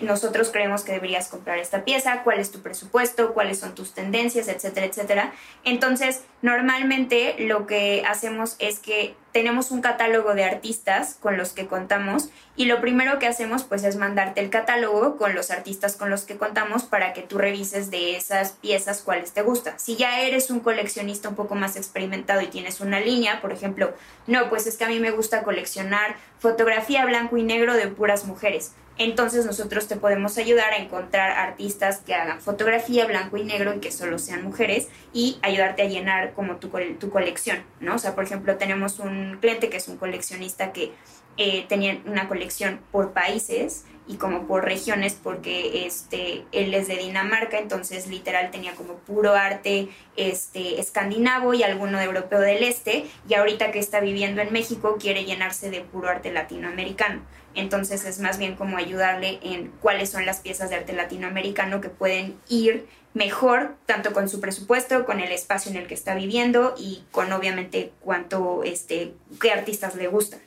nosotros 0.00 0.50
creemos 0.50 0.82
que 0.82 0.92
deberías 0.92 1.28
comprar 1.28 1.58
esta 1.58 1.84
pieza, 1.84 2.22
cuál 2.22 2.40
es 2.40 2.50
tu 2.50 2.60
presupuesto, 2.60 3.34
cuáles 3.34 3.58
son 3.58 3.74
tus 3.74 3.92
tendencias, 3.92 4.48
etcétera, 4.48 4.86
etcétera. 4.86 5.32
Entonces, 5.64 6.24
normalmente 6.40 7.36
lo 7.38 7.66
que 7.66 8.02
hacemos 8.06 8.56
es 8.58 8.78
que 8.78 9.14
tenemos 9.32 9.70
un 9.70 9.80
catálogo 9.80 10.34
de 10.34 10.44
artistas 10.44 11.16
con 11.20 11.36
los 11.36 11.52
que 11.52 11.66
contamos 11.66 12.28
y 12.54 12.66
lo 12.66 12.80
primero 12.80 13.18
que 13.18 13.26
hacemos 13.26 13.64
pues 13.64 13.82
es 13.82 13.96
mandarte 13.96 14.40
el 14.40 14.50
catálogo 14.50 15.16
con 15.16 15.34
los 15.34 15.50
artistas 15.50 15.96
con 15.96 16.10
los 16.10 16.24
que 16.24 16.36
contamos 16.36 16.82
para 16.82 17.12
que 17.14 17.22
tú 17.22 17.38
revises 17.38 17.90
de 17.90 18.16
esas 18.16 18.52
piezas 18.52 19.02
cuáles 19.02 19.32
te 19.32 19.42
gustan. 19.42 19.78
Si 19.78 19.96
ya 19.96 20.20
eres 20.20 20.50
un 20.50 20.60
coleccionista 20.60 21.30
un 21.30 21.34
poco 21.34 21.54
más 21.54 21.76
experimentado 21.76 22.42
y 22.42 22.48
tienes 22.48 22.80
una 22.80 23.00
línea, 23.00 23.40
por 23.40 23.52
ejemplo, 23.52 23.94
no, 24.26 24.50
pues 24.50 24.66
es 24.66 24.76
que 24.76 24.84
a 24.84 24.88
mí 24.88 25.00
me 25.00 25.10
gusta 25.10 25.42
coleccionar 25.42 26.16
fotografía 26.38 27.06
blanco 27.06 27.36
y 27.38 27.42
negro 27.42 27.74
de 27.74 27.88
puras 27.88 28.26
mujeres. 28.26 28.72
Entonces 28.98 29.46
nosotros 29.46 29.88
te 29.88 29.96
podemos 29.96 30.36
ayudar 30.36 30.72
a 30.74 30.76
encontrar 30.76 31.30
artistas 31.30 32.00
que 32.04 32.14
hagan 32.14 32.40
fotografía 32.40 33.06
blanco 33.06 33.38
y 33.38 33.44
negro 33.44 33.74
y 33.74 33.80
que 33.80 33.90
solo 33.90 34.18
sean 34.18 34.44
mujeres 34.44 34.88
y 35.14 35.38
ayudarte 35.42 35.82
a 35.82 35.86
llenar 35.86 36.34
como 36.34 36.56
tu, 36.56 36.68
tu 36.98 37.10
colección, 37.10 37.62
¿no? 37.80 37.94
O 37.94 37.98
sea, 37.98 38.14
por 38.14 38.24
ejemplo, 38.24 38.56
tenemos 38.56 38.98
un 38.98 39.21
cliente 39.40 39.68
que 39.68 39.76
es 39.76 39.88
un 39.88 39.96
coleccionista 39.96 40.72
que 40.72 40.92
eh, 41.36 41.64
tenía 41.68 42.00
una 42.06 42.28
colección 42.28 42.80
por 42.90 43.12
países 43.12 43.84
y 44.06 44.16
como 44.16 44.46
por 44.46 44.64
regiones 44.64 45.16
porque 45.22 45.86
este 45.86 46.44
él 46.52 46.74
es 46.74 46.88
de 46.88 46.96
Dinamarca 46.96 47.58
entonces 47.58 48.08
literal 48.08 48.50
tenía 48.50 48.74
como 48.74 48.94
puro 48.94 49.34
arte 49.34 49.88
este 50.16 50.80
escandinavo 50.80 51.54
y 51.54 51.62
alguno 51.62 51.98
de 51.98 52.04
europeo 52.04 52.40
del 52.40 52.64
este 52.64 53.06
y 53.28 53.34
ahorita 53.34 53.70
que 53.70 53.78
está 53.78 54.00
viviendo 54.00 54.42
en 54.42 54.52
México 54.52 54.96
quiere 55.00 55.24
llenarse 55.24 55.70
de 55.70 55.80
puro 55.80 56.08
arte 56.08 56.32
latinoamericano. 56.32 57.22
Entonces 57.54 58.04
es 58.06 58.18
más 58.18 58.38
bien 58.38 58.56
como 58.56 58.78
ayudarle 58.78 59.38
en 59.42 59.68
cuáles 59.80 60.10
son 60.10 60.24
las 60.24 60.40
piezas 60.40 60.70
de 60.70 60.76
arte 60.76 60.94
latinoamericano 60.94 61.80
que 61.80 61.90
pueden 61.90 62.36
ir 62.48 62.86
mejor, 63.14 63.76
tanto 63.86 64.12
con 64.12 64.28
su 64.28 64.40
presupuesto, 64.40 65.04
con 65.04 65.20
el 65.20 65.32
espacio 65.32 65.70
en 65.70 65.76
el 65.76 65.86
que 65.86 65.94
está 65.94 66.14
viviendo 66.14 66.74
y 66.78 67.04
con 67.10 67.32
obviamente 67.32 67.92
cuánto, 68.00 68.62
este, 68.64 69.14
qué 69.40 69.50
artistas 69.50 69.94
le 69.96 70.08
gustan. 70.08 70.40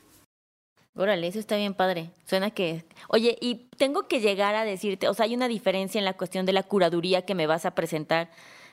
Órale, 0.97 1.27
eso 1.27 1.39
está 1.39 1.57
bien 1.57 1.73
padre. 1.73 2.11
Suena 2.25 2.51
que... 2.51 2.85
Oye, 3.09 3.37
y 3.41 3.67
tengo 3.77 4.07
que 4.07 4.21
llegar 4.21 4.55
a 4.55 4.63
decirte, 4.63 5.09
o 5.09 5.13
sea, 5.13 5.25
hay 5.25 5.35
una 5.35 5.49
diferencia 5.49 5.99
en 5.99 6.05
la 6.05 6.15
cuestión 6.15 6.45
de 6.45 6.53
la 6.53 6.63
curaduría 6.63 7.23
que 7.23 7.35
me 7.35 7.47
vas 7.47 7.65
a 7.65 7.75
presentar 7.75 8.31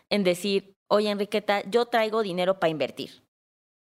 en 0.09 0.23
decir, 0.23 0.75
oye, 0.89 1.11
Enriqueta, 1.11 1.63
yo 1.69 1.87
traigo 1.87 2.23
dinero 2.23 2.61
para 2.61 2.71
invertir. 2.71 3.23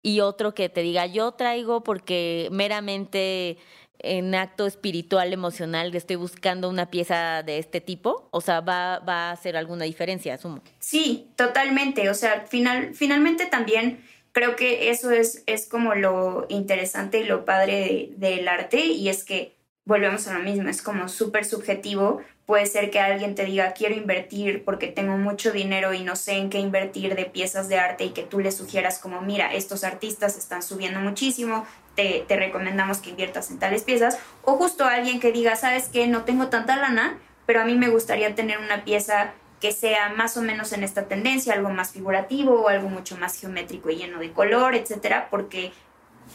Y 0.03 0.21
otro 0.21 0.55
que 0.55 0.71
te 0.71 0.81
diga, 0.81 1.05
yo 1.05 1.33
traigo 1.33 1.83
porque 1.83 2.49
meramente 2.51 3.59
en 4.03 4.35
acto 4.35 4.67
espiritual, 4.67 5.33
emocional, 5.33 5.95
estoy 5.95 6.17
buscando 6.17 6.69
una 6.69 6.91
pieza 6.91 7.43
de 7.43 7.59
este 7.59 7.81
tipo? 7.81 8.29
O 8.31 8.41
sea, 8.41 8.61
¿va, 8.61 8.99
va 9.01 9.29
a 9.29 9.33
hacer 9.33 9.57
alguna 9.57 9.85
diferencia, 9.85 10.35
asumo? 10.35 10.63
Sí, 10.79 11.29
totalmente. 11.37 12.11
O 12.11 12.15
sea, 12.15 12.47
final, 12.47 12.95
finalmente 12.95 13.47
también 13.47 14.05
creo 14.33 14.57
que 14.57 14.91
eso 14.91 15.11
es, 15.11 15.43
es 15.47 15.69
como 15.69 15.95
lo 15.95 16.47
interesante 16.49 17.21
y 17.21 17.25
lo 17.25 17.45
padre 17.45 18.11
del 18.17 18.49
arte 18.49 18.87
y 18.87 19.09
es 19.09 19.25
que 19.25 19.60
volvemos 19.91 20.29
a 20.29 20.35
lo 20.35 20.39
mismo, 20.39 20.69
es 20.69 20.83
como 20.83 21.09
súper 21.09 21.45
subjetivo. 21.45 22.23
Puede 22.47 22.67
ser 22.67 22.93
que 22.93 23.01
alguien 23.01 23.35
te 23.35 23.45
diga, 23.45 23.73
quiero 23.73 23.97
invertir 23.97 24.65
porque 24.65 24.87
tengo 24.87 25.17
mucho 25.17 25.51
dinero 25.51 25.93
y 25.93 26.05
no 26.05 26.15
sé 26.15 26.37
en 26.37 26.49
qué 26.49 26.59
invertir 26.59 27.17
de 27.17 27.25
piezas 27.25 27.69
de 27.69 27.79
arte 27.79 28.05
y 28.05 28.11
que 28.11 28.23
tú 28.23 28.39
le 28.39 28.53
sugieras 28.53 29.01
como, 29.01 29.21
mira, 29.21 29.53
estos 29.53 29.83
artistas 29.83 30.39
están 30.39 30.63
subiendo 30.63 31.01
muchísimo, 31.01 31.67
te, 31.97 32.25
recomendamos 32.29 32.99
que 32.99 33.11
inviertas 33.11 33.51
en 33.51 33.59
tales 33.59 33.83
piezas. 33.83 34.17
O 34.43 34.57
justo 34.57 34.85
alguien 34.85 35.19
que 35.19 35.33
diga, 35.33 35.57
sabes 35.57 35.89
que 35.89 36.07
no 36.07 36.23
tengo 36.23 36.47
tanta 36.47 36.77
lana, 36.77 37.19
pero 37.45 37.61
a 37.61 37.65
mí 37.65 37.75
me 37.75 37.89
gustaría 37.89 38.33
tener 38.37 38.59
una 38.59 38.85
pieza 38.85 39.33
que 39.61 39.73
sea 39.73 40.11
más 40.11 40.37
o 40.37 40.43
menos 40.43 40.73
en 40.73 40.85
esta 40.85 41.09
tendencia, 41.09 41.53
algo 41.53 41.71
más 41.71 41.91
figurativo 41.91 42.63
o 42.63 42.69
algo 42.69 42.89
mucho 42.89 43.17
más 43.17 43.39
geométrico 43.41 43.91
y 43.91 43.97
lleno 43.97 44.21
de 44.21 44.33
color, 44.33 44.77
etcétera, 44.77 45.27
porque 45.31 45.73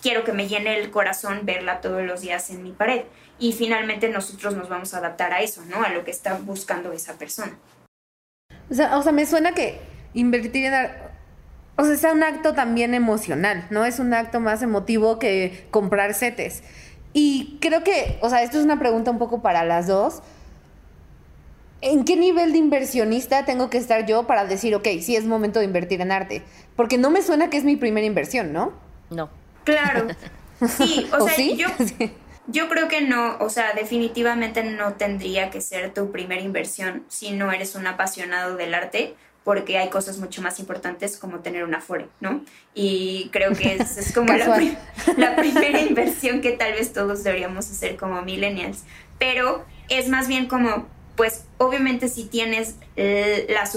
quiero 0.02 0.24
que 0.24 0.34
me 0.34 0.48
llene 0.48 0.78
el 0.78 0.92
corazón 0.92 1.42
verla 1.44 1.82
todos 1.82 2.04
los 2.04 2.22
días 2.22 2.50
en 2.50 2.64
mi 2.64 2.72
pared. 2.72 3.04
Y 3.38 3.54
finalmente 3.54 4.10
nosotros 4.10 4.56
nos 4.56 4.70
vamos 4.70 4.94
a 4.94 5.00
adaptar 5.00 5.34
a 5.34 5.42
eso, 5.42 5.64
¿no? 5.66 5.84
A 5.84 5.90
lo 5.90 6.06
que 6.06 6.12
está 6.12 6.36
buscando 6.36 6.92
esa 6.94 7.14
persona. 7.14 7.58
O 8.70 8.74
sea, 8.74 8.98
o 8.98 9.04
sea 9.04 9.12
me 9.12 9.26
suena 9.26 9.54
que 9.54 9.80
invertir 10.14 10.66
en, 10.66 10.74
o 11.78 11.84
sea, 11.84 11.94
es 11.94 12.04
un 12.16 12.24
acto 12.24 12.54
también 12.54 12.94
emocional, 12.94 13.68
¿no? 13.70 13.84
Es 13.84 14.00
un 14.00 14.14
acto 14.14 14.40
más 14.40 14.62
emotivo 14.62 15.20
que 15.20 15.68
comprar 15.72 16.14
setes. 16.14 16.64
Y 17.12 17.58
creo 17.62 17.84
que, 17.84 18.18
o 18.22 18.30
sea, 18.30 18.44
esto 18.44 18.58
es 18.58 18.64
una 18.64 18.80
pregunta 18.80 19.12
un 19.12 19.18
poco 19.18 19.42
para 19.42 19.64
las 19.66 19.88
dos. 19.88 20.22
¿En 21.82 22.06
qué 22.06 22.16
nivel 22.16 22.54
de 22.54 22.58
inversionista 22.58 23.46
tengo 23.46 23.70
que 23.70 23.78
estar 23.78 24.06
yo 24.06 24.26
para 24.26 24.46
decir, 24.46 24.74
ok, 24.74 24.88
sí 25.02 25.16
es 25.16 25.26
momento 25.26 25.60
de 25.60 25.66
invertir 25.66 26.02
en 26.02 26.12
arte? 26.12 26.42
Porque 26.76 26.98
no 26.98 27.10
me 27.10 27.22
suena 27.22 27.50
que 27.50 27.58
es 27.58 27.64
mi 27.64 27.76
primera 27.76 28.08
inversión, 28.08 28.54
¿no? 28.54 28.74
No. 29.10 29.30
Claro. 29.66 30.08
Sí, 30.66 31.08
o, 31.20 31.28
sea, 31.28 31.38
yo, 31.54 31.68
yo 32.48 32.70
creo 32.70 32.88
que 32.88 33.02
no, 33.02 33.38
o 33.40 33.50
sea, 33.50 33.74
definitivamente 33.74 34.64
no 34.64 34.94
tendría 34.94 35.50
que 35.50 35.60
ser 35.60 35.94
tu 35.94 36.12
primera 36.12 36.42
inversión 36.42 37.04
si 37.10 37.32
no 37.32 37.52
eres 37.52 37.76
un 37.76 37.88
apasionado 37.88 38.56
del 38.56 38.74
arte 38.74 39.16
porque 39.44 39.78
hay 39.78 39.90
cosas 39.90 40.18
mucho 40.18 40.42
más 40.42 40.60
importantes 40.60 41.18
como 41.18 41.42
tener 41.42 41.64
una 41.64 41.78
Afore, 41.78 42.08
¿no? 42.20 42.44
Y 42.74 43.30
creo 43.32 43.54
que 43.54 43.76
es, 43.76 43.96
es 43.96 44.12
como 44.12 44.34
la, 44.34 44.48
la, 45.18 45.36
primera 45.36 45.82
inversión 45.82 46.42
que 46.42 46.54
tal 46.54 46.74
vez 46.74 46.94
todos 46.94 47.24
deberíamos 47.24 47.70
hacer 47.70 47.96
como 47.96 48.24
millennials. 48.24 48.86
Pero 49.20 49.64
es 49.88 50.10
más 50.10 50.28
bien 50.28 50.48
como 50.48 50.88
pues 51.16 51.46
obviamente 51.58 52.10
si 52.10 52.26
tienes 52.26 52.76
eh, 52.98 53.48
las, 53.50 53.72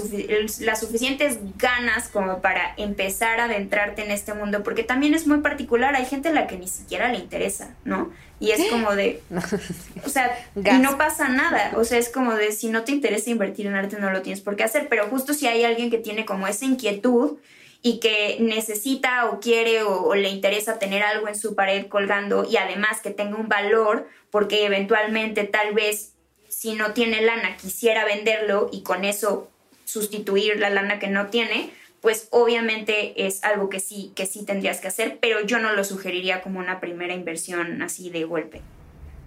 suficientes 0.79 1.39
ganas 1.57 2.09
como 2.09 2.41
para 2.41 2.73
empezar 2.77 3.39
a 3.39 3.45
adentrarte 3.45 4.03
en 4.03 4.11
este 4.11 4.33
mundo, 4.33 4.63
porque 4.63 4.83
también 4.83 5.13
es 5.13 5.25
muy 5.25 5.39
particular, 5.39 5.95
hay 5.95 6.05
gente 6.05 6.29
a 6.29 6.33
la 6.33 6.47
que 6.47 6.57
ni 6.57 6.67
siquiera 6.67 7.11
le 7.11 7.19
interesa, 7.19 7.75
¿no? 7.85 8.11
Y 8.41 8.51
es 8.51 8.69
como 8.69 8.95
de, 8.95 9.21
o 10.05 10.09
sea, 10.09 10.37
y 10.55 10.77
no 10.79 10.97
pasa 10.97 11.29
nada, 11.29 11.73
o 11.75 11.83
sea, 11.83 11.97
es 11.97 12.09
como 12.09 12.35
de, 12.35 12.51
si 12.51 12.69
no 12.69 12.83
te 12.83 12.91
interesa 12.91 13.29
invertir 13.29 13.67
en 13.67 13.75
arte, 13.75 13.97
no 13.99 14.11
lo 14.11 14.21
tienes 14.21 14.41
por 14.41 14.55
qué 14.55 14.63
hacer, 14.63 14.87
pero 14.89 15.07
justo 15.07 15.33
si 15.33 15.47
hay 15.47 15.63
alguien 15.63 15.89
que 15.89 15.97
tiene 15.97 16.25
como 16.25 16.47
esa 16.47 16.65
inquietud 16.65 17.37
y 17.81 17.99
que 17.99 18.37
necesita 18.41 19.29
o 19.29 19.39
quiere 19.39 19.83
o 19.83 20.13
le 20.15 20.29
interesa 20.29 20.79
tener 20.79 21.03
algo 21.03 21.29
en 21.29 21.35
su 21.35 21.55
pared 21.55 21.87
colgando 21.87 22.45
y 22.49 22.57
además 22.57 22.99
que 23.01 23.11
tenga 23.11 23.37
un 23.37 23.47
valor, 23.47 24.07
porque 24.29 24.65
eventualmente 24.65 25.45
tal 25.45 25.73
vez 25.73 26.13
si 26.49 26.73
no 26.73 26.93
tiene 26.93 27.21
lana 27.21 27.57
quisiera 27.57 28.05
venderlo 28.05 28.69
y 28.71 28.83
con 28.83 29.05
eso 29.05 29.49
sustituir 29.85 30.59
la 30.59 30.69
lana 30.69 30.99
que 30.99 31.07
no 31.07 31.27
tiene, 31.27 31.71
pues 32.01 32.27
obviamente 32.31 33.25
es 33.27 33.43
algo 33.43 33.69
que 33.69 33.79
sí, 33.79 34.11
que 34.15 34.25
sí 34.25 34.45
tendrías 34.45 34.79
que 34.79 34.87
hacer, 34.87 35.17
pero 35.19 35.41
yo 35.41 35.59
no 35.59 35.73
lo 35.73 35.83
sugeriría 35.83 36.41
como 36.41 36.59
una 36.59 36.79
primera 36.79 37.13
inversión 37.13 37.81
así 37.81 38.09
de 38.09 38.23
golpe. 38.23 38.61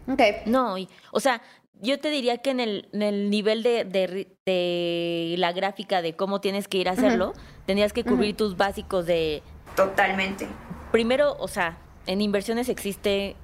Ok. 0.08 0.20
No, 0.46 0.76
o 1.10 1.20
sea, 1.20 1.42
yo 1.80 1.98
te 1.98 2.10
diría 2.10 2.38
que 2.38 2.50
en 2.50 2.60
el, 2.60 3.30
nivel 3.30 3.62
de, 3.62 3.84
de, 3.84 5.34
la 5.36 5.52
gráfica 5.52 6.00
de 6.00 6.14
cómo 6.14 6.40
tienes 6.40 6.68
que 6.68 6.78
ir 6.78 6.88
a 6.88 6.92
hacerlo, 6.92 7.34
tendrías 7.66 7.92
que 7.92 8.04
cubrir 8.04 8.36
tus 8.36 8.56
básicos 8.56 9.04
de... 9.06 9.42
Totalmente. 9.74 10.46
Primero, 10.92 11.36
o 11.38 11.48
sea, 11.48 11.78
en 12.06 12.20
inversiones 12.20 12.68
existe 12.68 13.36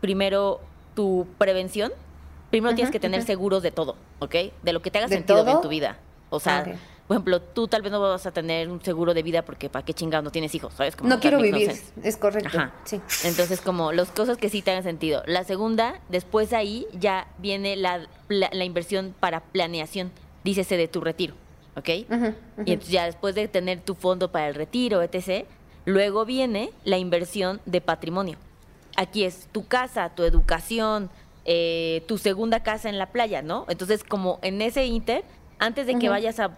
primero 0.00 0.60
tu 0.94 1.26
prevención, 1.38 1.92
primero 2.50 2.74
tienes 2.74 2.92
que 2.92 3.00
tener 3.00 3.22
seguros 3.22 3.62
de 3.62 3.70
todo, 3.70 3.96
¿ok? 4.18 4.34
De 4.62 4.72
lo 4.72 4.82
que 4.82 4.90
te 4.90 4.98
haga 4.98 5.08
sentido 5.08 5.46
en 5.46 5.60
tu 5.60 5.68
vida. 5.68 5.98
O 6.30 6.40
sea, 6.40 6.64
por 7.10 7.16
ejemplo, 7.16 7.42
tú 7.42 7.66
tal 7.66 7.82
vez 7.82 7.90
no 7.90 8.00
vas 8.00 8.24
a 8.24 8.30
tener 8.30 8.68
un 8.68 8.80
seguro 8.84 9.14
de 9.14 9.24
vida 9.24 9.42
porque 9.42 9.68
para 9.68 9.84
qué 9.84 9.92
chingados 9.92 10.22
no 10.22 10.30
tienes 10.30 10.54
hijos, 10.54 10.72
¿sabes? 10.74 10.94
no 11.02 11.18
quiero 11.18 11.40
vivir, 11.40 11.72
es 12.04 12.16
correcto. 12.16 12.56
Sí. 12.84 13.00
Entonces, 13.24 13.60
como 13.60 13.90
las 13.90 14.12
cosas 14.12 14.38
que 14.38 14.48
sí 14.48 14.62
te 14.62 14.70
hagan 14.70 14.84
sentido. 14.84 15.24
La 15.26 15.42
segunda, 15.42 16.00
después 16.08 16.50
de 16.50 16.56
ahí 16.56 16.86
ya 16.92 17.26
viene 17.38 17.74
la, 17.74 18.06
la, 18.28 18.64
inversión 18.64 19.12
para 19.18 19.40
planeación, 19.40 20.12
dícese 20.44 20.76
de 20.76 20.86
tu 20.86 21.00
retiro, 21.00 21.34
¿ok? 21.74 21.88
Y 21.88 22.04
entonces 22.72 22.90
ya 22.90 23.06
después 23.06 23.34
de 23.34 23.48
tener 23.48 23.80
tu 23.80 23.96
fondo 23.96 24.30
para 24.30 24.46
el 24.46 24.54
retiro, 24.54 25.02
etc., 25.02 25.46
luego 25.86 26.24
viene 26.24 26.70
la 26.84 26.98
inversión 26.98 27.60
de 27.66 27.80
patrimonio. 27.80 28.36
Aquí 28.96 29.24
es 29.24 29.48
tu 29.50 29.66
casa, 29.66 30.10
tu 30.10 30.22
educación, 30.22 31.10
eh, 31.44 32.02
tu 32.06 32.18
segunda 32.18 32.62
casa 32.62 32.88
en 32.88 32.98
la 32.98 33.06
playa, 33.06 33.42
¿no? 33.42 33.66
Entonces, 33.68 34.04
como 34.04 34.38
en 34.42 34.60
ese 34.62 34.86
inter, 34.86 35.24
antes 35.58 35.86
de 35.86 35.98
que 35.98 36.08
vayas 36.08 36.40
a 36.40 36.56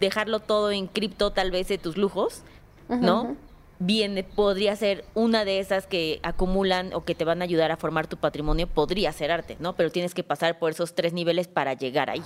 dejarlo 0.00 0.40
todo 0.40 0.70
en 0.70 0.86
cripto, 0.86 1.30
tal 1.32 1.50
vez 1.50 1.68
de 1.68 1.78
tus 1.78 1.96
lujos, 1.96 2.42
¿no? 2.88 3.36
Viene, 3.78 4.22
podría 4.22 4.76
ser 4.76 5.04
una 5.14 5.44
de 5.44 5.58
esas 5.58 5.86
que 5.86 6.20
acumulan 6.22 6.94
o 6.94 7.04
que 7.04 7.16
te 7.16 7.24
van 7.24 7.40
a 7.40 7.44
ayudar 7.44 7.72
a 7.72 7.76
formar 7.76 8.06
tu 8.06 8.16
patrimonio, 8.16 8.68
podría 8.68 9.12
ser 9.12 9.32
arte, 9.32 9.56
¿no? 9.58 9.74
Pero 9.74 9.90
tienes 9.90 10.14
que 10.14 10.22
pasar 10.22 10.58
por 10.58 10.70
esos 10.70 10.94
tres 10.94 11.12
niveles 11.12 11.48
para 11.48 11.74
llegar 11.74 12.10
ahí. 12.10 12.22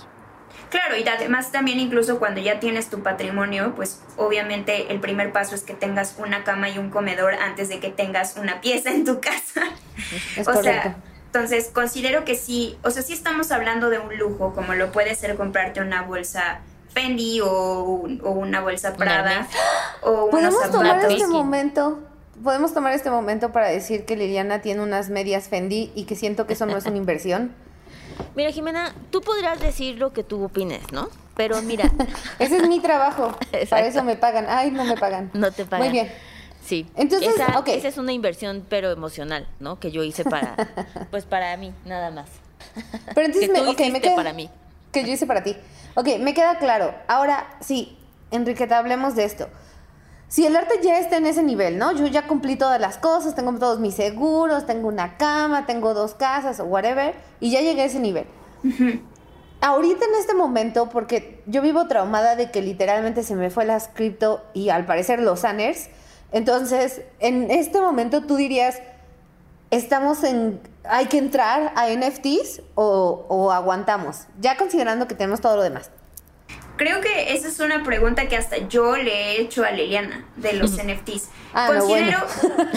Claro, 0.69 0.97
y 0.97 1.07
además 1.07 1.51
también 1.51 1.79
incluso 1.79 2.19
cuando 2.19 2.41
ya 2.41 2.59
tienes 2.59 2.89
tu 2.89 3.01
patrimonio, 3.01 3.73
pues 3.75 4.01
obviamente 4.17 4.91
el 4.91 4.99
primer 4.99 5.31
paso 5.31 5.55
es 5.55 5.63
que 5.63 5.73
tengas 5.73 6.15
una 6.17 6.43
cama 6.43 6.69
y 6.69 6.77
un 6.77 6.89
comedor 6.89 7.33
antes 7.35 7.69
de 7.69 7.79
que 7.79 7.89
tengas 7.89 8.37
una 8.37 8.59
pieza 8.61 8.91
en 8.91 9.05
tu 9.05 9.19
casa. 9.21 9.63
o 10.45 10.61
sea, 10.61 10.97
entonces, 11.37 11.69
considero 11.71 12.25
que 12.25 12.35
sí, 12.35 12.75
o 12.83 12.89
sea, 12.89 13.03
sí 13.03 13.13
estamos 13.13 13.51
hablando 13.51 13.91
de 13.91 13.99
un 13.99 14.17
lujo, 14.17 14.53
como 14.55 14.73
lo 14.73 14.91
puede 14.91 15.13
ser 15.13 15.35
comprarte 15.35 15.81
una 15.81 16.01
bolsa 16.01 16.61
Fendi 16.89 17.41
o, 17.43 18.07
una 18.23 18.61
bolsa 18.61 18.95
Prada 18.95 19.47
o 20.01 20.31
¿Podemos 20.31 20.71
tomar 20.71 21.05
este 21.05 21.27
momento? 21.27 21.99
podemos 22.43 22.73
tomar 22.73 22.93
este 22.93 23.11
momento 23.11 23.51
para 23.51 23.67
decir 23.67 24.05
que 24.05 24.15
Liliana 24.15 24.61
tiene 24.61 24.81
unas 24.81 25.09
medias 25.09 25.47
Fendi 25.47 25.91
y 25.93 26.05
que 26.05 26.15
siento 26.15 26.47
que 26.47 26.53
eso 26.53 26.65
no 26.65 26.75
es 26.75 26.87
una 26.87 26.97
inversión. 26.97 27.53
Mira, 28.35 28.51
Jimena, 28.51 28.95
tú 29.11 29.21
podrás 29.21 29.59
decir 29.59 29.99
lo 29.99 30.13
que 30.13 30.23
tú 30.23 30.43
opines, 30.43 30.91
¿no? 30.91 31.09
Pero 31.35 31.61
mira. 31.61 31.91
Ese 32.39 32.57
es 32.57 32.67
mi 32.67 32.79
trabajo. 32.79 33.37
Para 33.69 33.85
eso 33.85 34.03
me 34.03 34.15
pagan. 34.15 34.47
Ay, 34.49 34.71
no 34.71 34.85
me 34.85 34.97
pagan. 34.97 35.29
No 35.33 35.51
te 35.51 35.65
pagan. 35.65 35.85
Muy 35.85 35.91
bien. 35.91 36.11
Sí. 36.67 36.85
Entonces, 36.97 37.33
esa, 37.33 37.87
es 37.87 37.97
una 37.97 38.11
inversión, 38.11 38.65
pero 38.67 38.91
emocional, 38.91 39.47
¿no? 39.61 39.79
Que 39.79 39.89
yo 39.89 40.03
hice 40.03 40.25
para, 40.25 40.55
pues 41.11 41.23
para 41.23 41.55
mí, 41.55 41.73
nada 41.85 42.11
más. 42.11 42.27
Pero 43.15 43.25
entonces, 43.25 43.49
que 43.49 43.55
tú 43.57 43.63
me, 43.63 43.69
ok, 43.69 43.79
me 43.93 44.01
queda, 44.01 44.15
para 44.15 44.33
mí. 44.33 44.49
Que 44.91 45.05
yo 45.05 45.13
hice 45.13 45.25
para 45.25 45.43
ti. 45.43 45.55
Ok, 45.95 46.19
me 46.19 46.33
queda 46.33 46.59
claro. 46.59 46.93
Ahora, 47.07 47.55
sí, 47.61 47.97
Enriqueta, 48.31 48.77
hablemos 48.77 49.15
de 49.15 49.23
esto. 49.23 49.47
Si 50.27 50.45
el 50.45 50.57
arte 50.57 50.81
ya 50.83 50.99
está 50.99 51.15
en 51.15 51.25
ese 51.25 51.41
nivel, 51.41 51.77
¿no? 51.77 51.93
Yo 51.93 52.05
ya 52.07 52.27
cumplí 52.27 52.57
todas 52.57 52.81
las 52.81 52.97
cosas, 52.97 53.33
tengo 53.33 53.53
todos 53.53 53.79
mis 53.79 53.95
seguros, 53.95 54.65
tengo 54.65 54.89
una 54.89 55.15
cama, 55.15 55.65
tengo 55.65 55.93
dos 55.93 56.15
casas 56.15 56.59
o 56.59 56.65
whatever, 56.65 57.15
y 57.39 57.51
ya 57.51 57.61
llegué 57.61 57.83
a 57.83 57.85
ese 57.85 58.01
nivel. 58.01 58.25
Ahorita 59.61 60.05
en 60.05 60.15
este 60.19 60.33
momento, 60.33 60.89
porque 60.89 61.41
yo 61.45 61.61
vivo 61.61 61.87
traumada 61.87 62.35
de 62.35 62.51
que 62.51 62.61
literalmente 62.61 63.23
se 63.23 63.35
me 63.35 63.49
fue 63.49 63.63
las 63.63 63.87
cripto 63.87 64.43
y 64.53 64.67
al 64.67 64.85
parecer 64.85 65.21
los 65.21 65.39
Sanners, 65.39 65.89
entonces 66.31 67.01
en 67.19 67.49
este 67.51 67.79
momento 67.81 68.23
tú 68.23 68.35
dirías, 68.35 68.79
estamos 69.71 70.23
en, 70.23 70.59
hay 70.83 71.07
que 71.07 71.17
entrar 71.17 71.73
a 71.75 71.87
NFTs 71.89 72.61
o, 72.75 73.25
o 73.27 73.51
aguantamos, 73.51 74.21
ya 74.39 74.57
considerando 74.57 75.07
que 75.07 75.15
tenemos 75.15 75.41
todo 75.41 75.55
lo 75.57 75.63
demás. 75.63 75.91
Creo 76.77 77.01
que 77.01 77.33
esa 77.33 77.47
es 77.47 77.59
una 77.59 77.83
pregunta 77.83 78.27
que 78.27 78.37
hasta 78.37 78.57
yo 78.67 78.95
le 78.97 79.11
he 79.11 79.41
hecho 79.41 79.63
a 79.63 79.71
Liliana 79.71 80.25
de 80.35 80.53
los 80.53 80.73
NFTs. 80.73 81.27
Ah, 81.51 81.69
no, 81.73 81.79
Considero. 81.79 82.19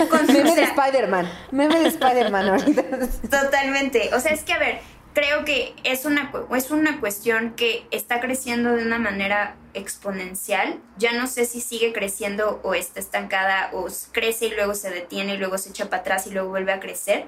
con- 0.08 0.26
Meme 0.32 0.52
o 0.52 0.54
de 0.54 0.62
Spider-Man, 0.62 1.30
meme 1.50 1.78
de 1.80 1.88
Spider-Man 1.88 2.48
ahorita. 2.48 2.82
Totalmente. 3.30 4.08
O 4.14 4.20
sea, 4.20 4.32
es 4.32 4.42
que 4.42 4.54
a 4.54 4.58
ver, 4.58 4.80
creo 5.12 5.44
que 5.44 5.74
es 5.84 6.04
una, 6.04 6.32
es 6.56 6.70
una 6.70 7.00
cuestión 7.00 7.54
que 7.54 7.86
está 7.90 8.20
creciendo 8.20 8.76
de 8.76 8.84
una 8.84 8.98
manera 8.98 9.56
exponencial. 9.74 10.80
Ya 10.98 11.12
no 11.12 11.26
sé 11.26 11.44
si 11.44 11.60
sigue 11.60 11.92
creciendo 11.92 12.60
o 12.62 12.74
está 12.74 13.00
estancada 13.00 13.70
o 13.72 13.86
crece 14.12 14.46
y 14.46 14.54
luego 14.54 14.74
se 14.74 14.90
detiene 14.90 15.34
y 15.34 15.38
luego 15.38 15.58
se 15.58 15.70
echa 15.70 15.90
para 15.90 16.02
atrás 16.02 16.26
y 16.26 16.30
luego 16.30 16.50
vuelve 16.50 16.72
a 16.72 16.80
crecer. 16.80 17.26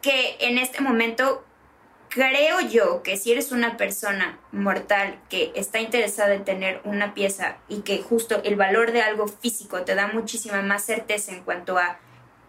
Que 0.00 0.36
en 0.40 0.58
este 0.58 0.80
momento 0.80 1.44
creo 2.08 2.60
yo 2.60 3.02
que 3.02 3.16
si 3.16 3.32
eres 3.32 3.52
una 3.52 3.76
persona 3.76 4.38
mortal 4.50 5.18
que 5.30 5.52
está 5.54 5.80
interesada 5.80 6.34
en 6.34 6.44
tener 6.44 6.80
una 6.84 7.14
pieza 7.14 7.56
y 7.68 7.80
que 7.80 8.02
justo 8.02 8.42
el 8.44 8.56
valor 8.56 8.92
de 8.92 9.00
algo 9.00 9.28
físico 9.28 9.82
te 9.82 9.94
da 9.94 10.08
muchísima 10.08 10.60
más 10.60 10.84
certeza 10.84 11.32
en 11.32 11.42
cuanto 11.42 11.78
a 11.78 11.98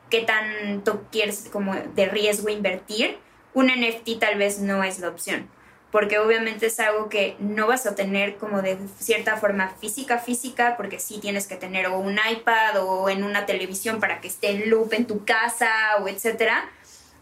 qué 0.10 0.22
tanto 0.22 1.06
quieres 1.12 1.48
como 1.52 1.76
de 1.76 2.06
riesgo 2.08 2.50
invertir, 2.50 3.18
un 3.54 3.68
NFT 3.68 4.20
tal 4.20 4.38
vez 4.38 4.60
no 4.60 4.84
es 4.84 5.00
la 5.00 5.10
opción. 5.10 5.50
Porque 5.92 6.18
obviamente 6.18 6.66
es 6.66 6.80
algo 6.80 7.08
que 7.08 7.36
no 7.38 7.68
vas 7.68 7.86
a 7.86 7.94
tener 7.94 8.38
como 8.38 8.64
de 8.64 8.80
cierta 9.00 9.38
forma 9.38 9.76
física, 9.80 10.18
física, 10.18 10.76
porque 10.76 11.00
sí 11.00 11.20
tienes 11.20 11.46
que 11.46 11.56
tener 11.56 11.88
un 11.90 12.18
iPad 12.32 12.84
o 12.84 13.10
en 13.10 13.24
una 13.24 13.46
televisión 13.46 14.00
para 14.00 14.20
que 14.20 14.28
esté 14.28 14.50
en 14.50 14.72
loop 14.72 14.94
en 14.94 15.06
tu 15.06 15.24
casa 15.24 15.72
o 16.02 16.08
etcétera. 16.08 16.68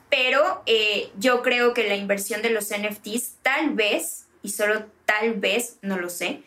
Pero 0.09 0.63
eh, 0.65 1.09
yo 1.17 1.41
creo 1.41 1.73
que 1.73 1.87
la 1.87 1.95
inversión 1.95 2.41
de 2.41 2.49
los 2.49 2.69
NFTs 2.69 3.35
tal 3.41 3.71
vez, 3.71 4.27
y 4.41 4.49
solo 4.49 4.85
tal 5.05 5.33
vez, 5.33 5.77
no 5.81 5.97
lo 5.97 6.09
sé, 6.09 6.41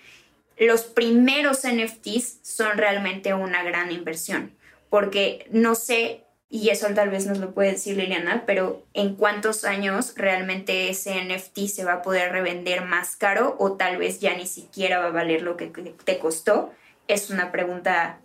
los 0.59 0.83
primeros 0.85 1.67
NFTs 1.67 2.39
son 2.43 2.79
realmente 2.79 3.35
una 3.35 3.63
gran 3.63 3.93
inversión. 3.93 4.53
Porque 4.89 5.47
no 5.51 5.75
sé, 5.75 6.24
y 6.57 6.69
eso 6.71 6.87
tal 6.95 7.11
vez 7.11 7.27
nos 7.27 7.39
lo 7.39 7.51
puede 7.51 7.73
decir 7.73 7.97
Liliana, 7.97 8.45
pero 8.47 8.85
en 8.95 9.17
cuántos 9.17 9.65
años 9.65 10.13
realmente 10.15 10.89
ese 10.89 11.21
NFT 11.25 11.67
se 11.67 11.85
va 11.85 11.95
a 11.95 12.03
poder 12.03 12.31
revender 12.31 12.85
más 12.85 13.17
caro 13.17 13.57
o 13.59 13.73
tal 13.73 13.97
vez 13.97 14.21
ya 14.21 14.37
ni 14.37 14.47
siquiera 14.47 15.01
va 15.01 15.07
a 15.07 15.11
valer 15.11 15.43
lo 15.43 15.57
que 15.57 15.67
te 15.67 16.19
costó, 16.21 16.73
es 17.09 17.31
una 17.31 17.51
pregunta 17.51 18.21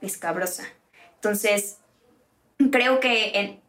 escabrosa. 0.00 0.64
Entonces, 1.14 1.78
creo 2.72 2.98
que 2.98 3.38
en, 3.38 3.60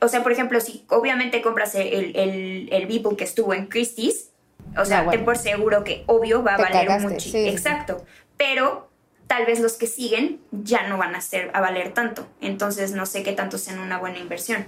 o 0.00 0.06
sea, 0.06 0.22
por 0.22 0.30
ejemplo, 0.30 0.60
si 0.60 0.84
obviamente 0.88 1.42
compras 1.42 1.74
el, 1.74 2.14
el, 2.14 2.68
el 2.70 2.86
Beeple 2.86 3.16
que 3.16 3.24
estuvo 3.24 3.54
en 3.54 3.66
Christie's, 3.66 4.30
o 4.78 4.84
sea, 4.84 5.00
Ah, 5.00 5.02
bueno. 5.02 5.10
ten 5.18 5.24
por 5.24 5.36
seguro 5.36 5.82
que 5.82 6.04
obvio 6.06 6.44
va 6.44 6.54
a 6.54 6.56
Te 6.58 6.62
valer 6.62 7.00
mucho. 7.00 7.18
sí, 7.18 7.32
sí. 7.32 7.48
Exacto. 7.48 8.04
Pero 8.36 8.88
tal 9.32 9.46
vez 9.46 9.60
los 9.60 9.72
que 9.78 9.86
siguen 9.86 10.42
ya 10.50 10.86
no 10.88 10.98
van 10.98 11.14
a 11.14 11.22
ser 11.22 11.50
a 11.54 11.62
valer 11.62 11.94
tanto. 11.94 12.26
Entonces 12.42 12.92
no 12.92 13.06
sé 13.06 13.22
qué 13.22 13.32
tanto 13.32 13.56
sean 13.56 13.78
una 13.78 13.96
buena 13.98 14.18
inversión. 14.18 14.66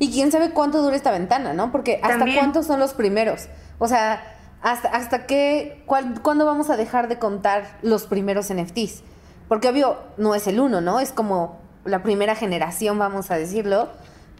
Y 0.00 0.10
quién 0.10 0.32
sabe 0.32 0.50
cuánto 0.50 0.82
dura 0.82 0.96
esta 0.96 1.12
ventana, 1.12 1.52
¿no? 1.52 1.70
Porque 1.70 2.00
hasta 2.02 2.18
También. 2.18 2.36
cuántos 2.38 2.66
son 2.66 2.80
los 2.80 2.94
primeros. 2.94 3.46
O 3.78 3.86
sea, 3.86 4.36
hasta, 4.60 4.88
hasta 4.88 5.26
qué, 5.26 5.84
cuál- 5.86 6.20
cuándo 6.20 6.44
vamos 6.44 6.68
a 6.68 6.76
dejar 6.76 7.06
de 7.06 7.20
contar 7.20 7.78
los 7.82 8.06
primeros 8.08 8.50
NFTs. 8.52 9.04
Porque 9.46 9.68
obvio, 9.68 9.98
no 10.16 10.34
es 10.34 10.48
el 10.48 10.58
uno, 10.58 10.80
¿no? 10.80 10.98
Es 10.98 11.12
como 11.12 11.60
la 11.84 12.02
primera 12.02 12.34
generación, 12.34 12.98
vamos 12.98 13.30
a 13.30 13.36
decirlo. 13.36 13.88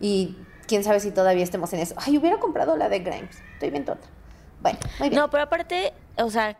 Y 0.00 0.36
quién 0.66 0.82
sabe 0.82 0.98
si 0.98 1.12
todavía 1.12 1.44
estemos 1.44 1.72
en 1.72 1.78
eso. 1.78 1.94
Ay, 1.98 2.18
hubiera 2.18 2.40
comprado 2.40 2.76
la 2.76 2.88
de 2.88 2.98
Grimes. 2.98 3.36
Estoy 3.52 3.70
bien 3.70 3.84
tonta. 3.84 4.08
Bueno, 4.60 4.80
muy 4.98 5.08
bien. 5.10 5.20
No, 5.20 5.30
pero 5.30 5.44
aparte, 5.44 5.92
o 6.16 6.30
sea, 6.30 6.56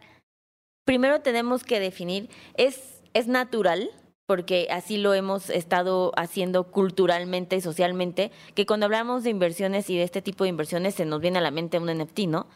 primero 0.85 1.21
tenemos 1.21 1.65
que 1.65 1.81
definir, 1.81 2.29
es, 2.57 3.03
es 3.15 3.27
natural, 3.27 3.91
porque 4.27 4.69
así 4.71 4.97
lo 4.97 5.15
hemos 5.15 5.51
estado 5.51 6.13
haciendo 6.17 6.71
culturalmente 6.71 7.57
y 7.57 7.61
socialmente, 7.61 8.31
que 8.55 8.67
cuando 8.67 8.87
hablamos 8.87 9.25
de 9.25 9.31
inversiones 9.31 9.91
y 9.91 9.97
de 9.97 10.05
este 10.05 10.23
tipo 10.23 10.45
de 10.45 10.51
inversiones 10.51 10.95
se 10.95 11.05
nos 11.05 11.21
viene 11.21 11.39
a 11.39 11.43
la 11.43 11.51
mente 11.51 11.79
un 11.79 11.87
NFT, 11.87 12.21
¿no? 12.29 12.47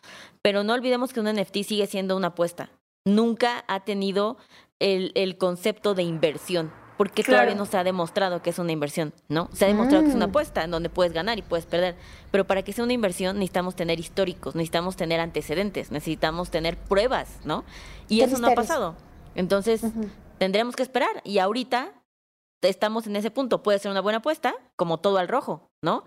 Pero 0.42 0.64
no 0.64 0.74
olvidemos 0.74 1.12
que 1.12 1.20
un 1.20 1.26
NFT 1.26 1.62
sigue 1.64 1.86
siendo 1.86 2.16
una 2.16 2.28
apuesta. 2.28 2.70
Nunca 3.04 3.64
ha 3.68 3.84
tenido 3.84 4.36
el, 4.78 5.12
el 5.14 5.38
concepto 5.38 5.94
de 5.94 6.02
inversión, 6.02 6.72
porque 6.96 7.22
Claro. 7.22 7.38
todavía 7.42 7.54
no 7.54 7.66
se 7.66 7.76
ha 7.76 7.84
demostrado 7.84 8.42
que 8.42 8.50
es 8.50 8.58
una 8.58 8.72
inversión, 8.72 9.12
¿no? 9.28 9.48
Se 9.52 9.64
ha 9.64 9.68
demostrado 9.68 10.02
que 10.04 10.10
es 10.10 10.14
una 10.16 10.26
Mm. 10.26 10.30
apuesta 10.30 10.64
en 10.64 10.70
donde 10.70 10.88
puedes 10.88 11.12
ganar 11.12 11.38
y 11.38 11.42
puedes 11.42 11.66
perder, 11.66 11.94
pero 12.30 12.46
para 12.46 12.62
que 12.62 12.72
sea 12.72 12.84
una 12.84 12.92
inversión 12.94 13.36
necesitamos 13.38 13.76
tener 13.76 14.00
históricos, 14.00 14.54
necesitamos 14.54 14.96
tener 14.96 15.20
antecedentes, 15.20 15.90
necesitamos 15.90 16.50
tener 16.50 16.76
pruebas, 16.76 17.38
¿no? 17.44 17.64
Y 18.08 18.20
eso 18.22 18.38
no 18.38 18.48
ha 18.48 18.54
pasado. 18.54 18.94
Entonces, 19.34 19.82
Ujú. 19.82 20.08
tendremos 20.38 20.76
que 20.76 20.82
esperar 20.82 21.20
y 21.24 21.38
ahorita 21.38 21.92
estamos 22.62 23.06
en 23.06 23.16
ese 23.16 23.30
punto. 23.30 23.62
Puede 23.62 23.78
ser 23.78 23.90
una 23.90 24.00
buena 24.00 24.18
apuesta, 24.18 24.54
como 24.76 24.98
todo 24.98 25.18
al 25.18 25.28
rojo, 25.28 25.68
¿no? 25.82 26.04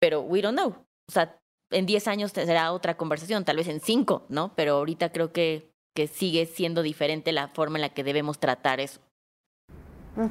Pero 0.00 0.22
we 0.22 0.40
don't 0.42 0.58
know. 0.58 0.70
O 1.08 1.12
sea, 1.12 1.36
en 1.70 1.86
10 1.86 2.08
años 2.08 2.32
será 2.32 2.72
otra 2.72 2.96
conversación, 2.96 3.44
tal 3.44 3.56
vez 3.56 3.68
en 3.68 3.80
5, 3.80 4.24
¿no? 4.28 4.52
Pero 4.56 4.76
ahorita 4.76 5.12
creo 5.12 5.32
que, 5.32 5.70
que 5.94 6.08
sigue 6.08 6.46
siendo 6.46 6.82
diferente 6.82 7.30
la 7.32 7.48
forma 7.48 7.76
en 7.78 7.82
la 7.82 7.88
que 7.90 8.02
debemos 8.02 8.38
tratar 8.40 8.80
eso. 8.80 9.00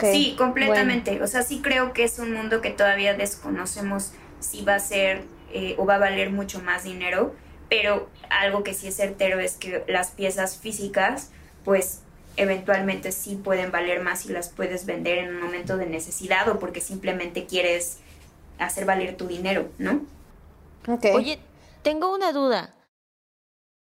Sí, 0.02 0.36
completamente. 0.38 1.22
O 1.22 1.28
sea, 1.28 1.42
sí 1.42 1.62
creo 1.62 1.94
que 1.94 2.04
es 2.04 2.20
un 2.20 2.34
mundo 2.34 2.62
que 2.62 2.70
todavía 2.70 3.14
desconocemos 3.14 4.12
si 4.40 4.64
va 4.64 4.76
a 4.76 4.80
ser 4.80 5.24
eh, 5.54 5.76
o 5.78 5.86
va 5.86 5.96
a 5.96 6.00
valer 6.00 6.30
mucho 6.30 6.62
más 6.62 6.84
dinero, 6.84 7.36
pero 7.70 8.10
algo 8.30 8.64
que 8.64 8.74
sí 8.74 8.88
es 8.88 8.96
certero 8.96 9.40
es 9.40 9.56
que 9.56 9.84
las 9.88 10.12
piezas 10.12 10.58
físicas, 10.58 11.32
pues 11.64 12.02
eventualmente 12.38 13.12
sí 13.12 13.36
pueden 13.36 13.72
valer 13.72 14.02
más 14.02 14.22
si 14.22 14.30
las 14.30 14.50
puedes 14.50 14.86
vender 14.86 15.18
en 15.20 15.36
un 15.36 15.42
momento 15.42 15.78
de 15.78 15.88
necesidad 15.88 16.48
o 16.50 16.60
porque 16.60 16.82
simplemente 16.82 17.46
quieres 17.46 18.00
hacer 18.60 18.86
valer 18.86 19.18
tu 19.18 19.28
dinero, 19.28 19.70
¿no? 19.78 20.02
Bueno, 20.86 21.00
ok. 21.00 21.06
Oye, 21.16 21.40
tengo 21.82 22.14
una 22.14 22.32
duda. 22.32 22.76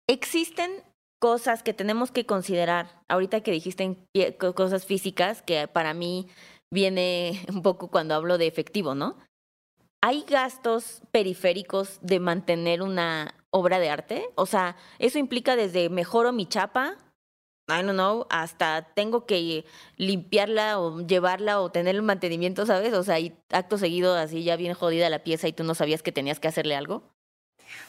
¿Existen 0.08 0.72
cosas 1.20 1.64
que 1.64 1.74
tenemos 1.74 2.12
que 2.12 2.26
considerar, 2.26 3.02
ahorita 3.08 3.42
que 3.42 3.52
dijiste 3.52 3.84
en 3.84 4.34
cosas 4.54 4.86
físicas, 4.86 5.42
que 5.42 5.68
para 5.68 5.94
mí 5.94 6.28
viene 6.72 7.42
un 7.50 7.62
poco 7.62 7.90
cuando 7.90 8.16
hablo 8.16 8.38
de 8.38 8.48
efectivo, 8.48 8.96
¿no? 8.96 9.18
¿Hay 10.02 10.24
gastos 10.30 11.02
periféricos 11.12 12.00
de 12.02 12.20
mantener 12.20 12.82
una 12.84 13.34
obra 13.50 13.80
de 13.80 13.90
arte? 13.90 14.30
O 14.36 14.46
sea, 14.46 14.76
eso 15.00 15.18
implica 15.18 15.56
desde 15.56 15.90
mejoro 15.90 16.32
mi 16.32 16.46
chapa, 16.46 16.98
I 17.70 17.84
don't 17.84 17.94
know, 17.94 18.26
hasta 18.30 18.94
tengo 18.94 19.26
que 19.26 19.66
limpiarla 19.98 20.80
o 20.80 21.02
llevarla 21.02 21.60
o 21.60 21.70
tener 21.72 21.96
el 21.96 22.02
mantenimiento, 22.02 22.66
¿sabes? 22.66 22.94
O 22.94 23.04
sea, 23.04 23.20
y 23.20 23.36
acto 23.52 23.78
seguido 23.78 24.16
así 24.16 24.44
ya 24.44 24.56
bien 24.56 24.74
jodida 24.74 25.10
la 25.10 25.24
pieza 25.24 25.50
y 25.50 25.54
tú 25.54 25.64
no 25.66 25.76
sabías 25.76 26.02
que 26.02 26.14
tenías 26.14 26.40
que 26.40 26.48
hacerle 26.48 26.76
algo. 26.76 27.12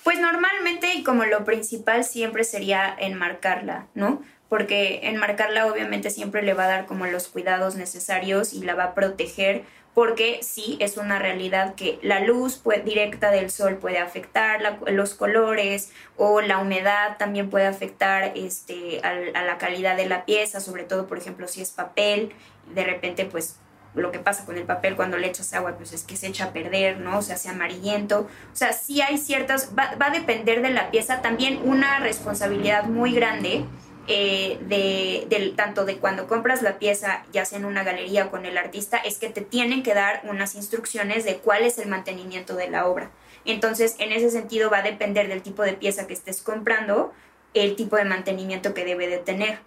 Pues 0.05 0.21
normalmente 0.21 0.95
y 0.95 1.03
como 1.03 1.25
lo 1.25 1.45
principal 1.45 2.05
siempre 2.05 2.45
sería 2.45 2.95
enmarcarla, 2.99 3.87
¿no? 3.95 4.23
Porque 4.49 5.01
enmarcarla 5.05 5.67
obviamente 5.67 6.11
siempre 6.11 6.43
le 6.43 6.55
va 6.55 6.65
a 6.65 6.69
dar 6.69 6.87
como 6.87 7.07
los 7.07 7.29
cuidados 7.29 7.75
necesarios 7.77 8.55
y 8.55 8.63
la 8.63 8.75
va 8.75 8.85
a 8.85 8.95
proteger 8.95 9.65
porque 9.99 10.39
sí 10.43 10.77
es 10.79 10.97
una 10.97 11.19
realidad 11.19 11.75
que 11.75 11.99
la 12.03 12.21
luz 12.21 12.63
directa 12.85 13.33
del 13.33 13.51
sol 13.51 13.79
puede 13.79 13.99
afectar 13.99 14.79
los 14.87 15.15
colores 15.15 15.91
o 16.17 16.41
la 16.41 16.59
humedad 16.59 17.17
también 17.19 17.51
puede 17.51 17.67
afectar 17.67 18.31
este, 18.37 19.01
a 19.03 19.43
la 19.43 19.59
calidad 19.59 19.97
de 19.97 20.07
la 20.07 20.25
pieza, 20.25 20.61
sobre 20.61 20.85
todo 20.85 21.09
por 21.09 21.19
ejemplo 21.19 21.49
si 21.49 21.63
es 21.63 21.71
papel, 21.71 22.33
de 22.73 22.85
repente 22.85 23.25
pues 23.25 23.59
lo 23.95 24.13
que 24.13 24.19
pasa 24.19 24.45
con 24.45 24.57
el 24.57 24.65
papel 24.65 24.97
cuando 24.97 25.17
le 25.17 25.27
echas 25.27 25.53
agua, 25.55 25.77
pues 25.77 25.93
es 25.93 26.05
que 26.05 26.17
se 26.17 26.29
echa 26.29 26.47
a 26.47 26.53
perder, 26.53 26.99
¿no? 26.99 27.19
O 27.19 27.23
sea, 27.23 27.37
se 27.37 27.49
amarillento. 27.49 28.29
O 28.53 28.57
sea, 28.57 28.73
sí 28.73 29.01
hay 29.01 29.19
ciertas, 29.19 29.71
va, 29.79 29.95
va 30.01 30.07
a 30.07 30.11
depender 30.11 30.63
de 30.63 30.71
la 30.71 30.91
pieza. 30.91 31.21
También 31.23 31.61
una 31.65 31.99
responsabilidad 31.99 32.85
muy 32.85 33.13
grande 33.13 33.65
eh, 34.11 34.59
de, 34.63 35.53
tanto 35.55 35.85
de 35.85 35.99
cuando 35.99 36.27
compras 36.27 36.63
la 36.63 36.79
pieza, 36.79 37.27
ya 37.31 37.45
sea 37.45 37.59
en 37.59 37.67
una 37.67 37.85
galería 37.85 38.25
o 38.25 38.31
con 38.31 38.47
el 38.47 38.57
artista, 38.57 38.97
es 38.97 39.19
que 39.19 39.29
te 39.29 39.43
tienen 39.43 39.83
que 39.83 39.93
dar 39.93 40.23
unas 40.25 40.55
instrucciones 40.55 41.27
de 41.27 41.37
cuál 41.37 41.63
es 41.63 41.79
el 41.79 41.91
mantenimiento 41.91 42.57
de 42.57 42.71
la 42.71 42.87
obra. 42.87 43.11
Entonces, 43.45 43.97
en 43.99 44.13
ese 44.13 44.31
sentido, 44.31 44.71
va 44.71 44.79
a 44.79 44.83
depender 44.83 45.29
del 45.29 45.43
tipo 45.43 45.63
de 45.63 45.75
pieza 45.75 46.07
que 46.07 46.15
estés 46.15 46.41
comprando, 46.41 47.13
el 47.53 47.77
tipo 47.77 47.97
de 47.97 48.07
mantenimiento 48.07 48.73
que 48.73 48.87
debe 48.87 49.09
de 49.09 49.19
tener 49.19 49.59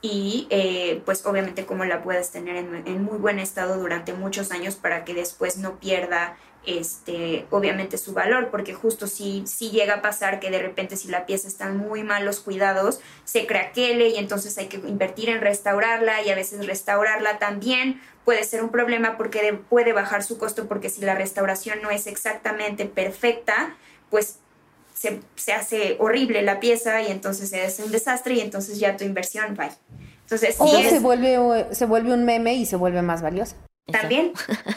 y 0.00 0.46
eh, 0.50 1.02
pues 1.04 1.26
obviamente 1.26 1.66
cómo 1.66 1.84
la 1.84 2.02
puedes 2.02 2.30
tener 2.30 2.56
en, 2.56 2.86
en, 2.86 3.02
muy 3.02 3.18
buen 3.18 3.38
estado 3.38 3.78
durante 3.78 4.12
muchos 4.12 4.52
años 4.52 4.76
para 4.76 5.04
que 5.04 5.12
después 5.12 5.56
no 5.58 5.80
pierda 5.80 6.36
este, 6.66 7.46
obviamente 7.50 7.96
su 7.98 8.12
valor, 8.12 8.50
porque 8.50 8.74
justo 8.74 9.06
si, 9.06 9.42
si 9.46 9.70
llega 9.70 9.94
a 9.94 10.02
pasar 10.02 10.38
que 10.38 10.50
de 10.50 10.58
repente 10.58 10.96
si 10.96 11.08
la 11.08 11.24
pieza 11.24 11.48
está 11.48 11.70
muy 11.70 12.02
malos 12.02 12.40
cuidados, 12.40 13.00
se 13.24 13.46
craquele 13.46 14.08
y 14.08 14.16
entonces 14.16 14.58
hay 14.58 14.66
que 14.66 14.76
invertir 14.76 15.30
en 15.30 15.40
restaurarla 15.40 16.22
y 16.22 16.30
a 16.30 16.34
veces 16.34 16.66
restaurarla 16.66 17.38
también 17.38 18.00
puede 18.24 18.44
ser 18.44 18.62
un 18.62 18.68
problema 18.68 19.16
porque 19.16 19.58
puede 19.68 19.94
bajar 19.94 20.22
su 20.22 20.36
costo 20.36 20.68
porque 20.68 20.90
si 20.90 21.00
la 21.00 21.14
restauración 21.14 21.80
no 21.80 21.90
es 21.90 22.06
exactamente 22.06 22.84
perfecta, 22.84 23.74
pues 24.10 24.38
se, 24.98 25.20
se, 25.36 25.52
hace 25.52 25.96
horrible 26.00 26.42
la 26.42 26.60
pieza 26.60 27.02
y 27.02 27.08
entonces 27.08 27.52
es 27.52 27.78
un 27.78 27.92
desastre 27.92 28.34
y 28.34 28.40
entonces 28.40 28.78
ya 28.78 28.96
tu 28.96 29.04
inversión 29.04 29.56
va. 29.58 29.70
Entonces, 30.22 30.56
o 30.58 30.68
se, 30.68 30.98
vuelve, 30.98 31.66
se 31.74 31.86
vuelve 31.86 32.12
un 32.12 32.24
meme 32.24 32.54
y 32.54 32.66
se 32.66 32.76
vuelve 32.76 33.00
más 33.02 33.22
valiosa. 33.22 33.56
También. 33.86 34.32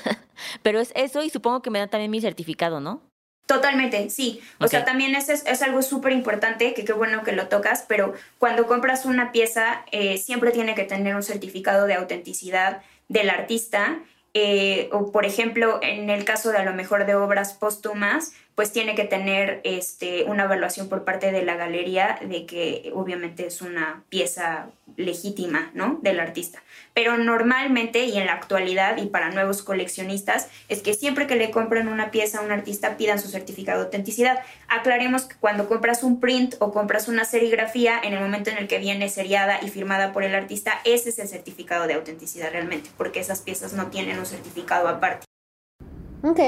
Pero 0.64 0.80
es 0.80 0.92
eso 0.96 1.24
y 1.24 1.30
supongo 1.30 1.62
que 1.62 1.70
me 1.70 1.80
da 1.80 1.88
también 1.88 2.12
mi 2.12 2.22
certificado, 2.22 2.80
¿no? 2.80 3.02
Totalmente, 3.48 4.10
sí. 4.10 4.42
O 4.60 4.68
sea, 4.68 4.86
también 4.86 5.14
es, 5.14 5.28
es, 5.28 5.62
algo 5.62 5.82
súper 5.82 6.14
importante, 6.14 6.74
que 6.74 6.86
qué 6.86 6.94
bueno 6.94 7.24
que 7.24 7.34
lo 7.34 7.48
tocas, 7.50 7.84
pero 7.86 8.14
cuando 8.38 8.66
compras 8.66 9.06
una 9.06 9.34
pieza, 9.34 9.84
eh, 9.92 10.18
siempre 10.20 10.52
tiene 10.52 10.74
que 10.74 10.86
tener 10.86 11.16
un 11.16 11.24
certificado 11.24 11.86
de 11.86 11.96
autenticidad 11.96 12.82
del 13.10 13.30
artista. 13.30 14.00
Eh, 14.34 14.88
o 14.94 15.12
por 15.12 15.26
ejemplo, 15.26 15.80
en 15.82 16.10
el 16.10 16.24
caso 16.24 16.52
de 16.52 16.60
a 16.60 16.64
lo 16.64 16.74
mejor 16.74 17.06
de 17.06 17.16
obras 17.16 17.52
póstumas, 17.52 18.32
pues 18.56 18.72
tiene 18.72 18.96
que 18.96 19.06
tener 19.06 19.62
este, 19.64 20.24
una 20.26 20.44
evaluación 20.44 20.90
por 20.90 21.04
parte 21.04 21.32
de 21.32 21.44
la 21.44 21.56
galería 21.56 22.20
de 22.22 22.46
que 22.46 22.92
obviamente 22.94 23.48
es 23.48 23.62
una 23.62 24.04
pieza 24.10 24.70
legítima, 24.98 25.72
¿no? 25.74 26.00
Del 26.02 26.20
artista. 26.20 26.62
Pero 26.94 27.18
normalmente 27.18 28.06
y 28.06 28.18
en 28.18 28.26
la 28.26 28.34
actualidad 28.34 28.98
y 28.98 29.08
para 29.08 29.32
nuevos 29.32 29.64
coleccionistas 29.64 30.50
es 30.68 30.82
que 30.82 30.94
siempre 30.94 31.28
que 31.28 31.36
le 31.36 31.50
compren 31.50 31.88
una 31.88 32.12
pieza 32.12 32.40
a 32.40 32.42
un 32.42 32.52
artista 32.52 32.98
pidan 32.98 33.20
su 33.20 33.30
certificado 33.30 33.80
de 33.80 33.86
autenticidad. 33.86 34.40
Aclaremos 34.68 35.24
que 35.24 35.36
cuando 35.40 35.68
compras 35.68 36.04
un 36.04 36.20
print 36.20 36.56
o 36.60 36.72
compras 36.72 37.08
una 37.08 37.24
serigrafía, 37.24 38.00
en 38.04 38.14
el 38.14 38.20
momento 38.20 38.50
en 38.50 38.58
el 38.58 38.68
que 38.68 38.80
viene 38.80 39.10
seriada 39.10 39.60
y 39.62 39.70
firmada 39.70 40.12
por 40.12 40.24
el 40.24 40.36
artista, 40.36 40.74
ese 40.84 41.10
es 41.10 41.20
el 41.20 41.28
certificado 41.28 41.88
de 41.88 41.94
autenticidad 41.94 42.52
realmente, 42.52 42.90
porque 42.98 43.22
esas 43.22 43.42
piezas 43.42 43.74
no 43.74 43.88
tienen 43.88 44.20
un 44.20 44.26
certificado 44.26 44.88
aparte. 44.88 45.26
Ok, 46.24 46.40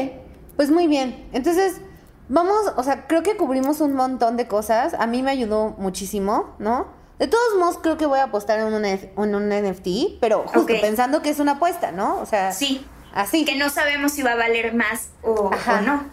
pues 0.55 0.69
muy 0.69 0.87
bien. 0.87 1.27
Entonces, 1.33 1.81
Vamos, 2.30 2.74
o 2.78 2.84
sea, 2.84 3.07
creo 3.07 3.24
que 3.24 3.36
cubrimos 3.36 3.82
un 3.82 3.93
montón 3.93 4.38
de 4.38 4.47
cosas. 4.47 4.93
A 4.93 5.07
mí 5.07 5.21
me 5.21 5.32
ayudó 5.32 5.76
muchísimo, 5.78 6.55
¿no? 6.59 6.88
De 7.19 7.28
todos 7.28 7.57
modos, 7.59 7.78
creo 7.82 7.97
que 7.97 8.05
voy 8.05 8.19
a 8.19 8.26
apostar 8.26 8.59
en 8.59 8.74
un, 8.74 8.86
en 8.86 9.36
un 9.36 9.49
NFT, 9.49 10.19
pero 10.19 10.43
justo 10.47 10.74
pensando 10.82 11.21
que 11.21 11.30
es 11.30 11.39
una 11.39 11.53
apuesta, 11.53 11.91
¿no? 11.91 12.19
O 12.19 12.26
sea, 12.26 12.51
sí. 12.51 12.86
Así. 13.13 13.45
Que 13.45 13.55
no 13.55 13.69
sabemos 13.69 14.13
si 14.13 14.24
va 14.24 14.32
a 14.32 14.36
valer 14.36 14.74
más 14.74 15.09
o, 15.21 15.51
no. 15.86 16.05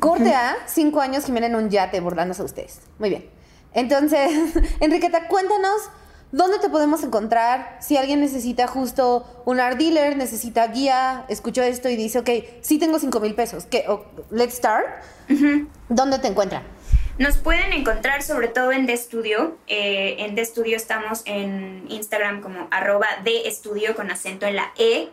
Corte 0.00 0.34
a 0.34 0.56
cinco 0.66 1.00
años 1.00 1.26
Jimena 1.26 1.46
en 1.46 1.56
un 1.56 1.70
yate 1.70 2.00
burlándose 2.00 2.42
a 2.42 2.44
ustedes. 2.46 2.80
Muy 2.98 3.10
bien. 3.10 3.30
Entonces, 3.74 4.54
Enriqueta, 4.80 5.28
cuéntanos 5.28 5.90
¿Dónde 6.36 6.58
te 6.58 6.68
podemos 6.68 7.02
encontrar? 7.02 7.78
Si 7.80 7.96
alguien 7.96 8.20
necesita 8.20 8.66
justo 8.66 9.24
un 9.46 9.58
art 9.58 9.78
dealer, 9.78 10.18
necesita 10.18 10.66
guía, 10.66 11.24
escuchó 11.30 11.62
esto 11.62 11.88
y 11.88 11.96
dice, 11.96 12.18
ok, 12.18 12.28
sí 12.60 12.78
tengo 12.78 12.98
5 12.98 13.20
mil 13.20 13.34
pesos, 13.34 13.64
que, 13.64 13.86
let's 14.30 14.56
start. 14.56 14.84
¿Dónde 15.88 16.18
te 16.18 16.28
encuentran? 16.28 16.62
Nos 17.16 17.38
pueden 17.38 17.72
encontrar 17.72 18.22
sobre 18.22 18.48
todo 18.48 18.72
en 18.72 18.84
The 18.84 18.98
Studio. 18.98 19.56
Eh, 19.66 20.16
en 20.18 20.34
The 20.34 20.44
Studio 20.44 20.76
estamos 20.76 21.22
en 21.24 21.86
Instagram 21.88 22.42
como 22.42 22.68
arroba 22.70 23.06
de 23.24 23.48
estudio 23.48 23.96
con 23.96 24.10
acento 24.10 24.44
en 24.44 24.56
la 24.56 24.74
E 24.76 25.08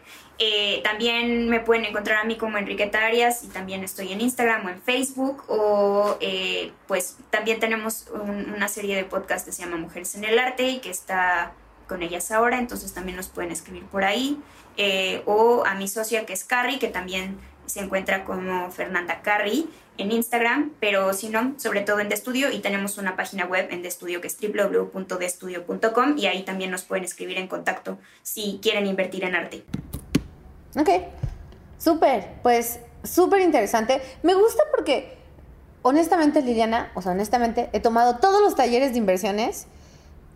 eh, 0.45 0.81
también 0.83 1.47
me 1.47 1.61
pueden 1.61 1.85
encontrar 1.85 2.17
a 2.19 2.23
mí 2.25 2.35
como 2.35 2.57
Enriqueta 2.57 3.05
Arias 3.05 3.45
y 3.45 3.47
también 3.47 3.81
estoy 3.81 4.11
en 4.11 4.19
Instagram 4.19 4.65
o 4.65 4.69
en 4.69 4.81
Facebook 4.81 5.41
o 5.47 6.17
eh, 6.19 6.73
pues 6.85 7.15
también 7.29 7.61
tenemos 7.61 8.07
una 8.13 8.67
serie 8.67 8.97
de 8.97 9.05
podcasts 9.05 9.45
que 9.45 9.53
se 9.53 9.63
llama 9.63 9.77
Mujeres 9.77 10.15
en 10.15 10.25
el 10.25 10.37
Arte 10.37 10.67
y 10.67 10.79
que 10.79 10.89
está 10.89 11.53
con 11.87 12.03
ellas 12.03 12.29
ahora, 12.29 12.59
entonces 12.59 12.93
también 12.93 13.15
nos 13.15 13.29
pueden 13.29 13.51
escribir 13.51 13.85
por 13.85 14.03
ahí 14.03 14.37
eh, 14.75 15.21
o 15.25 15.63
a 15.65 15.75
mi 15.75 15.87
socia 15.87 16.25
que 16.25 16.33
es 16.33 16.43
Carrie 16.43 16.77
que 16.77 16.89
también 16.89 17.39
se 17.65 17.79
encuentra 17.79 18.25
como 18.25 18.69
Fernanda 18.69 19.21
Carrie 19.21 19.67
en 19.97 20.11
Instagram, 20.11 20.73
pero 20.81 21.13
si 21.13 21.29
no, 21.29 21.53
sobre 21.57 21.81
todo 21.81 22.01
en 22.01 22.09
Destudio 22.09 22.51
y 22.51 22.59
tenemos 22.59 22.97
una 22.97 23.15
página 23.15 23.45
web 23.45 23.69
en 23.71 23.81
Destudio 23.81 24.19
que 24.19 24.27
es 24.27 24.37
www.destudio.com 24.41 26.17
y 26.17 26.25
ahí 26.25 26.43
también 26.43 26.69
nos 26.69 26.83
pueden 26.83 27.05
escribir 27.05 27.37
en 27.37 27.47
contacto 27.47 27.97
si 28.23 28.59
quieren 28.61 28.87
invertir 28.87 29.23
en 29.23 29.35
arte. 29.35 29.63
Ok, 30.79 30.89
súper, 31.77 32.35
pues 32.41 32.79
súper 33.03 33.41
interesante. 33.41 34.01
Me 34.23 34.33
gusta 34.33 34.63
porque, 34.75 35.17
honestamente, 35.81 36.41
Liliana, 36.41 36.91
o 36.95 37.01
sea, 37.01 37.11
honestamente, 37.11 37.69
he 37.73 37.79
tomado 37.79 38.17
todos 38.17 38.41
los 38.41 38.55
talleres 38.55 38.93
de 38.93 38.97
inversiones 38.97 39.67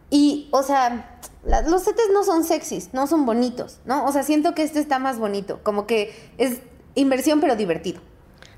y, 0.09 0.49
o 0.51 0.63
sea, 0.63 1.19
los 1.67 1.83
setes 1.83 2.05
no 2.13 2.23
son 2.23 2.43
sexys, 2.43 2.93
no 2.93 3.07
son 3.07 3.25
bonitos, 3.25 3.79
¿no? 3.85 4.05
O 4.05 4.11
sea, 4.11 4.23
siento 4.23 4.53
que 4.53 4.63
este 4.63 4.79
está 4.79 4.99
más 4.99 5.17
bonito, 5.17 5.59
como 5.63 5.88
que 5.88 6.13
es 6.38 6.59
inversión 6.95 7.41
pero 7.41 7.55
divertido. 7.55 8.01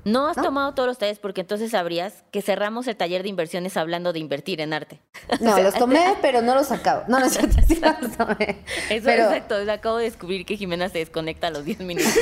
No 0.04 0.28
has 0.28 0.36
tomado 0.36 0.72
todos 0.74 0.86
los 0.86 0.98
talleres 0.98 1.18
porque 1.18 1.42
entonces 1.42 1.72
sabrías 1.72 2.24
que 2.30 2.42
cerramos 2.42 2.86
el 2.86 2.96
taller 2.96 3.22
de 3.22 3.28
inversiones 3.28 3.76
hablando 3.76 4.12
de 4.12 4.18
invertir 4.18 4.60
en 4.60 4.72
arte. 4.72 5.00
No, 5.40 5.58
los 5.60 5.74
tomé, 5.74 6.14
pero 6.22 6.42
no 6.42 6.54
los 6.54 6.72
acabo. 6.72 7.02
No, 7.08 7.20
no, 7.20 7.28
sí 7.28 7.40
los 7.80 8.16
tomé. 8.16 8.62
Eso, 8.88 9.04
pero... 9.04 9.24
exacto. 9.24 9.56
Acabo 9.70 9.98
de 9.98 10.04
descubrir 10.04 10.46
que 10.46 10.56
Jimena 10.56 10.88
se 10.88 10.98
desconecta 10.98 11.48
a 11.48 11.50
los 11.50 11.64
10 11.64 11.80
minutos. 11.80 12.12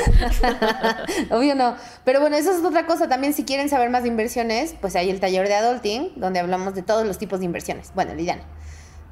Obvio 1.31 1.55
no. 1.55 1.77
Pero 2.05 2.21
bueno, 2.21 2.37
eso 2.37 2.53
es 2.53 2.65
otra 2.65 2.87
cosa. 2.87 3.09
También 3.09 3.33
si 3.33 3.45
quieren 3.45 3.69
saber 3.69 3.91
más 3.91 4.03
de 4.03 4.09
inversiones, 4.09 4.75
pues 4.81 4.97
hay 4.97 5.11
el 5.11 5.21
taller 5.21 5.49
de 5.49 5.55
adulting, 5.55 6.13
donde 6.17 6.41
hablamos 6.41 6.75
de 6.75 6.83
todos 6.83 7.07
los 7.07 7.19
tipos 7.19 7.39
de 7.39 7.47
inversiones. 7.47 7.93
Bueno, 7.95 8.15
Liliana. 8.15 8.43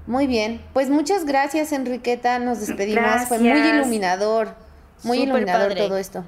Muy 0.06 0.26
bien. 0.26 0.62
Pues 0.72 0.88
muchas 0.88 1.24
gracias, 1.24 1.72
Enriqueta. 1.72 2.38
Nos 2.38 2.60
despedimos. 2.60 3.24
Fue 3.28 3.38
muy 3.38 3.58
iluminador. 3.58 4.54
Muy 5.02 5.18
iluminador 5.18 5.74
todo 5.74 5.96
esto. 5.98 6.24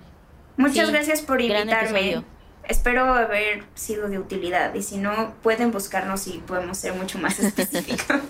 Muchas 0.59 0.91
gracias 0.91 1.23
por 1.23 1.41
invitarme. 1.41 2.23
Espero 2.65 3.15
haber 3.15 3.65
sido 3.75 4.11
de 4.11 4.19
utilidad 4.19 4.75
y 4.75 4.83
si 4.83 4.99
no, 4.99 5.33
pueden 5.43 5.71
buscarnos 5.71 6.27
y 6.27 6.39
podemos 6.39 6.77
ser 6.77 6.93
mucho 6.93 7.19
más 7.19 7.39
específicos. 7.39 8.21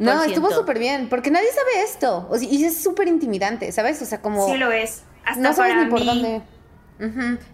no, 0.00 0.22
estuvo 0.24 0.50
súper 0.50 0.78
bien, 0.78 1.10
porque 1.10 1.30
nadie 1.30 1.48
sabe 1.52 1.84
esto. 1.84 2.30
y 2.40 2.64
es 2.64 2.82
súper 2.82 3.08
intimidante, 3.08 3.70
¿sabes? 3.70 4.00
O 4.00 4.06
sea, 4.06 4.22
como... 4.22 4.46
Sí 4.46 4.56
lo 4.56 4.72
es. 4.72 5.02
Hasta 5.26 5.42
no 5.42 5.52
sabes 5.52 5.76
ni 5.76 5.90
por 5.90 6.02
dónde. 6.06 6.40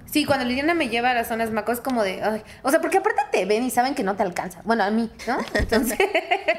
Sí, 0.07 0.27
cuando 0.27 0.45
Liliana 0.45 0.75
me 0.75 0.91
lleva 0.91 1.11
a 1.11 1.15
las 1.15 1.29
zonas 1.29 1.51
macos, 1.51 1.81
como 1.81 2.03
de. 2.03 2.23
o 2.63 2.71
sea, 2.71 2.81
porque 2.81 2.99
aparte 2.99 3.23
te 3.33 3.47
ven 3.47 3.63
y 3.63 3.71
saben 3.71 3.95
que 3.95 4.03
no 4.03 4.15
te 4.15 4.23
alcanza. 4.23 4.61
Bueno, 4.65 4.85
a 4.85 4.91
mí, 4.91 5.11
¿no? 5.27 5.39
Entonces. 5.55 5.99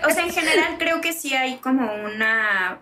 o 0.05 0.09
sea, 0.09 0.23
en 0.23 0.31
general 0.31 0.75
creo 0.79 0.99
que 0.99 1.13
sí 1.13 1.35
hay 1.35 1.57
como 1.57 1.87
una 1.93 2.79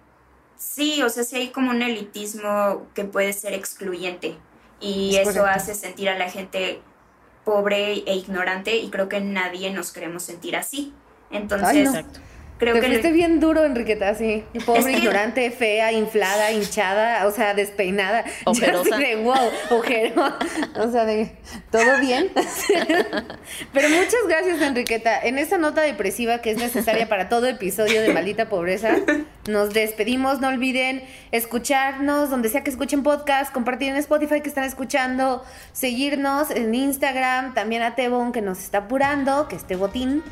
Sí, 0.58 1.02
o 1.04 1.10
sea, 1.10 1.24
sí 1.24 1.36
hay 1.36 1.50
como 1.50 1.72
un 1.72 1.82
elitismo 1.82 2.88
que 2.94 3.06
puede 3.06 3.34
ser 3.34 3.54
excluyente 3.54 4.36
y 4.80 5.16
eso 5.16 5.46
hace 5.46 5.76
sentir 5.76 6.10
a 6.10 6.18
la 6.18 6.30
gente 6.30 6.82
pobre 7.44 8.04
e 8.06 8.16
ignorante 8.16 8.76
y 8.78 8.90
creo 8.90 9.08
que 9.08 9.22
nadie 9.22 9.72
nos 9.72 9.92
queremos 9.92 10.24
sentir 10.24 10.56
así. 10.56 10.94
Entonces, 11.32 11.90
Creo 12.58 12.74
Te 12.74 12.82
que 12.82 12.88
fuiste 12.88 13.12
bien 13.12 13.40
duro, 13.40 13.64
Enriqueta, 13.64 14.16
sí. 14.16 14.44
Pobre, 14.66 14.94
ignorante, 14.94 15.52
fea, 15.52 15.92
inflada, 15.92 16.52
hinchada, 16.52 17.28
o 17.28 17.32
sea, 17.32 17.54
despeinada. 17.54 18.26
Ojerosa. 18.46 18.98
de 18.98 19.16
wow, 19.18 19.52
ojero. 19.70 20.34
O 20.76 20.92
sea, 20.92 21.06
de 21.06 21.32
todo 21.72 22.00
bien. 22.02 22.32
Pero 23.74 23.90
muchas 23.90 24.28
gracias, 24.28 24.60
Enriqueta. 24.62 25.20
En 25.20 25.38
esta 25.38 25.60
nota 25.60 25.82
depresiva 25.82 26.40
que 26.40 26.50
es 26.50 26.58
necesaria 26.58 27.08
para 27.08 27.30
todo 27.30 27.46
episodio 27.46 28.02
de 28.02 28.12
Maldita 28.12 28.50
Pobreza, 28.50 28.96
nos 29.48 29.74
despedimos. 29.74 30.42
No 30.42 30.48
olviden 30.48 31.04
escucharnos 31.32 32.32
donde 32.32 32.50
sea 32.50 32.64
que 32.64 32.72
escuchen 32.72 33.04
podcast, 33.04 33.54
compartir 33.54 33.90
en 33.90 33.98
Spotify 33.98 34.42
que 34.42 34.50
están 34.50 34.64
escuchando, 34.64 35.44
seguirnos 35.74 36.50
en 36.50 36.74
Instagram, 36.74 37.54
también 37.54 37.84
a 37.84 37.94
Tebon 37.94 38.32
que 38.32 38.42
nos 38.42 38.60
está 38.60 38.80
apurando, 38.80 39.48
que 39.48 39.56
este 39.56 39.76
botín. 39.76 40.24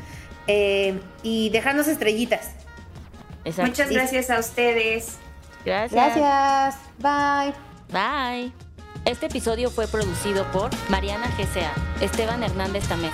Eh, 0.46 1.00
y 1.22 1.50
dejarnos 1.50 1.88
estrellitas. 1.88 2.52
Muchas 3.44 3.90
gracias 3.90 4.30
a 4.30 4.38
ustedes. 4.38 5.16
Gracias. 5.64 6.16
Gracias. 6.16 6.76
Bye. 6.98 7.54
Bye. 7.92 8.52
Este 9.04 9.26
episodio 9.26 9.70
fue 9.70 9.86
producido 9.86 10.50
por 10.50 10.70
Mariana 10.90 11.28
GCA, 11.38 11.72
Esteban 12.00 12.42
Hernández 12.42 12.88
Tamés. 12.88 13.12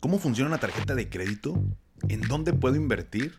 ¿Cómo 0.00 0.18
funciona 0.18 0.48
una 0.48 0.58
tarjeta 0.58 0.94
de 0.94 1.08
crédito? 1.08 1.62
¿En 2.08 2.22
dónde 2.22 2.52
puedo 2.52 2.74
invertir? 2.74 3.38